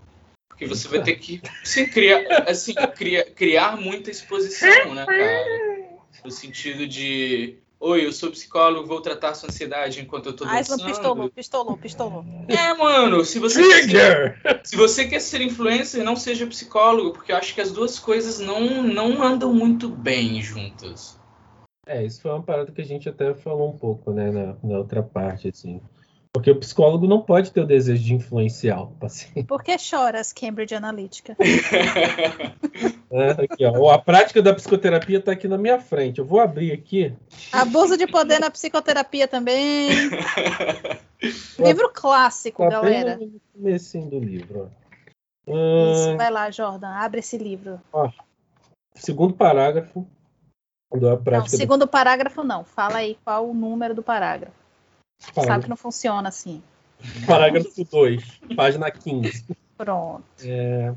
[0.49, 5.99] Porque você vai ter que sim, criar, assim, criar, criar muita exposição, né, cara?
[6.25, 7.59] No sentido de.
[7.79, 10.83] Oi, eu sou psicólogo, vou tratar sua ansiedade enquanto eu tô dançando.
[10.83, 12.25] Ah, pistolou, pistolou, pistolou.
[12.49, 17.33] É, mano, se você, quer ser, se você quer ser influencer, não seja psicólogo, porque
[17.33, 21.21] eu acho que as duas coisas não, não andam muito bem juntas.
[21.87, 24.79] É, isso foi uma parada que a gente até falou um pouco, né, na, na
[24.79, 25.83] outra parte, assim.
[26.37, 29.45] Porque o psicólogo não pode ter o desejo de influenciar o paciente.
[29.45, 31.35] Por que choras, Cambridge Analytica?
[33.11, 33.91] é, aqui, ó.
[33.91, 36.19] A prática da psicoterapia está aqui na minha frente.
[36.19, 37.11] Eu vou abrir aqui.
[37.51, 39.89] Abuso de poder na psicoterapia também.
[41.59, 43.17] livro clássico, tá galera.
[43.17, 44.71] No comecinho do livro.
[45.47, 45.93] Ó.
[45.95, 46.89] Isso, vai lá, Jordan.
[46.89, 47.81] Abre esse livro.
[47.91, 48.11] Ó,
[48.95, 50.07] segundo parágrafo.
[50.93, 52.63] Da prática não, segundo parágrafo não.
[52.63, 54.66] Fala aí qual o número do parágrafo.
[55.21, 55.47] Parágrafo.
[55.47, 56.63] Sabe que não funciona assim.
[57.27, 59.45] Parágrafo 2, página 15.
[59.77, 60.25] Pronto.
[60.43, 60.95] É...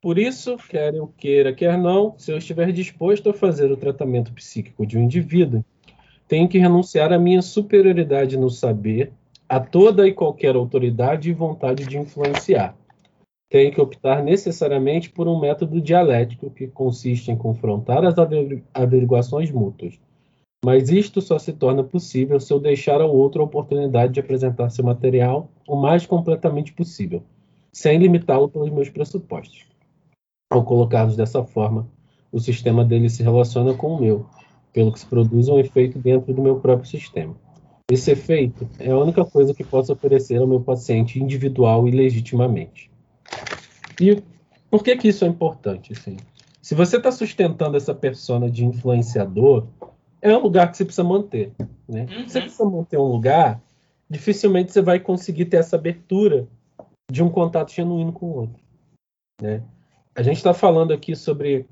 [0.00, 4.32] Por isso, quer eu queira, quer não, se eu estiver disposto a fazer o tratamento
[4.32, 5.64] psíquico de um indivíduo,
[6.28, 9.12] tenho que renunciar à minha superioridade no saber,
[9.48, 12.76] a toda e qualquer autoridade e vontade de influenciar.
[13.50, 18.14] Tenho que optar necessariamente por um método dialético que consiste em confrontar as
[18.74, 19.98] averiguações mútuas,
[20.64, 24.70] mas isto só se torna possível se eu deixar ao outro a oportunidade de apresentar
[24.70, 27.22] seu material o mais completamente possível,
[27.72, 29.66] sem limitá-lo pelos meus pressupostos.
[30.50, 31.88] Ao colocá-los dessa forma,
[32.32, 34.26] o sistema dele se relaciona com o meu,
[34.72, 37.34] pelo que se produz um efeito dentro do meu próprio sistema.
[37.90, 42.90] Esse efeito é a única coisa que posso oferecer ao meu paciente individual e legitimamente.
[44.00, 44.22] E
[44.70, 45.92] por que, que isso é importante?
[45.92, 46.16] Assim?
[46.60, 49.66] Se você está sustentando essa persona de influenciador,
[50.20, 51.52] é um lugar que você precisa manter.
[51.88, 52.06] Né?
[52.10, 52.28] Uhum.
[52.28, 53.60] Você precisa manter um lugar,
[54.08, 56.46] dificilmente você vai conseguir ter essa abertura
[57.10, 58.62] de um contato genuíno com o outro.
[59.40, 59.62] Né?
[60.14, 61.66] A gente está falando aqui sobre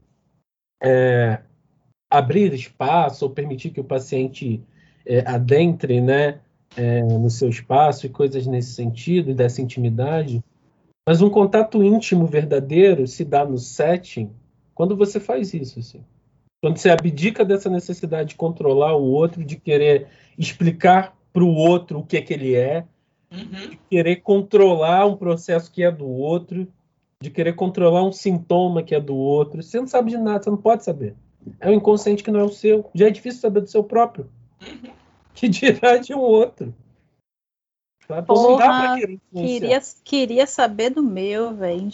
[0.83, 1.41] é,
[2.11, 4.63] abrir espaço ou permitir que o paciente
[5.05, 6.41] é, adentre né,
[6.77, 10.43] é, no seu espaço e coisas nesse sentido, e dessa intimidade.
[11.07, 14.31] Mas um contato íntimo verdadeiro se dá no setting
[14.75, 15.79] quando você faz isso.
[15.79, 16.05] Assim.
[16.63, 20.09] Quando você abdica dessa necessidade de controlar o outro, de querer
[20.39, 22.85] explicar para o outro o que é que ele é,
[23.31, 23.71] uhum.
[23.71, 26.67] de querer controlar um processo que é do outro,
[27.21, 29.63] de querer controlar um sintoma que é do outro.
[29.63, 31.15] Você não sabe de nada, você não pode saber.
[31.61, 32.91] É o inconsciente que não é o seu.
[32.95, 34.29] Já é difícil saber do seu próprio.
[34.61, 34.91] Uhum.
[35.35, 36.75] Que dirá de um outro.
[38.27, 38.97] Porra,
[39.33, 41.91] queria, queria saber do meu, velho.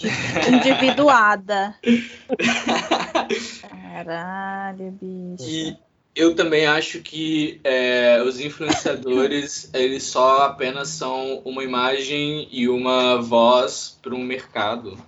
[0.52, 1.74] Individuada.
[3.92, 5.48] Caralho, bicho.
[5.48, 5.76] E
[6.14, 13.20] eu também acho que é, os influenciadores, eles só apenas são uma imagem e uma
[13.20, 14.98] voz para um mercado.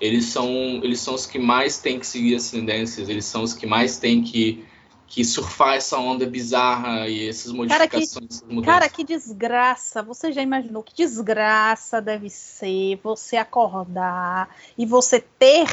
[0.00, 0.48] Eles são,
[0.82, 3.98] eles são os que mais têm que seguir as tendências, eles são os que mais
[3.98, 4.64] têm que,
[5.06, 8.40] que surfar essa onda bizarra e essas modificações.
[8.40, 10.02] Cara, que, cara, que desgraça!
[10.02, 15.66] Você já imaginou que desgraça deve ser você acordar e você ter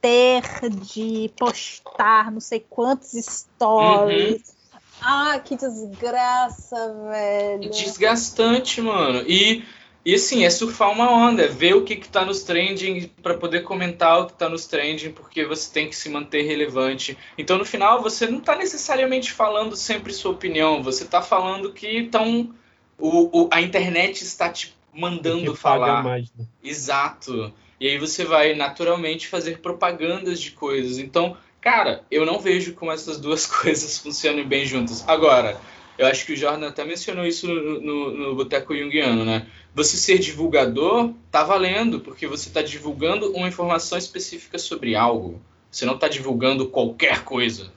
[0.00, 0.42] ter
[0.82, 4.54] de postar não sei quantos stories.
[4.72, 4.80] Uhum.
[5.00, 6.76] Ah, que desgraça,
[7.10, 7.70] velho.
[7.70, 9.22] Desgastante, mano.
[9.26, 9.64] E
[10.04, 13.34] e assim, é surfar uma onda, é ver o que, que tá nos trending para
[13.34, 17.16] poder comentar o que tá nos trending, porque você tem que se manter relevante.
[17.38, 22.04] Então, no final, você não tá necessariamente falando sempre sua opinião, você tá falando que
[22.04, 22.54] tão,
[22.98, 26.02] o, o a internet está te mandando falar.
[26.02, 26.44] Mais, né?
[26.62, 27.52] Exato.
[27.80, 30.98] E aí você vai naturalmente fazer propagandas de coisas.
[30.98, 35.02] Então, cara, eu não vejo como essas duas coisas funcionam bem juntas.
[35.08, 35.58] Agora,
[35.96, 39.46] eu acho que o Jordan até mencionou isso no, no, no Boteco Jungiano, né?
[39.74, 45.40] Você ser divulgador tá valendo, porque você está divulgando uma informação específica sobre algo.
[45.70, 47.72] Você não está divulgando qualquer coisa.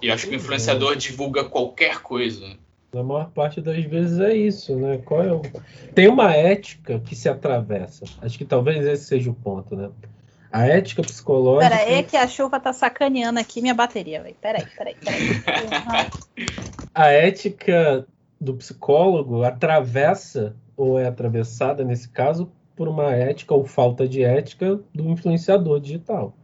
[0.00, 2.56] E eu acho que o influenciador divulga qualquer coisa.
[2.92, 4.96] Na maior parte das vezes é isso, né?
[4.96, 5.42] É o...
[5.94, 8.04] Tem uma ética que se atravessa.
[8.20, 9.90] Acho que talvez esse seja o ponto, né?
[10.52, 11.70] A ética psicológica.
[11.70, 14.36] Pera aí que a chuva tá sacaneando aqui minha bateria, velho.
[14.38, 15.30] Peraí, peraí, peraí.
[16.94, 18.06] a ética
[18.38, 24.80] do psicólogo atravessa, ou é atravessada nesse caso, por uma ética ou falta de ética
[24.92, 26.36] do influenciador digital.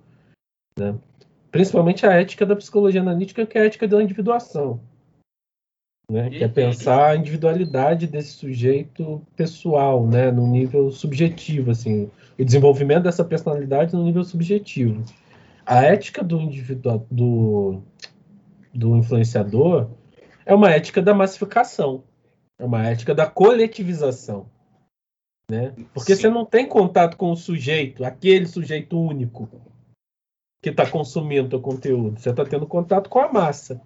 [0.79, 0.95] Né?
[1.51, 4.81] Principalmente a ética da psicologia analítica, que é a ética da individuação.
[6.11, 6.31] Né?
[6.31, 10.31] Que é pensar a individualidade desse sujeito pessoal, né?
[10.31, 11.73] no nível subjetivo.
[11.73, 15.03] Assim o desenvolvimento dessa personalidade no nível subjetivo.
[15.67, 17.83] A ética do, individual, do,
[18.73, 19.91] do influenciador
[20.47, 22.05] é uma ética da massificação,
[22.59, 24.49] é uma ética da coletivização.
[25.51, 25.75] Né?
[25.93, 26.23] Porque Sim.
[26.23, 29.49] você não tem contato com o sujeito, aquele sujeito único
[30.63, 32.21] que está consumindo o conteúdo.
[32.21, 33.81] Você está tendo contato com a massa.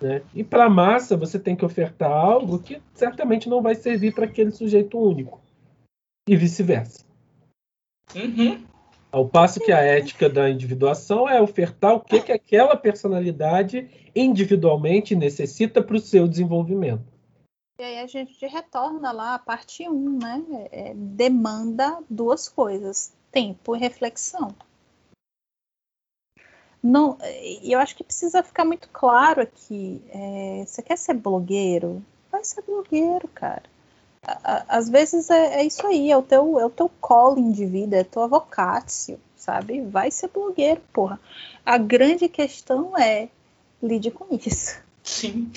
[0.00, 0.22] Né?
[0.34, 4.26] E para a massa, você tem que ofertar algo que certamente não vai servir para
[4.26, 5.40] aquele sujeito único.
[6.28, 7.07] E vice-versa.
[8.14, 8.64] Uhum.
[9.10, 15.16] Ao passo que a ética da individuação é ofertar o que, que aquela personalidade individualmente
[15.16, 17.04] necessita para o seu desenvolvimento.
[17.80, 20.44] E aí a gente retorna lá a parte 1, né?
[20.70, 24.54] É, demanda duas coisas: tempo e reflexão.
[26.82, 27.16] Não,
[27.62, 30.02] eu acho que precisa ficar muito claro aqui.
[30.10, 32.04] É, você quer ser blogueiro?
[32.30, 33.77] Vai ser blogueiro, cara
[34.22, 37.96] às vezes é, é, isso aí, é o teu, é o teu calling de vida,
[37.96, 39.80] é tua vocácio, sabe?
[39.80, 41.18] Vai ser blogueiro, porra.
[41.64, 43.28] A grande questão é
[43.82, 44.80] lide com isso.
[45.02, 45.50] Sim.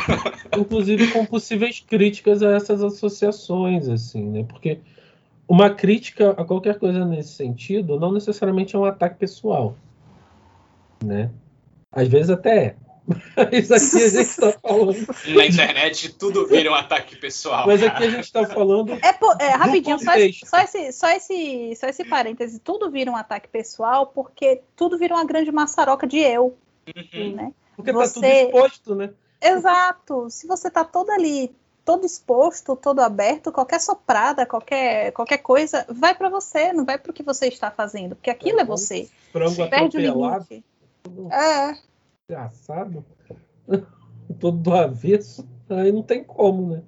[0.56, 4.44] Inclusive com possíveis críticas a essas associações, assim, né?
[4.44, 4.78] Porque
[5.46, 9.76] uma crítica a qualquer coisa nesse sentido não necessariamente é um ataque pessoal,
[11.04, 11.30] né?
[11.92, 12.76] Às vezes até é.
[13.36, 15.06] Mas aqui a gente está falando.
[15.34, 17.66] Na internet tudo vira um ataque pessoal.
[17.66, 18.92] Mas aqui a gente está falando.
[18.92, 22.58] É, é rapidinho, só esse, só, esse, só, esse, só esse parêntese.
[22.58, 26.56] Tudo vira um ataque pessoal porque tudo vira uma grande maçaroca de eu.
[26.96, 27.34] Uhum.
[27.34, 27.52] Né?
[27.76, 28.14] Porque você...
[28.14, 29.10] tá tudo exposto, né?
[29.40, 30.30] Exato.
[30.30, 31.54] Se você tá todo ali,
[31.84, 37.10] todo exposto, todo aberto, qualquer soprada, qualquer, qualquer coisa, vai para você, não vai para
[37.10, 39.10] o que você está fazendo, porque aquilo é, é você.
[39.30, 40.64] Frango Perde o limite.
[41.30, 41.93] É
[42.28, 43.04] engraçado,
[44.40, 46.82] todo do avesso, aí não tem como, né?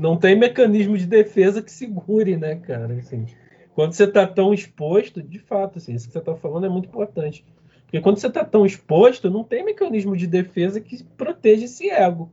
[0.00, 2.94] Não tem mecanismo de defesa que segure, né, cara?
[2.94, 3.26] Assim,
[3.74, 6.88] quando você está tão exposto, de fato, assim, isso que você está falando é muito
[6.88, 7.44] importante.
[7.84, 12.32] Porque quando você está tão exposto, não tem mecanismo de defesa que proteja esse ego.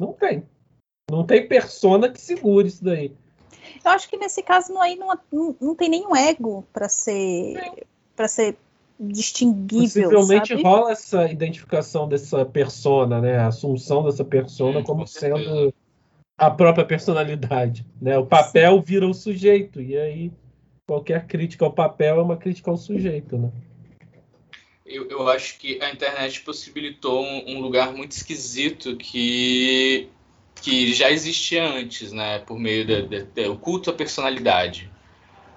[0.00, 0.44] Não tem.
[1.10, 3.14] Não tem persona que segure isso daí.
[3.84, 7.54] Eu acho que nesse caso aí não, não, não tem nenhum ego para ser
[8.16, 8.56] para ser
[8.98, 10.10] distinguível.
[10.10, 10.62] Possivelmente sabe?
[10.62, 13.38] rola essa identificação dessa persona, né?
[13.38, 15.72] A assunção dessa persona hum, como sendo
[16.36, 17.86] a própria personalidade.
[18.00, 18.18] Né?
[18.18, 20.32] O papel vira o sujeito, e aí
[20.86, 23.38] qualquer crítica ao papel é uma crítica ao sujeito.
[23.38, 23.50] Né?
[24.84, 30.08] Eu, eu acho que a internet possibilitou um, um lugar muito esquisito que,
[30.60, 32.40] que já existia antes, né?
[32.40, 34.90] Por meio do culto à personalidade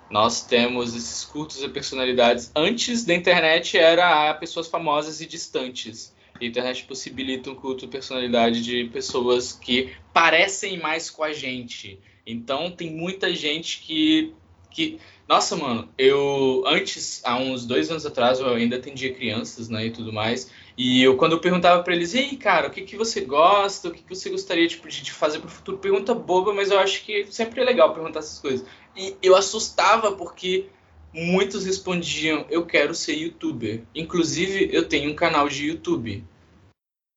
[0.09, 2.51] nós temos esses cultos e personalidades.
[2.55, 6.13] Antes da internet era pessoas famosas e distantes.
[6.39, 11.99] a internet possibilita um culto e personalidade de pessoas que parecem mais com a gente.
[12.25, 14.33] Então tem muita gente que.
[14.69, 19.87] que nossa, mano, eu antes, há uns dois anos atrás, eu ainda atendia crianças né,
[19.87, 20.51] e tudo mais.
[20.77, 23.91] E eu, quando eu perguntava para eles, ei, cara, o que, que você gosta, o
[23.91, 25.77] que, que você gostaria tipo, de, de fazer para o futuro?
[25.77, 28.67] Pergunta boba, mas eu acho que sempre é legal perguntar essas coisas.
[28.95, 30.69] E eu assustava porque
[31.13, 33.83] muitos respondiam: Eu quero ser youtuber.
[33.93, 36.23] Inclusive, eu tenho um canal de YouTube.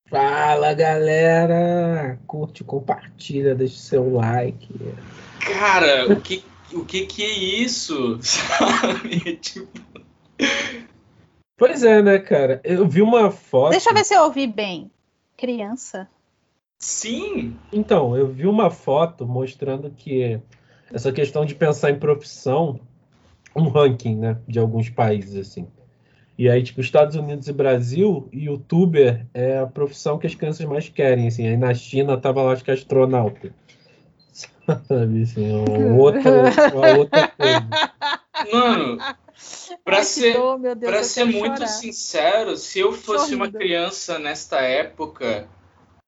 [0.09, 2.19] Fala galera!
[2.27, 4.75] Curte, compartilha, deixa o seu like.
[5.39, 6.43] Cara, o que,
[6.73, 8.19] o que, que é isso?
[8.23, 9.37] Sabe?
[9.37, 9.81] Tipo.
[11.59, 12.61] Pois é, né, cara?
[12.65, 13.73] Eu vi uma foto.
[13.73, 14.91] Deixa eu ver se eu ouvi bem.
[15.37, 16.09] Criança.
[16.79, 17.57] Sim!
[17.73, 20.41] Então, eu vi uma foto mostrando que
[20.93, 22.81] essa questão de pensar em profissão,
[23.55, 25.67] um ranking, né, de alguns países, assim.
[26.39, 30.89] E aí, tipo, Estados Unidos e Brasil, youtuber é a profissão que as crianças mais
[30.89, 31.47] querem, assim.
[31.49, 33.53] Aí na China tava lá, acho que astronauta.
[34.87, 36.43] Sabe, assim, uma outra,
[36.73, 37.67] uma outra coisa.
[38.53, 38.99] Mano,
[39.85, 41.67] pra Ai, ser, dor, Deus, pra eu ser muito chorar.
[41.67, 43.59] sincero, se eu fosse uma Sorrindo.
[43.59, 45.49] criança nesta época,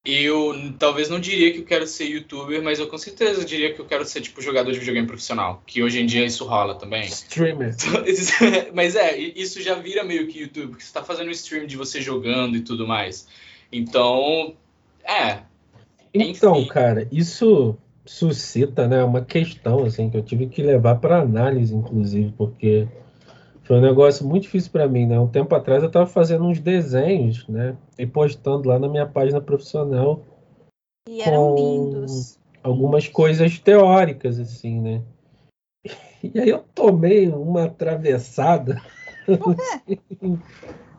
[0.04, 3.80] eu talvez não diria que eu quero ser youtuber, mas eu com certeza diria que
[3.80, 5.62] eu quero ser, tipo, jogador de videogame profissional.
[5.66, 7.04] Que hoje em dia isso rola também.
[7.04, 7.74] Streamer.
[8.72, 11.76] Mas é, isso já vira meio que YouTube, porque você tá fazendo um stream de
[11.76, 13.28] você jogando e tudo mais.
[13.70, 14.54] Então,
[15.04, 15.40] é.
[16.14, 16.68] Então, Enfim.
[16.68, 22.32] cara, isso suscita, né, uma questão assim que eu tive que levar para análise, inclusive,
[22.36, 22.88] porque
[23.64, 25.18] foi um negócio muito difícil para mim, né?
[25.18, 29.40] Um tempo atrás eu estava fazendo uns desenhos, né, e postando lá na minha página
[29.40, 30.22] profissional
[31.08, 32.38] E eram Com- lindos.
[32.62, 35.02] algumas coisas teóricas, assim, né?
[36.22, 38.82] E aí eu tomei uma atravessada,
[39.26, 40.38] assim,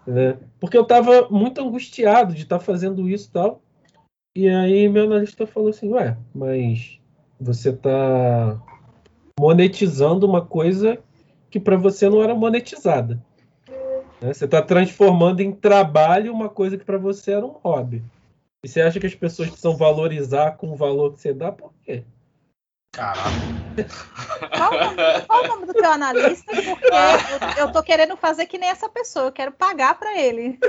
[0.07, 0.38] né?
[0.59, 3.61] Porque eu estava muito angustiado de estar fazendo isso e tal.
[4.35, 6.99] E aí meu analista falou assim, ué, mas
[7.39, 8.59] você está
[9.39, 10.97] monetizando uma coisa
[11.52, 13.22] que para você não era monetizada.
[14.22, 14.34] né?
[14.34, 18.02] Você está transformando em trabalho uma coisa que para você era um hobby.
[18.64, 21.52] E você acha que as pessoas precisam valorizar com o valor que você dá?
[21.52, 22.03] Por quê?
[22.94, 23.32] Caralho.
[24.57, 26.53] Qual, o nome- qual o nome do teu analista?
[26.53, 26.86] Porque
[27.57, 30.60] eu, eu tô querendo fazer que nem essa pessoa, eu quero pagar pra ele.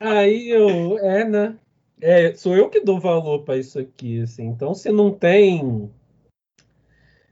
[0.00, 1.56] Aí eu, é, né?
[2.00, 4.44] É, sou eu que dou valor para isso aqui, assim.
[4.46, 5.90] Então, se não tem,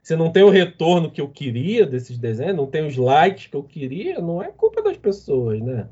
[0.05, 3.55] se não tem o retorno que eu queria desses desenhos, não tem os likes que
[3.55, 5.89] eu queria, não é culpa das pessoas, né?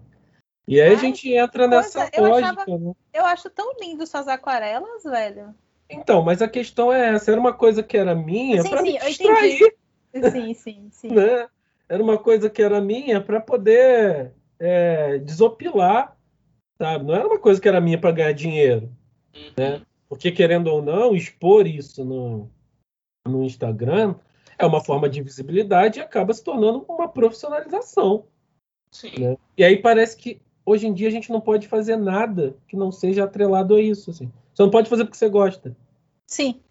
[0.67, 2.93] E aí a Ai, gente entra nessa coisa, eu lógica, achava- né?
[3.11, 5.55] Eu acho tão lindo suas aquarelas, velho.
[5.89, 8.91] Então, mas a questão é essa, era uma coisa que era minha Sim, para sim,
[8.91, 9.75] me distrair,
[10.31, 11.09] Sim, sim, sim.
[11.09, 11.47] né?
[11.89, 16.15] Era uma coisa que era minha para poder é, desopilar,
[16.77, 17.03] sabe?
[17.03, 18.91] Não era uma coisa que era minha para ganhar dinheiro.
[20.07, 22.47] Porque, querendo ou não, expor isso no,
[23.25, 24.15] no Instagram
[24.57, 28.25] é uma forma de visibilidade e acaba se tornando uma profissionalização.
[28.91, 29.11] Sim.
[29.19, 29.37] Né?
[29.57, 32.91] E aí parece que hoje em dia a gente não pode fazer nada que não
[32.91, 34.11] seja atrelado a isso.
[34.11, 34.31] Assim.
[34.53, 35.75] Você não pode fazer porque você gosta.
[36.27, 36.61] Sim.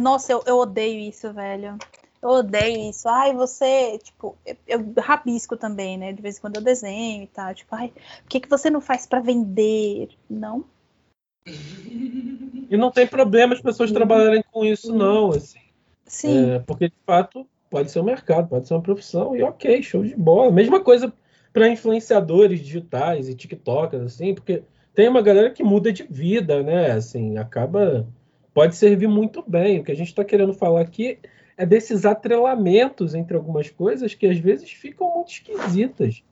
[0.00, 1.76] Nossa, eu, eu odeio isso, velho.
[2.22, 3.08] Eu odeio isso.
[3.08, 6.12] Ai, você, tipo, eu, eu rabisco também, né?
[6.12, 7.52] De vez em quando eu desenho e tal.
[7.54, 10.10] Tipo, ai, por que, que você não faz pra vender?
[10.30, 10.64] Não.
[11.46, 13.96] E não tem problema as pessoas Uhum.
[13.96, 15.30] trabalharem com isso, não.
[15.30, 15.58] Assim.
[16.06, 16.52] Sim.
[16.52, 20.04] É, porque, de fato, pode ser um mercado, pode ser uma profissão, e ok, show
[20.04, 20.50] de bola.
[20.52, 21.12] Mesma coisa
[21.52, 24.62] para influenciadores digitais e TikTokers, assim, porque
[24.94, 26.92] tem uma galera que muda de vida, né?
[26.92, 28.06] Assim, acaba.
[28.54, 29.80] Pode servir muito bem.
[29.80, 31.18] O que a gente está querendo falar aqui
[31.56, 36.22] é desses atrelamentos entre algumas coisas que às vezes ficam muito esquisitas.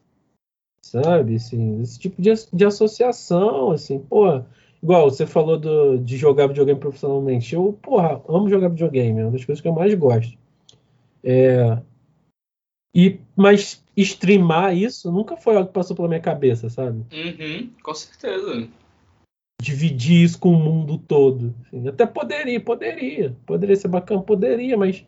[0.83, 1.37] Sabe?
[1.37, 4.43] Assim, esse tipo de, de associação, assim, pô.
[4.83, 7.55] Igual você falou do, de jogar videogame profissionalmente.
[7.55, 10.39] Eu, porra, amo jogar videogame, é uma das coisas que eu mais gosto.
[11.23, 11.79] É,
[12.95, 17.05] e, mas streamar isso nunca foi algo que passou pela minha cabeça, sabe?
[17.13, 18.69] Uhum, com certeza.
[19.63, 21.55] Dividir isso com o mundo todo.
[21.67, 21.87] assim.
[21.87, 23.37] até poderia, poderia.
[23.47, 25.05] Poderia ser bacana, poderia, mas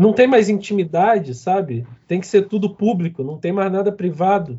[0.00, 1.86] não tem mais intimidade, sabe?
[2.06, 4.58] Tem que ser tudo público, não tem mais nada privado.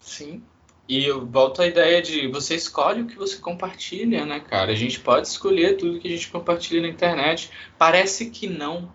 [0.00, 0.42] Sim.
[0.88, 4.70] E eu volto à ideia de você escolhe o que você compartilha, né, cara?
[4.70, 7.50] A gente pode escolher tudo que a gente compartilha na internet.
[7.76, 8.88] Parece que não.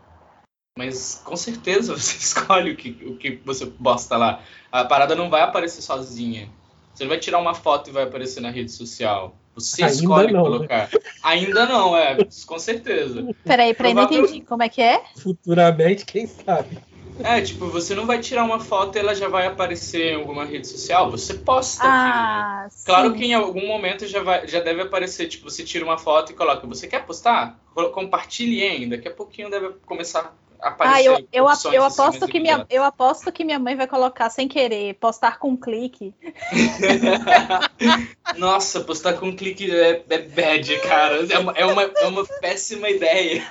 [0.77, 4.41] Mas com certeza você escolhe o que, o que você posta lá.
[4.71, 6.49] A parada não vai aparecer sozinha.
[6.93, 9.35] Você não vai tirar uma foto e vai aparecer na rede social.
[9.53, 10.49] Você Ainda escolhe não, né?
[10.49, 10.89] colocar.
[11.23, 13.27] Ainda não, é, com certeza.
[13.43, 14.45] Peraí, peraí, não Provável- entendi.
[14.45, 15.03] Como é que é?
[15.17, 16.77] Futuramente, quem sabe?
[17.23, 20.45] É, tipo, você não vai tirar uma foto e ela já vai aparecer em alguma
[20.45, 21.09] rede social.
[21.11, 21.83] Você posta.
[21.87, 22.67] Ah.
[22.85, 26.31] Claro que em algum momento já, vai, já deve aparecer, tipo, você tira uma foto
[26.31, 27.59] e coloca, você quer postar?
[27.73, 30.95] Co- Compartilhe em, daqui a pouquinho deve começar aparecer.
[30.95, 34.47] Ah, eu, eu, eu, aposto que minha, eu aposto que minha mãe vai colocar sem
[34.47, 36.13] querer, postar com um clique.
[38.37, 41.25] Nossa, postar com um clique é, é bad, cara.
[41.31, 43.43] É uma, é, uma, é uma péssima ideia.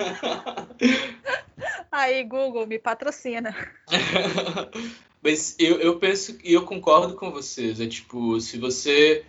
[1.90, 3.54] Aí, Google, me patrocina.
[5.22, 7.80] Mas eu, eu penso e eu concordo com vocês.
[7.80, 9.24] É tipo, se você.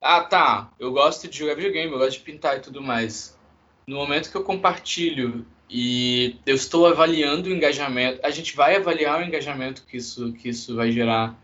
[0.00, 0.70] Ah, tá.
[0.78, 3.38] Eu gosto de jogar videogame, eu gosto de pintar e tudo mais.
[3.86, 9.20] No momento que eu compartilho e eu estou avaliando o engajamento, a gente vai avaliar
[9.20, 11.38] o engajamento que isso, que isso vai gerar,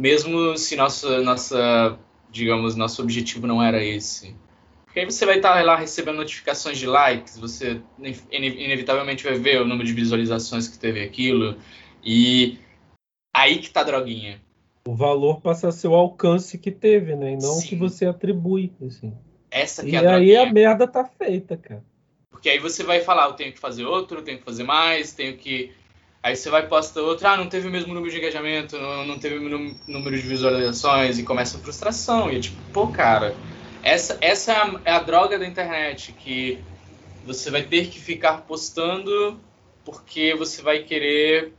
[0.00, 1.98] mesmo se nossa, nossa,
[2.30, 4.34] digamos, nosso objetivo não era esse.
[4.84, 9.60] Porque aí você vai estar lá recebendo notificações de likes, você ine- inevitavelmente vai ver
[9.60, 11.56] o número de visualizações que teve aquilo,
[12.04, 12.58] e
[13.34, 14.40] aí que tá a droguinha.
[14.86, 17.32] O valor passa a ser o alcance que teve, né?
[17.32, 17.68] E não o Sim.
[17.68, 18.72] que você atribui.
[18.84, 19.14] Assim.
[19.50, 20.42] Essa que E é a aí droguinha.
[20.42, 21.84] a merda tá feita, cara.
[22.42, 25.12] Porque aí você vai falar, eu tenho que fazer outro, eu tenho que fazer mais,
[25.12, 25.72] tenho que.
[26.20, 29.16] Aí você vai postar outro, ah, não teve o mesmo número de engajamento, não, não
[29.16, 32.32] teve o mesmo número de visualizações, e começa a frustração.
[32.32, 33.36] E é tipo, pô, cara,
[33.80, 36.58] essa, essa é, a, é a droga da internet, que
[37.24, 39.40] você vai ter que ficar postando
[39.84, 41.52] porque você vai querer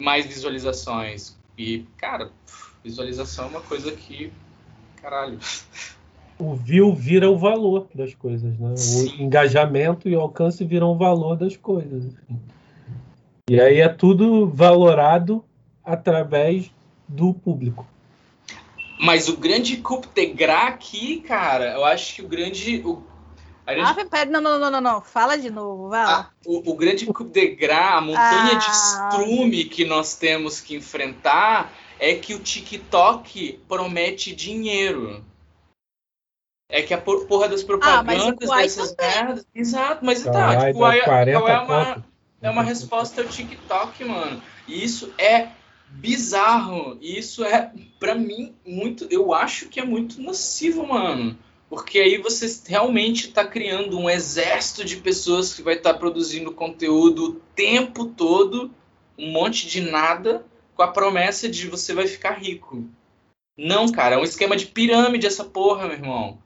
[0.00, 1.36] mais visualizações.
[1.58, 2.32] E, cara,
[2.82, 4.32] visualização é uma coisa que.
[5.02, 5.38] Caralho.
[6.38, 8.74] O view vira o valor das coisas, né?
[8.76, 12.06] O engajamento e o alcance viram o valor das coisas.
[12.06, 12.40] assim.
[13.50, 15.44] E aí é tudo valorado
[15.84, 16.70] através
[17.08, 17.86] do público.
[19.00, 22.82] Mas o grande coup de gras aqui, cara, eu acho que o grande.
[22.84, 23.02] O,
[23.66, 25.00] a grande Ah, pera, não, não, não, não, não.
[25.00, 26.30] Fala de novo, vai lá.
[26.46, 29.08] o, o grande coup de gras, a montanha de Ah.
[29.12, 35.24] estrume que nós temos que enfrentar é que o TikTok promete dinheiro.
[36.70, 39.46] É que a por- porra das Ah, propagandas Kwai dessas merdas.
[39.54, 42.04] Exato, mas tá, Caralho, tipo, dá aí, 40 qual é uma,
[42.42, 44.42] é uma resposta ao TikTok, mano.
[44.66, 45.48] E isso é
[45.88, 46.98] bizarro.
[47.00, 49.06] E isso é, pra mim, muito.
[49.10, 51.38] Eu acho que é muito nocivo, mano.
[51.70, 57.24] Porque aí você realmente tá criando um exército de pessoas que vai estar produzindo conteúdo
[57.24, 58.70] o tempo todo,
[59.18, 62.84] um monte de nada, com a promessa de você vai ficar rico.
[63.56, 66.38] Não, cara, é um esquema de pirâmide essa porra, meu irmão.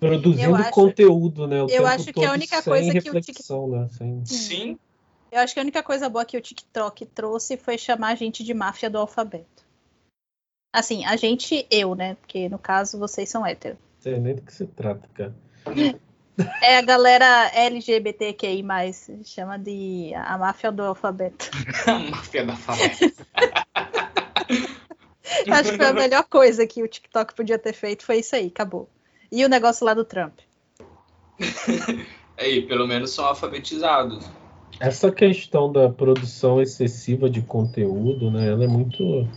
[0.00, 3.20] Produzindo acho- que o eu tempo acho que a todo única coisa que o
[3.68, 3.88] né?
[3.88, 4.26] Sem...
[4.26, 4.78] Sim.
[5.30, 8.42] Eu acho que a única coisa boa que o TikTok trouxe foi chamar a gente
[8.44, 9.64] de máfia do alfabeto.
[10.72, 12.16] Assim, a gente, eu, né?
[12.16, 13.78] Porque no caso vocês são héteros.
[13.78, 15.34] Não sei nem do que se trata, cara.
[16.62, 18.62] É a galera LGBTQI,
[19.24, 21.50] chama de a máfia do alfabeto.
[22.10, 22.78] Máfia da fala.
[25.50, 28.48] Acho que foi a melhor coisa que o TikTok podia ter feito foi isso aí,
[28.48, 28.88] acabou.
[29.36, 30.32] E o negócio lá do Trump.
[32.40, 34.30] Aí, pelo menos são alfabetizados.
[34.80, 38.48] Essa questão da produção excessiva de conteúdo, né?
[38.48, 39.28] Ela é muito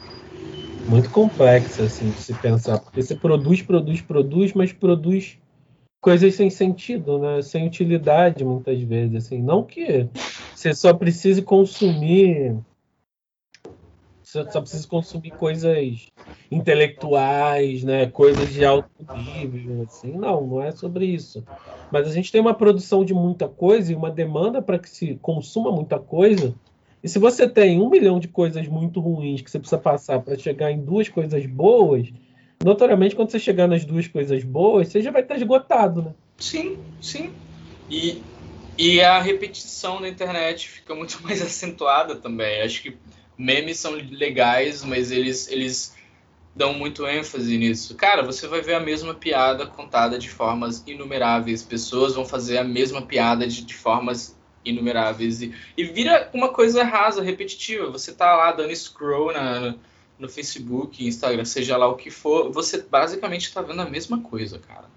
[0.87, 5.37] muito complexa assim de se pensar, porque você produz, produz, produz, mas produz
[5.99, 7.41] coisas sem sentido, né?
[7.41, 10.07] Sem utilidade muitas vezes, assim, não que
[10.55, 12.55] você só precise consumir
[14.29, 16.07] você só precisa consumir coisas
[16.51, 18.05] intelectuais, né?
[18.07, 20.11] Coisas de alto nível, assim.
[20.11, 21.43] Não, não é sobre isso.
[21.91, 25.17] Mas a gente tem uma produção de muita coisa e uma demanda para que se
[25.21, 26.53] consuma muita coisa.
[27.03, 30.37] E se você tem um milhão de coisas muito ruins que você precisa passar para
[30.37, 32.07] chegar em duas coisas boas,
[32.63, 36.13] notoriamente quando você chegar nas duas coisas boas, você já vai estar esgotado, né?
[36.37, 37.31] Sim, sim.
[37.89, 38.21] E,
[38.77, 42.61] e a repetição na internet fica muito mais acentuada também.
[42.61, 42.97] Acho que
[43.39, 45.95] memes são legais, mas eles, eles
[46.53, 47.95] dão muito ênfase nisso.
[47.95, 51.63] Cara, você vai ver a mesma piada contada de formas inumeráveis.
[51.63, 55.41] Pessoas vão fazer a mesma piada de, de formas inumeráveis.
[55.41, 57.89] E, e vira uma coisa rasa, repetitiva.
[57.89, 59.75] Você tá lá dando scroll na,
[60.19, 64.59] no, Facebook, Instagram, seja lá o que for, você basicamente tá vendo a mesma coisa,
[64.59, 64.89] cara.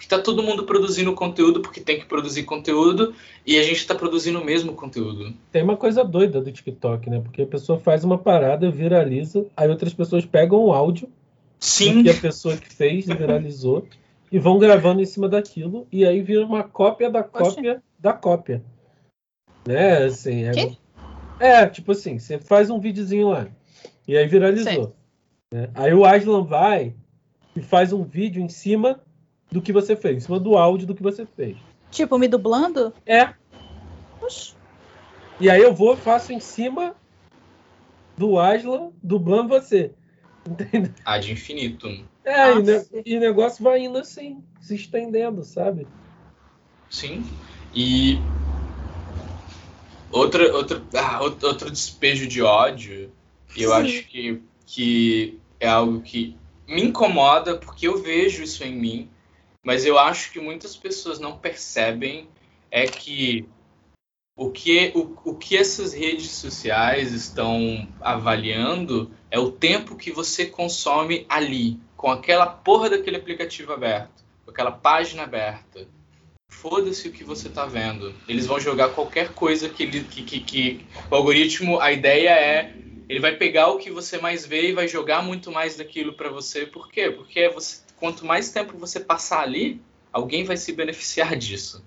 [0.00, 3.14] Porque tá todo mundo produzindo conteúdo porque tem que produzir conteúdo
[3.46, 5.34] e a gente tá produzindo o mesmo conteúdo.
[5.52, 7.20] Tem uma coisa doida do TikTok, né?
[7.20, 11.06] Porque a pessoa faz uma parada, viraliza, aí outras pessoas pegam o áudio
[11.58, 13.86] Sim, que a pessoa que fez viralizou
[14.32, 18.64] e vão gravando em cima daquilo e aí vira uma cópia da cópia da cópia.
[19.68, 20.04] Né?
[20.04, 20.76] Assim, é, Quê?
[21.38, 23.48] é, tipo assim, você faz um videozinho lá
[24.08, 24.94] e aí viralizou.
[25.52, 25.68] né?
[25.74, 26.94] Aí o Aslan vai
[27.54, 28.98] e faz um vídeo em cima
[29.50, 31.58] do que você fez, em cima do áudio do que você fez.
[31.90, 32.92] Tipo, me dublando?
[33.04, 33.34] É.
[34.22, 34.54] Oxi.
[35.40, 36.94] E aí eu vou e faço em cima
[38.18, 39.92] do Aslan dublando você.
[40.48, 40.92] Entendeu?
[41.04, 41.88] ad infinito.
[42.24, 42.88] É, e, Nossa.
[42.92, 45.88] ne- e o negócio vai indo assim, se estendendo, sabe?
[46.90, 47.24] Sim.
[47.74, 48.22] E
[50.12, 53.12] Outra, outra, ah, outro despejo de ódio,
[53.56, 53.76] e eu Sim.
[53.76, 56.36] acho que, que é algo que
[56.66, 59.08] me incomoda porque eu vejo isso em mim,
[59.64, 62.28] mas eu acho que muitas pessoas não percebem
[62.70, 63.48] é que
[64.36, 70.46] o que, o, o que essas redes sociais estão avaliando é o tempo que você
[70.46, 75.86] consome ali, com aquela porra daquele aplicativo aberto, com aquela página aberta.
[76.48, 78.14] Foda-se o que você está vendo.
[78.26, 82.74] Eles vão jogar qualquer coisa que, que, que, que o algoritmo, a ideia é
[83.10, 86.30] ele vai pegar o que você mais vê e vai jogar muito mais daquilo para
[86.30, 86.64] você.
[86.64, 87.10] Por quê?
[87.10, 89.80] Porque você, quanto mais tempo você passar ali,
[90.12, 91.84] alguém vai se beneficiar disso.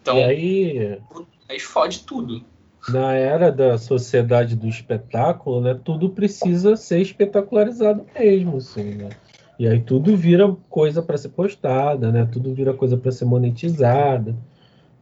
[0.00, 1.00] Então, e aí,
[1.48, 2.44] aí fode tudo.
[2.88, 9.10] Na era da sociedade do espetáculo, né, tudo precisa ser espetacularizado mesmo, assim, né?
[9.58, 12.28] E aí tudo vira coisa para ser postada, né?
[12.30, 14.36] Tudo vira coisa para ser monetizada,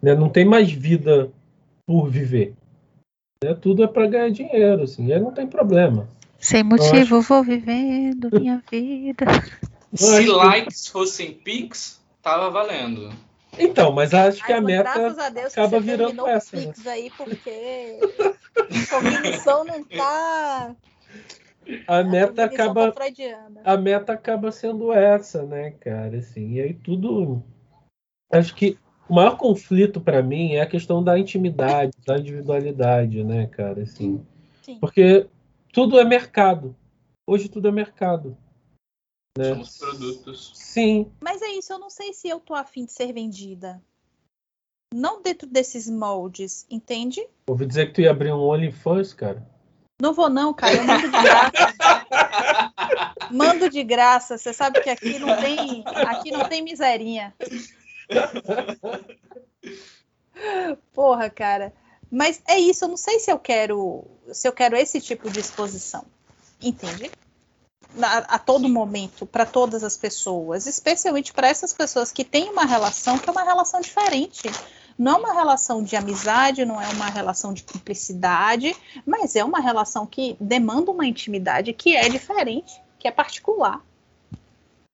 [0.00, 0.14] né?
[0.14, 1.30] Não tem mais vida
[1.86, 2.54] por viver.
[3.42, 3.54] Né?
[3.54, 6.06] Tudo é para ganhar dinheiro, assim, aí não tem problema.
[6.42, 7.22] Sem motivo, acho...
[7.22, 9.26] vou vivendo minha vida.
[9.94, 13.14] Se likes fossem pics, tava valendo.
[13.56, 16.56] Então, mas acho que Ai, a meta a Deus, acaba virando essa.
[16.56, 16.72] Né?
[16.86, 18.00] aí porque
[18.58, 20.74] a cognição não tá.
[21.86, 23.04] A meta a acaba tá
[23.62, 26.18] a meta acaba sendo essa, né, cara?
[26.18, 27.40] Assim, e aí tudo.
[28.32, 28.76] Acho que
[29.08, 33.82] o maior conflito para mim é a questão da intimidade, da individualidade, né, cara?
[33.82, 34.24] Assim,
[34.62, 34.78] Sim.
[34.80, 35.28] porque
[35.72, 36.76] tudo é mercado.
[37.26, 38.36] Hoje tudo é mercado.
[39.36, 39.48] Né?
[39.48, 40.52] Somos produtos.
[40.54, 41.10] Sim.
[41.20, 43.82] Mas é isso, eu não sei se eu tô afim de ser vendida.
[44.94, 47.26] Não dentro desses moldes, entende?
[47.48, 49.50] Ouvi dizer que tu ia abrir um OnlyFans, cara.
[50.00, 51.74] Não vou não, cara, eu mando de graça.
[53.32, 54.36] mando de graça.
[54.36, 57.34] Você sabe que aqui não tem, aqui não tem miserinha.
[60.92, 61.72] Porra, cara.
[62.12, 65.40] Mas é isso, eu não sei se eu quero, se eu quero esse tipo de
[65.40, 66.04] exposição.
[66.60, 67.10] Entende?
[68.02, 72.66] A, a todo momento, para todas as pessoas, especialmente para essas pessoas que têm uma
[72.66, 74.42] relação que é uma relação diferente.
[74.98, 78.76] Não é uma relação de amizade, não é uma relação de cumplicidade,
[79.06, 83.82] mas é uma relação que demanda uma intimidade que é diferente, que é particular.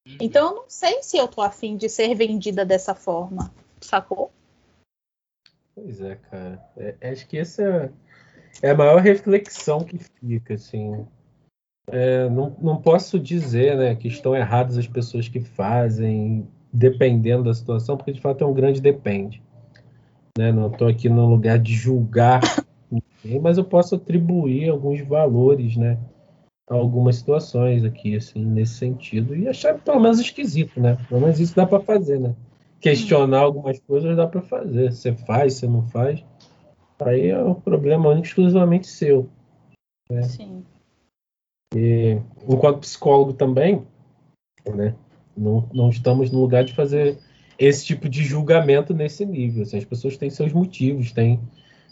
[0.06, 0.18] Uhum.
[0.20, 4.30] Então eu não sei se eu tô afim de ser vendida dessa forma, sacou?
[5.82, 6.60] Pois é, cara.
[6.76, 11.06] É, acho que essa é, é a maior reflexão que fica, assim.
[11.90, 17.54] É, não, não posso dizer né, que estão erradas as pessoas que fazem, dependendo da
[17.54, 19.42] situação, porque de fato é um grande depende.
[20.36, 20.52] Né?
[20.52, 22.40] Não estou aqui no lugar de julgar
[22.90, 25.98] ninguém, mas eu posso atribuir alguns valores, né?
[26.68, 30.98] algumas situações aqui, assim, nesse sentido, e achar pelo menos esquisito, né?
[31.08, 32.34] Pelo menos isso dá para fazer, né?
[32.80, 34.92] Questionar algumas coisas dá para fazer.
[34.92, 36.24] Você faz, você não faz.
[37.00, 39.28] Aí é um problema único, exclusivamente seu.
[40.10, 40.22] Né?
[40.22, 40.64] Sim.
[41.74, 42.18] E,
[42.48, 43.86] enquanto psicólogo também,
[44.66, 44.94] né?
[45.36, 47.18] Não, não estamos no lugar de fazer
[47.58, 49.62] esse tipo de julgamento nesse nível.
[49.62, 51.40] Assim, as pessoas têm seus motivos, têm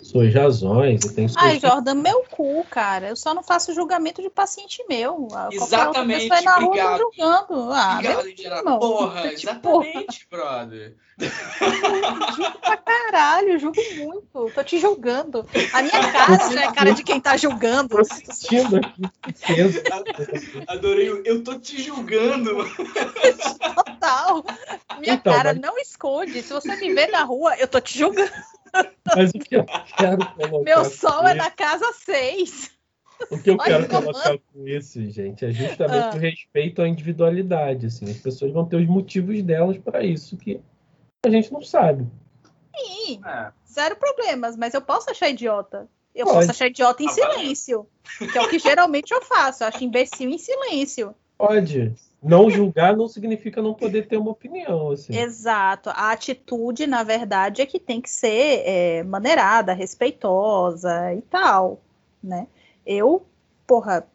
[0.07, 1.45] suas razões e tem suas...
[1.45, 3.09] Ai, Jordan, meu cu, cara.
[3.09, 5.28] Eu só não faço julgamento de paciente meu.
[5.51, 6.89] Exatamente, vai na obrigado.
[6.89, 7.73] Rua julgando.
[7.73, 10.43] Ah, obrigado, Porra, tipo, exatamente, porra.
[10.43, 10.97] brother.
[11.19, 14.53] Julgo pra caralho, julgo muito.
[14.55, 15.47] Tô te julgando.
[15.73, 17.99] A minha cara já é cara de quem tá julgando.
[17.99, 19.03] assistindo aqui.
[20.69, 21.23] Adorei.
[21.24, 22.55] Eu tô te julgando.
[23.74, 24.45] Total.
[25.01, 25.62] Minha então, cara mas...
[25.62, 26.43] não esconde.
[26.43, 28.31] Se você me ver na rua, eu tô te julgando.
[29.15, 30.65] Mas o que eu quero colocar.
[30.65, 32.77] Meu sol é na casa 6.
[33.31, 36.16] O que eu quero colocar com isso, gente, é justamente ah.
[36.16, 37.86] o respeito à individualidade.
[37.86, 38.11] Assim.
[38.11, 40.61] As pessoas vão ter os motivos delas para isso que
[41.24, 42.07] a gente não sabe.
[42.77, 43.53] Sim, é.
[43.66, 45.89] zero problemas, mas eu posso achar idiota.
[46.15, 46.39] Eu Pode.
[46.39, 47.86] posso achar idiota em ah, silêncio,
[48.19, 49.62] que é o que geralmente eu faço.
[49.62, 51.15] Eu acho imbecil em silêncio.
[51.39, 54.90] Pode não julgar não significa não poder ter uma opinião.
[54.90, 55.16] Assim.
[55.16, 55.90] Exato.
[55.90, 61.80] A atitude, na verdade, é que tem que ser é, maneirada, respeitosa e tal,
[62.22, 62.47] né?
[62.84, 63.24] Eu,
[63.66, 64.06] porra,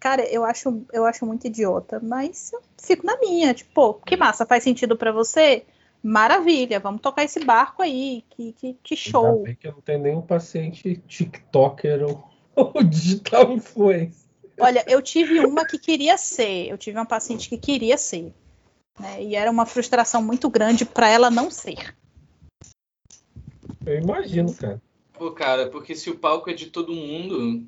[0.00, 4.16] cara, eu acho, eu acho muito idiota, mas eu fico na minha, tipo, pô, que
[4.16, 5.64] massa, faz sentido para você?
[6.02, 9.24] Maravilha, vamos tocar esse barco aí, que, que, que show.
[9.26, 12.24] Ainda bem que eu não tenho nenhum paciente TikToker ou,
[12.74, 14.21] ou digital influencer.
[14.62, 18.32] Olha, eu tive uma que queria ser, eu tive uma paciente que queria ser,
[18.98, 19.22] né?
[19.22, 21.94] E era uma frustração muito grande para ela não ser.
[23.84, 24.80] Eu imagino, cara.
[25.12, 27.66] Pô, cara, porque se o palco é de todo mundo.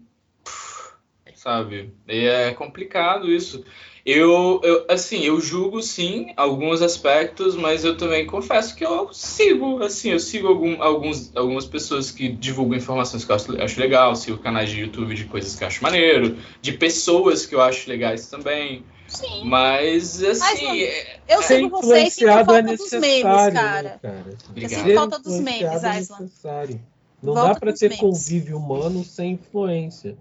[1.35, 1.93] sabe?
[2.07, 3.65] E é complicado isso.
[4.07, 9.83] Eu, eu, assim, eu julgo sim alguns aspectos, mas eu também confesso que eu sigo,
[9.83, 14.15] assim, eu sigo algum, alguns, algumas pessoas que divulgam informações que eu acho, acho legal,
[14.15, 17.89] sigo canais de YouTube de coisas que eu acho maneiro, de pessoas que eu acho
[17.89, 18.85] legais também.
[19.09, 19.43] Sim.
[19.45, 20.41] Mas, assim.
[20.67, 23.99] Mas, é- Eu sigo você e sinto falta é dos memes, né, cara.
[24.03, 24.25] cara?
[24.51, 24.81] Obrigado.
[24.81, 26.19] sinto falta dos memes, é Aislan.
[26.21, 26.81] necessário.
[27.23, 28.01] Não Volta dá para ter memes.
[28.01, 30.15] convívio humano sem influência,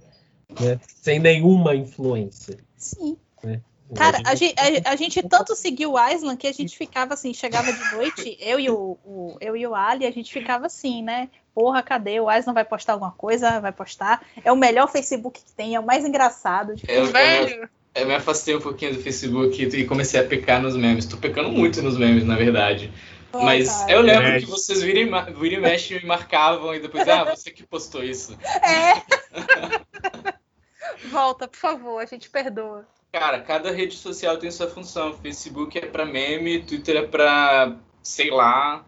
[0.58, 0.80] né?
[1.02, 2.58] Sem nenhuma influência.
[2.78, 3.18] Sim.
[3.44, 3.60] né?
[3.96, 4.56] Cara, a gente-
[4.86, 8.38] a, a gente tanto seguiu o Island que a gente ficava assim, chegava de noite,
[8.40, 11.30] eu e o, o- eu e o Ali, a gente ficava assim, né?
[11.54, 12.20] Porra, cadê?
[12.20, 13.60] O Island vai postar alguma coisa?
[13.60, 14.26] Vai postar.
[14.44, 16.76] É o melhor Facebook que tem, é o mais engraçado.
[16.76, 17.70] Tipo, Eu- eu- velho.
[17.96, 21.06] Eu me afastei um pouquinho do Facebook e comecei a pecar nos memes.
[21.06, 22.92] Tô pecando muito nos memes, na verdade.
[23.32, 24.46] Mas eu lembro Mexe.
[24.46, 27.64] que vocês viram e, ma- viram e mexe me marcavam e depois, ah, você que
[27.64, 28.36] postou isso.
[28.64, 29.02] É.
[31.10, 32.88] Volta, por favor, a gente perdoa.
[33.14, 35.14] Cara, cada rede social tem sua função.
[35.14, 38.84] Facebook é pra meme, Twitter é pra, sei lá,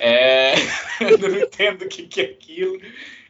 [0.00, 0.54] é...
[1.20, 2.80] não entendo o que, que é aquilo.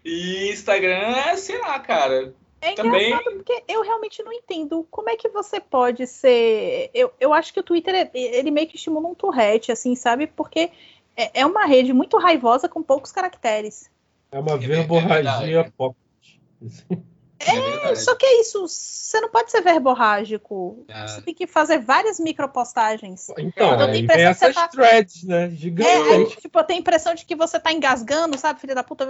[0.04, 2.32] E Instagram é, sei lá, cara.
[2.60, 6.88] É Também- engraçado porque eu realmente não entendo como é que você pode ser.
[6.94, 10.28] Eu, eu acho que o Twitter é- ele meio que estimula um Tourette, assim, sabe?
[10.28, 10.70] Porque
[11.16, 13.90] é, é uma rede muito raivosa com poucos caracteres.
[14.30, 15.72] É uma É é verborragia verdade.
[15.76, 15.98] pocket.
[17.40, 18.00] É, verdade.
[18.02, 20.84] Só que é isso, você não pode ser verborrágico.
[20.90, 21.06] Ah.
[21.06, 23.28] Você tem que fazer várias micropostagens.
[23.38, 25.42] Então, vem impressão que essas você tá- threads, né?
[25.42, 26.36] É, aí, Gigantes.
[26.42, 29.06] tipo, eu tenho a impressão de que você tá engasgando, sabe, filha da puta?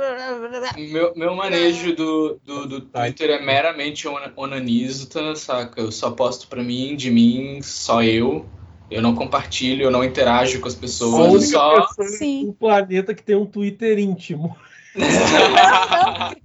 [0.76, 5.80] Meu, meu manejo do, do, do Twitter é meramente ona- onanista, saca?
[5.80, 8.46] Eu só posto pra mim, de mim, só eu.
[8.90, 11.86] Eu não compartilho, eu não interajo com as A pessoas, única eu só.
[11.88, 12.46] pessoa Sim.
[12.46, 14.56] no planeta que tem um Twitter íntimo.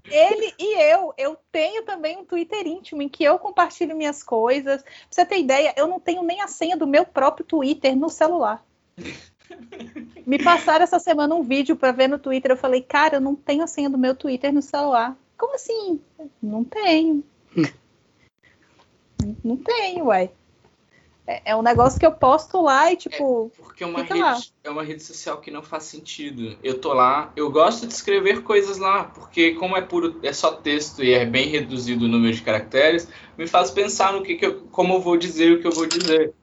[0.09, 4.83] Ele e eu, eu tenho também um Twitter íntimo em que eu compartilho minhas coisas.
[4.83, 8.09] Pra você ter ideia, eu não tenho nem a senha do meu próprio Twitter no
[8.09, 8.63] celular.
[10.25, 12.51] Me passaram essa semana um vídeo pra ver no Twitter.
[12.51, 15.17] Eu falei, cara, eu não tenho a senha do meu Twitter no celular.
[15.37, 15.99] Como assim?
[16.41, 17.23] Não tenho.
[19.43, 20.29] Não tenho, uai.
[21.25, 24.33] É, é um negócio que eu posto lá e, tipo, Porque é uma, lá.
[24.33, 26.57] rede, é uma rede social que não faz sentido.
[26.61, 30.51] Eu tô lá, eu gosto de escrever coisas lá, porque como é puro, é só
[30.51, 34.45] texto e é bem reduzido o número de caracteres, me faz pensar no que, que
[34.45, 36.33] eu, como eu vou dizer o que eu vou dizer.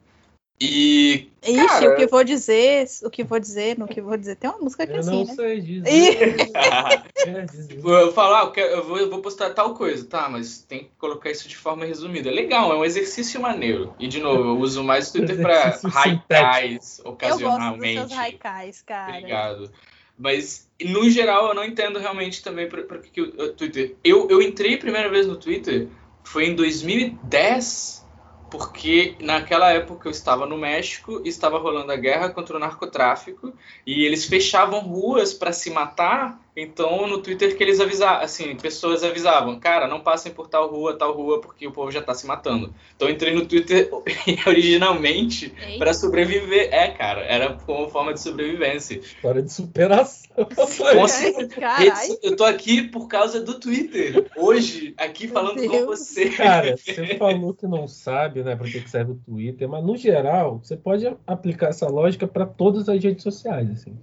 [0.62, 1.94] E ixi, Cara.
[1.94, 4.36] o que vou dizer, o que vou dizer, no que vou dizer.
[4.36, 5.34] Tem uma música que é Eu assim, não né?
[5.34, 6.36] sei dizer.
[7.82, 10.90] Eu falo, ah, eu, eu vou, eu vou postar tal coisa, tá, mas tem que
[10.98, 12.30] colocar isso de forma resumida.
[12.30, 13.94] Legal, é um exercício maneiro.
[13.98, 17.98] E de novo, eu uso mais o Twitter para Exercício haikais Eu gosto dos ocasionalmente.
[18.00, 19.16] seus haikais, cara.
[19.16, 19.70] Obrigado.
[20.18, 23.96] Mas, no geral, eu não entendo realmente também para que, o Twitter.
[24.04, 25.88] Eu, eu entrei a primeira vez no Twitter
[26.22, 28.06] foi em 2010,
[28.50, 33.52] porque naquela época eu estava no México estava rolando a guerra contra o narcotráfico
[33.86, 36.40] e eles fechavam ruas para se matar.
[36.56, 40.96] Então, no Twitter que eles avisavam, assim, pessoas avisavam, cara, não passem por tal rua,
[40.96, 42.74] tal rua, porque o povo já tá se matando.
[42.96, 43.88] Então, eu entrei no Twitter
[44.46, 46.68] originalmente para sobreviver.
[46.72, 48.98] É, cara, era como forma de sobrevivência.
[48.98, 50.30] História de superação.
[51.08, 51.48] Certeza.
[51.48, 52.18] Caralho.
[52.22, 54.30] Eu tô aqui por causa do Twitter.
[54.36, 56.30] Hoje, aqui Meu falando com você.
[56.30, 59.96] Cara, você falou que não sabe, né, para que que serve o Twitter, mas no
[59.96, 63.96] geral, você pode aplicar essa lógica para todas as redes sociais, assim.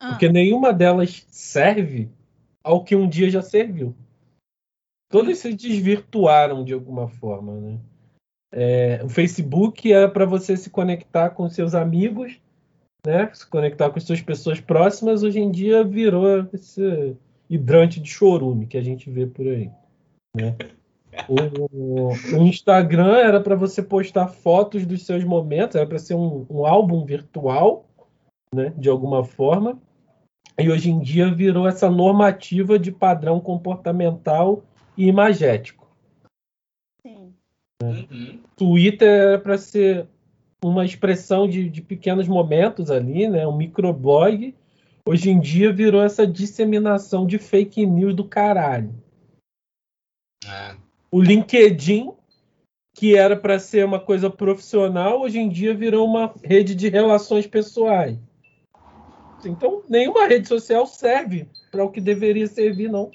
[0.00, 0.10] Ah.
[0.10, 2.10] Porque nenhuma delas serve
[2.62, 3.94] ao que um dia já serviu.
[5.08, 7.78] Todas se desvirtuaram de alguma forma, né?
[8.52, 12.40] É, o Facebook é para você se conectar com seus amigos,
[13.06, 13.30] né?
[13.32, 15.22] Se conectar com as suas pessoas próximas.
[15.22, 17.16] Hoje em dia virou esse
[17.48, 19.70] hidrante de chorume que a gente vê por aí.
[20.36, 20.56] Né?
[21.30, 26.44] O, o Instagram era para você postar fotos dos seus momentos, era para ser um,
[26.50, 27.86] um álbum virtual,
[28.54, 28.74] né?
[28.76, 29.80] De alguma forma.
[30.58, 34.64] E hoje em dia virou essa normativa de padrão comportamental
[34.96, 35.86] e imagético.
[37.02, 37.34] Sim.
[37.82, 38.40] Uhum.
[38.56, 40.08] Twitter era para ser
[40.64, 43.46] uma expressão de, de pequenos momentos ali, né?
[43.46, 44.54] Um microblog.
[45.04, 48.94] Hoje em dia virou essa disseminação de fake news do caralho.
[50.44, 50.74] É.
[51.10, 52.12] O LinkedIn,
[52.94, 57.46] que era para ser uma coisa profissional, hoje em dia virou uma rede de relações
[57.46, 58.18] pessoais.
[59.48, 63.10] Então, nenhuma rede social serve para o que deveria servir, não.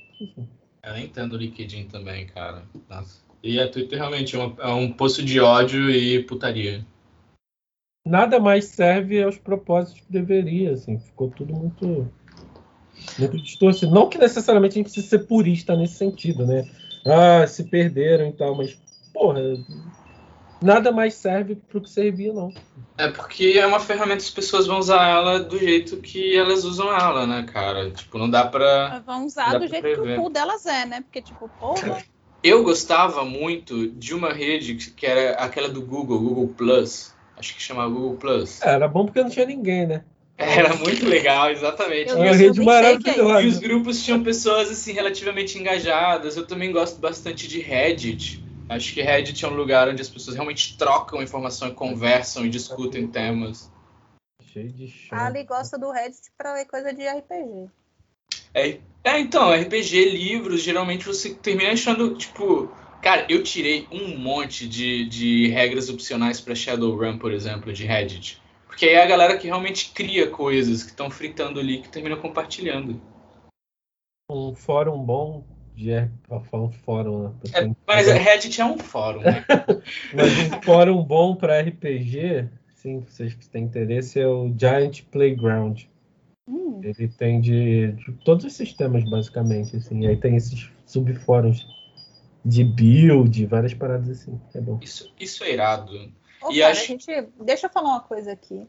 [0.83, 2.63] Eu entendo o LinkedIn também, cara.
[2.89, 3.21] Nossa.
[3.43, 6.85] E a Twitter realmente é, uma- é um poço de ódio e putaria.
[8.05, 10.97] Nada mais serve aos propósitos que deveria, assim.
[10.99, 12.11] Ficou tudo muito,
[13.19, 13.93] muito distorcido.
[13.93, 16.67] Não que necessariamente a gente precise ser purista nesse sentido, né?
[17.05, 18.79] ah, se perderam e tal, mas,
[19.13, 19.39] porra,
[20.61, 22.53] nada mais serve pro que servia, não.
[22.97, 26.63] É porque é uma ferramenta que as pessoas vão usar ela do jeito que elas
[26.63, 27.89] usam ela, né, cara?
[27.89, 29.01] Tipo, não dá pra.
[29.05, 30.15] Vão usar do jeito prever.
[30.15, 31.01] que o cu delas é, né?
[31.01, 32.03] Porque, tipo, porra.
[32.43, 37.13] Eu gostava muito de uma rede que era aquela do Google, Google Plus.
[37.37, 38.61] Acho que chamava Google Plus.
[38.61, 40.03] Era bom porque não tinha ninguém, né?
[40.37, 42.11] Era muito legal, exatamente.
[42.13, 43.41] Uma rede maravilhosa.
[43.43, 46.35] E os grupos tinham pessoas assim relativamente engajadas.
[46.35, 48.40] Eu também gosto bastante de Reddit.
[48.71, 52.49] Acho que Reddit é um lugar onde as pessoas realmente trocam informação e conversam e
[52.49, 53.69] discutem temas.
[54.41, 55.19] Cheio de chão.
[55.19, 57.69] A Ali gosta do Reddit pra ver coisa de RPG.
[58.53, 62.73] É, é, então, RPG, livros, geralmente você termina achando, tipo.
[63.01, 68.41] Cara, eu tirei um monte de, de regras opcionais para Shadowrun, por exemplo, de Reddit.
[68.67, 72.15] Porque aí é a galera que realmente cria coisas que estão fritando ali que termina
[72.15, 73.01] compartilhando.
[74.31, 75.43] Um fórum bom
[75.75, 76.09] de
[76.53, 77.33] um fórum, né?
[77.53, 79.45] É, mas Reddit é um fórum, né?
[80.13, 85.83] mas um fórum bom para RPG, sim, vocês que têm interesse, é o Giant Playground.
[86.47, 86.81] Hum.
[86.83, 90.05] Ele tem de, de, todos os sistemas, basicamente, assim.
[90.05, 91.65] Aí tem esses subfóruns
[92.43, 94.39] de build, várias paradas assim.
[94.53, 94.79] É bom.
[94.81, 95.93] Isso, isso é irado.
[96.41, 96.83] Ô, e cara, acho...
[96.83, 98.67] a gente, deixa eu falar uma coisa aqui.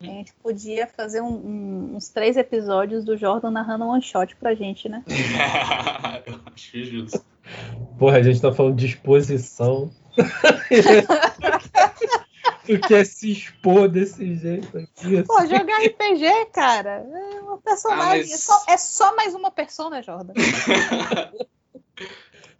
[0.00, 4.36] A gente podia fazer um, um, uns três episódios do Jordan narrando um one shot
[4.36, 5.02] pra gente, né?
[6.24, 7.24] eu acho justo.
[7.98, 9.90] Porra, a gente tá falando de exposição.
[12.64, 15.18] tu quer se expor desse jeito aqui?
[15.18, 15.24] Assim.
[15.24, 18.04] Pô, jogar RPG, cara, é uma personagem.
[18.04, 18.30] Ah, mas...
[18.30, 20.32] é, só, é, só, mais uma persona, Jordan.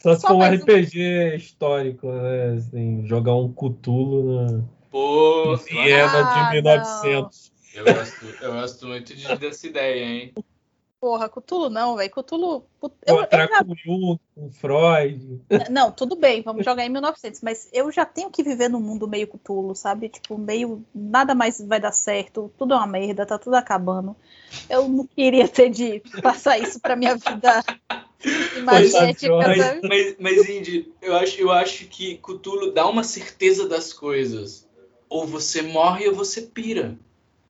[0.02, 1.36] só se for um RPG um...
[1.36, 2.56] histórico, né?
[2.56, 4.64] Assim, jogar um Cthulhu na.
[4.98, 7.52] Pô, Viena ah, de 1900.
[7.72, 10.34] Eu gosto, eu gosto muito de, dessa ideia, hein?
[11.00, 12.10] Porra, Cutulo não, velho.
[12.10, 12.64] Cutulo.
[13.06, 13.64] Eu, eu já...
[13.64, 15.40] com Jung, com Freud.
[15.70, 19.06] Não, tudo bem, vamos jogar em 1900, mas eu já tenho que viver num mundo
[19.06, 20.08] meio Cutulo, sabe?
[20.08, 20.84] Tipo, meio.
[20.92, 24.16] Nada mais vai dar certo, tudo é uma merda, tá tudo acabando.
[24.68, 27.64] Eu não queria ter de passar isso pra minha vida
[28.58, 33.92] imagética, mas, mas, mas, Indy, eu acho, eu acho que Cutulo dá uma certeza das
[33.92, 34.67] coisas.
[35.08, 36.96] Ou você morre ou você pira.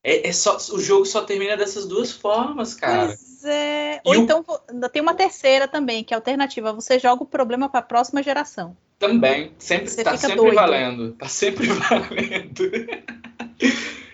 [0.02, 3.08] É, é, só, o jogo só termina dessas duas formas, cara.
[3.08, 4.00] Pois é.
[4.04, 4.44] Ou então
[4.92, 6.72] tem uma terceira também, que é alternativa.
[6.72, 8.76] Você joga o problema para a próxima geração.
[8.98, 9.52] Também.
[9.58, 10.54] Sempre, Você tá sempre doido.
[10.54, 11.12] valendo.
[11.12, 12.70] Tá sempre valendo.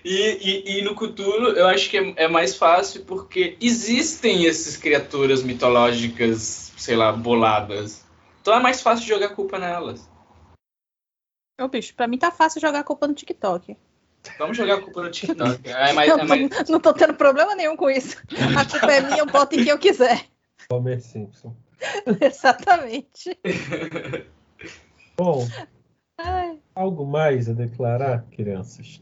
[0.04, 0.18] e,
[0.74, 5.42] e, e, no Cthulhu eu acho que é, é mais fácil porque existem essas criaturas
[5.42, 8.04] mitológicas, sei lá, boladas.
[8.42, 10.06] Então é mais fácil jogar culpa nelas.
[11.60, 13.76] Ô, bicho, pra mim tá fácil jogar culpa no TikTok.
[14.38, 15.60] Vamos jogar a culpa no TikTok.
[15.68, 16.68] É mais, é mais...
[16.68, 18.16] Não tô tendo problema nenhum com isso.
[18.58, 20.26] A culpa é minha, eu boto em quem eu quiser.
[20.70, 21.54] Homer Simpson.
[22.20, 23.38] Exatamente.
[25.16, 25.46] Bom,
[26.18, 26.58] Ai.
[26.74, 29.00] algo mais a declarar, crianças?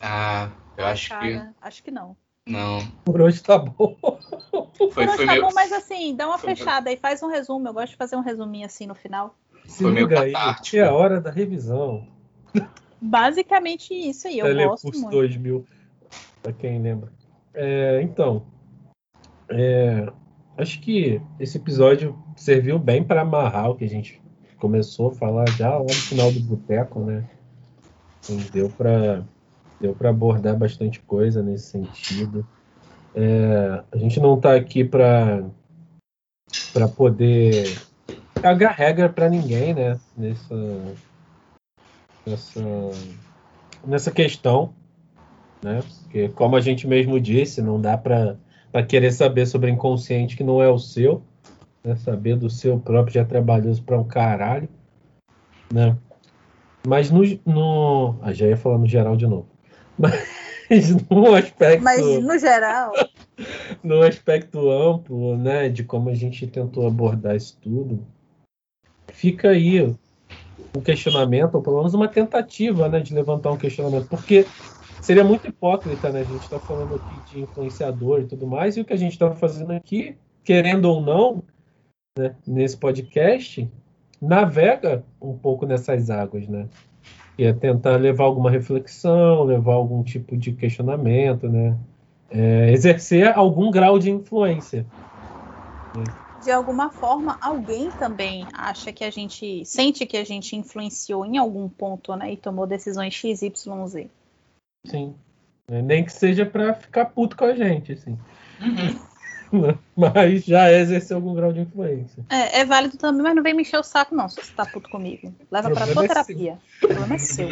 [0.00, 1.54] Ah, eu acho Cara, que.
[1.62, 2.16] Acho que não.
[2.46, 2.86] Não.
[3.04, 3.96] Por hoje tá bom.
[4.00, 5.42] Foi, Por hoje foi tá meio...
[5.42, 7.68] bom, mas assim, dá uma foi fechada aí, faz um resumo.
[7.68, 9.34] Eu gosto de fazer um resuminho assim no final.
[9.68, 10.32] Se foi liga aí,
[10.64, 12.08] que é a hora da revisão.
[13.00, 15.10] Basicamente isso aí, eu Telepulse gosto muito.
[15.10, 15.66] 2000,
[16.42, 17.12] pra quem lembra.
[17.54, 18.46] É, então,
[19.50, 20.10] é,
[20.56, 24.20] acho que esse episódio serviu bem para amarrar o que a gente
[24.58, 27.28] começou a falar já lá no final do boteco, né?
[28.24, 29.22] Então, deu para
[29.80, 32.44] deu para abordar bastante coisa nesse sentido.
[33.14, 35.44] É, a gente não está aqui para
[36.72, 37.78] para poder
[38.40, 39.98] cagar regra para ninguém, né?
[40.16, 40.54] Nessa
[42.28, 42.60] nessa,
[43.86, 44.74] nessa questão,
[45.62, 45.80] né?
[46.02, 48.36] Porque, como a gente mesmo disse, não dá para
[48.86, 51.22] querer saber sobre inconsciente que não é o seu,
[51.82, 51.96] né?
[51.96, 54.68] Saber do seu próprio já é trabalhoso para um caralho,
[55.72, 55.96] né?
[56.86, 58.18] Mas no, no.
[58.22, 59.48] Ah, já ia falar no geral de novo.
[59.98, 61.82] Mas no aspecto.
[61.82, 62.92] Mas no geral.
[63.82, 65.68] no aspecto amplo, né?
[65.68, 68.06] De como a gente tentou abordar isso tudo,
[69.18, 74.46] fica aí um questionamento, ou pelo menos uma tentativa né, de levantar um questionamento, porque
[75.00, 76.20] seria muito hipócrita, né?
[76.20, 79.12] A gente está falando aqui de influenciador e tudo mais, e o que a gente
[79.12, 81.42] está fazendo aqui, querendo ou não,
[82.16, 83.68] né, nesse podcast,
[84.22, 86.68] navega um pouco nessas águas, né?
[87.36, 91.76] E é tentar levar alguma reflexão, levar algum tipo de questionamento, né?
[92.30, 94.86] É, exercer algum grau de influência.
[95.96, 96.04] Né?
[96.40, 101.36] De alguma forma, alguém também acha que a gente sente que a gente influenciou em
[101.36, 102.32] algum ponto, né?
[102.32, 104.08] E tomou decisões X, Y, Z.
[104.86, 105.14] Sim.
[105.70, 108.16] É, nem que seja para ficar puto com a gente, assim.
[108.60, 109.08] Uhum.
[109.96, 112.24] mas já exerceu algum grau de influência.
[112.30, 114.64] É, é, válido também, mas não vem me encher o saco, não, se você tá
[114.64, 115.34] puto comigo.
[115.50, 116.58] Leva pra tua é terapia.
[116.82, 117.48] O problema é seu.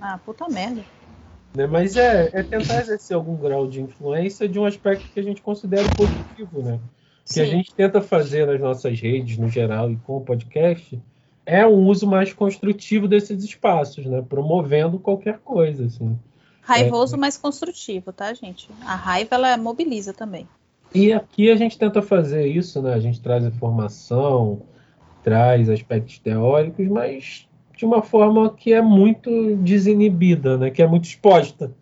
[0.00, 0.84] ah, puta merda.
[1.54, 5.22] Né, mas é, é tentar exercer algum grau de influência de um aspecto que a
[5.22, 6.80] gente considera positivo, né?
[7.26, 7.42] Que Sim.
[7.42, 10.98] a gente tenta fazer nas nossas redes, no geral, e com o podcast,
[11.44, 14.24] é um uso mais construtivo desses espaços, né?
[14.26, 16.18] Promovendo qualquer coisa, assim.
[16.62, 18.70] Raivoso, é, mas construtivo, tá, gente?
[18.86, 20.48] A raiva, ela mobiliza também.
[20.94, 22.94] E aqui a gente tenta fazer isso, né?
[22.94, 24.62] A gente traz informação,
[25.22, 27.48] traz aspectos teóricos, mas
[27.82, 30.70] de uma forma que é muito desinibida, né?
[30.70, 31.74] Que é muito exposta.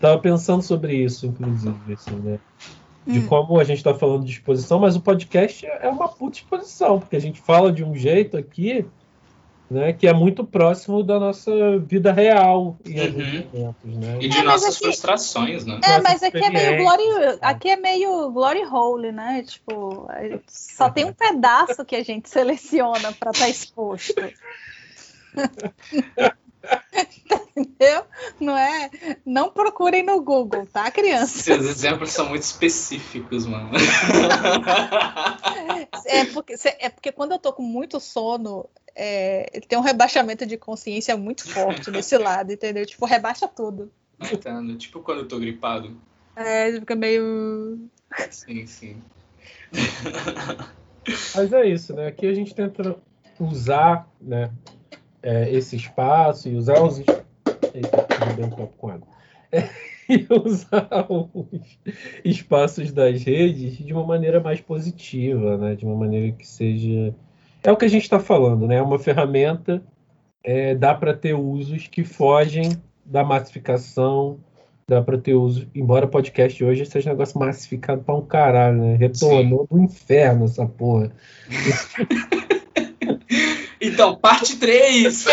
[0.00, 2.38] Tava pensando sobre isso, inclusive, assim, né?
[3.06, 3.26] De hum.
[3.26, 7.14] como a gente está falando de exposição, mas o podcast é uma puta exposição, porque
[7.14, 8.86] a gente fala de um jeito aqui
[9.70, 13.74] né, que é muito próximo da nossa vida real em uhum.
[13.84, 14.18] né?
[14.20, 15.80] E de é, nossas aqui, frustrações, né?
[15.82, 19.42] É, mas aqui é meio glory, aqui é meio glory hole, né?
[19.46, 20.08] Tipo,
[20.46, 24.14] só tem um pedaço que a gente seleciona para estar tá exposto.
[27.56, 28.04] Entendeu?
[28.40, 28.90] Não é?
[29.24, 31.42] Não procurem no Google, tá, criança?
[31.42, 33.70] Seus exemplos são muito específicos, mano.
[36.06, 40.56] É porque, é porque quando eu tô com muito sono, é, tem um rebaixamento de
[40.56, 42.84] consciência muito forte nesse lado, entendeu?
[42.84, 43.90] Tipo, rebaixa tudo.
[44.20, 44.76] Entendo.
[44.76, 45.96] Tipo quando eu tô gripado.
[46.36, 47.88] É, fica meio.
[48.30, 49.02] Sim, sim.
[51.34, 52.08] Mas é isso, né?
[52.08, 52.96] Aqui a gente tenta
[53.38, 54.50] usar né,
[55.24, 56.98] é, esse espaço e usar os.
[56.98, 58.06] Eita,
[58.44, 59.08] um copo com água.
[59.50, 59.68] É,
[60.08, 61.78] e usar os
[62.24, 65.74] espaços das redes de uma maneira mais positiva, né?
[65.74, 67.12] De uma maneira que seja
[67.64, 68.76] é o que a gente está falando, né?
[68.76, 69.82] É uma ferramenta,
[70.44, 74.38] é, dá para ter usos que fogem da massificação,
[74.86, 78.96] dá para ter uso, embora podcast hoje seja um negócio massificado para um caralho, né?
[78.96, 79.76] Retornou Sim.
[79.76, 81.10] do inferno essa porra.
[83.86, 85.24] então, parte 3!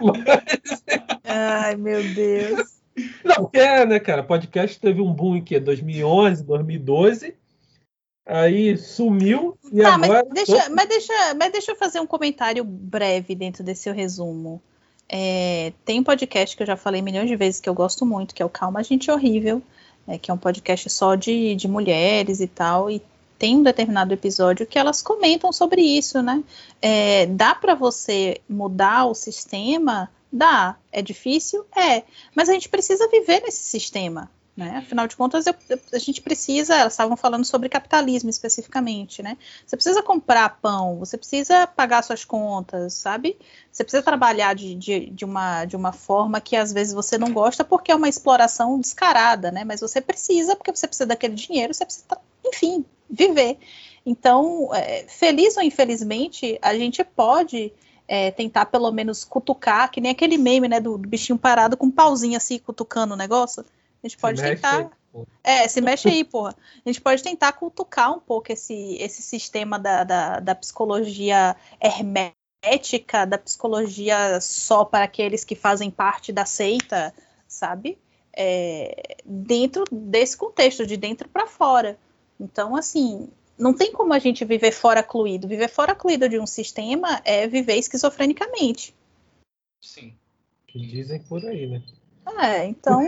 [0.00, 0.82] Mas...
[1.24, 2.76] Ai, meu Deus.
[3.24, 4.22] Não, é, né, cara?
[4.22, 5.60] Podcast teve um boom em que?
[5.60, 7.34] 2011, 2012
[8.26, 10.26] aí sumiu e tá, agora.
[10.28, 14.60] Mas deixa, mas, deixa, mas deixa eu fazer um comentário breve dentro desse seu resumo.
[15.08, 18.34] É, tem um podcast que eu já falei milhões de vezes que eu gosto muito,
[18.34, 19.62] que é o Calma Gente Horrível,
[20.08, 23.00] é, que é um podcast só de, de mulheres e tal, e
[23.38, 26.42] tem um determinado episódio que elas comentam sobre isso, né?
[26.80, 30.10] É, dá para você mudar o sistema?
[30.32, 30.76] Dá.
[30.90, 31.64] É difícil?
[31.76, 32.02] É.
[32.34, 34.30] Mas a gente precisa viver nesse sistema.
[34.56, 34.78] Né?
[34.78, 35.54] Afinal de contas, eu,
[35.92, 39.36] a gente precisa, elas estavam falando sobre capitalismo especificamente, né?
[39.66, 43.36] Você precisa comprar pão, você precisa pagar suas contas, sabe?
[43.70, 47.34] Você precisa trabalhar de, de, de, uma, de uma forma que às vezes você não
[47.34, 49.62] gosta porque é uma exploração descarada, né?
[49.62, 52.06] Mas você precisa, porque você precisa daquele dinheiro, você precisa,
[52.46, 53.58] enfim, viver.
[54.06, 57.74] Então, é, feliz ou infelizmente, a gente pode
[58.08, 61.86] é, tentar pelo menos cutucar, que nem aquele meme, né, do, do bichinho parado com
[61.86, 63.62] um pauzinho assim, cutucando o negócio.
[64.06, 64.90] A gente pode tentar.
[65.14, 66.54] Aí, é, se mexe aí, porra.
[66.84, 73.26] A gente pode tentar cutucar um pouco esse, esse sistema da, da, da psicologia hermética,
[73.26, 77.12] da psicologia só para aqueles que fazem parte da seita,
[77.48, 77.98] sabe?
[78.36, 81.98] É, dentro desse contexto, de dentro para fora.
[82.38, 83.28] Então, assim,
[83.58, 85.48] não tem como a gente viver fora cluído.
[85.48, 88.94] Viver fora cluído de um sistema é viver esquizofrenicamente.
[89.82, 90.14] Sim.
[90.66, 91.82] Que dizem por aí, né?
[92.38, 93.00] É, então.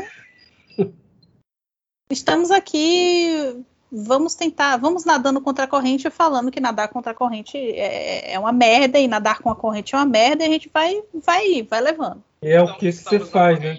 [2.11, 7.57] Estamos aqui, vamos tentar, vamos nadando contra a corrente, falando que nadar contra a corrente
[7.57, 10.71] é, é uma merda e nadar com a corrente é uma merda, e a gente
[10.73, 12.23] vai, vai, vai levando.
[12.41, 13.79] É o que, que você faz, né?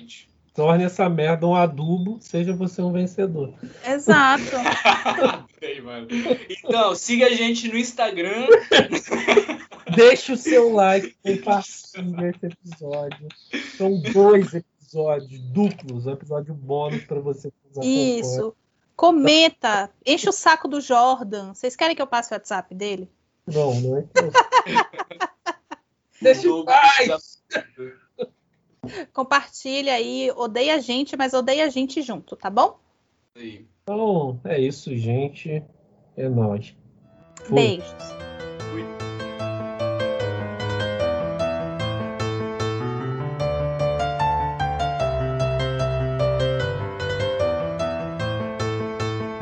[0.54, 3.54] Torne essa merda um adubo, seja você um vencedor.
[3.88, 4.44] Exato.
[6.50, 8.48] então, siga a gente no Instagram.
[9.96, 13.28] Deixe o seu like, compartilhe esse episódio.
[13.78, 17.52] São dois episódios episódios duplos, um episódio bônus para você.
[17.82, 18.56] Isso.
[18.96, 21.54] Comenta, enche o saco do Jordan.
[21.54, 23.10] Vocês querem que eu passe o WhatsApp dele?
[23.48, 24.32] Não, não é eu...
[26.22, 27.42] Deixa paz!
[29.14, 32.78] Compartilha aí, odeia a gente, mas odeia a gente junto, tá bom?
[33.36, 35.64] Então, é isso, gente.
[36.18, 36.76] É nóis.
[37.46, 37.56] Fui.
[37.56, 38.29] Beijos.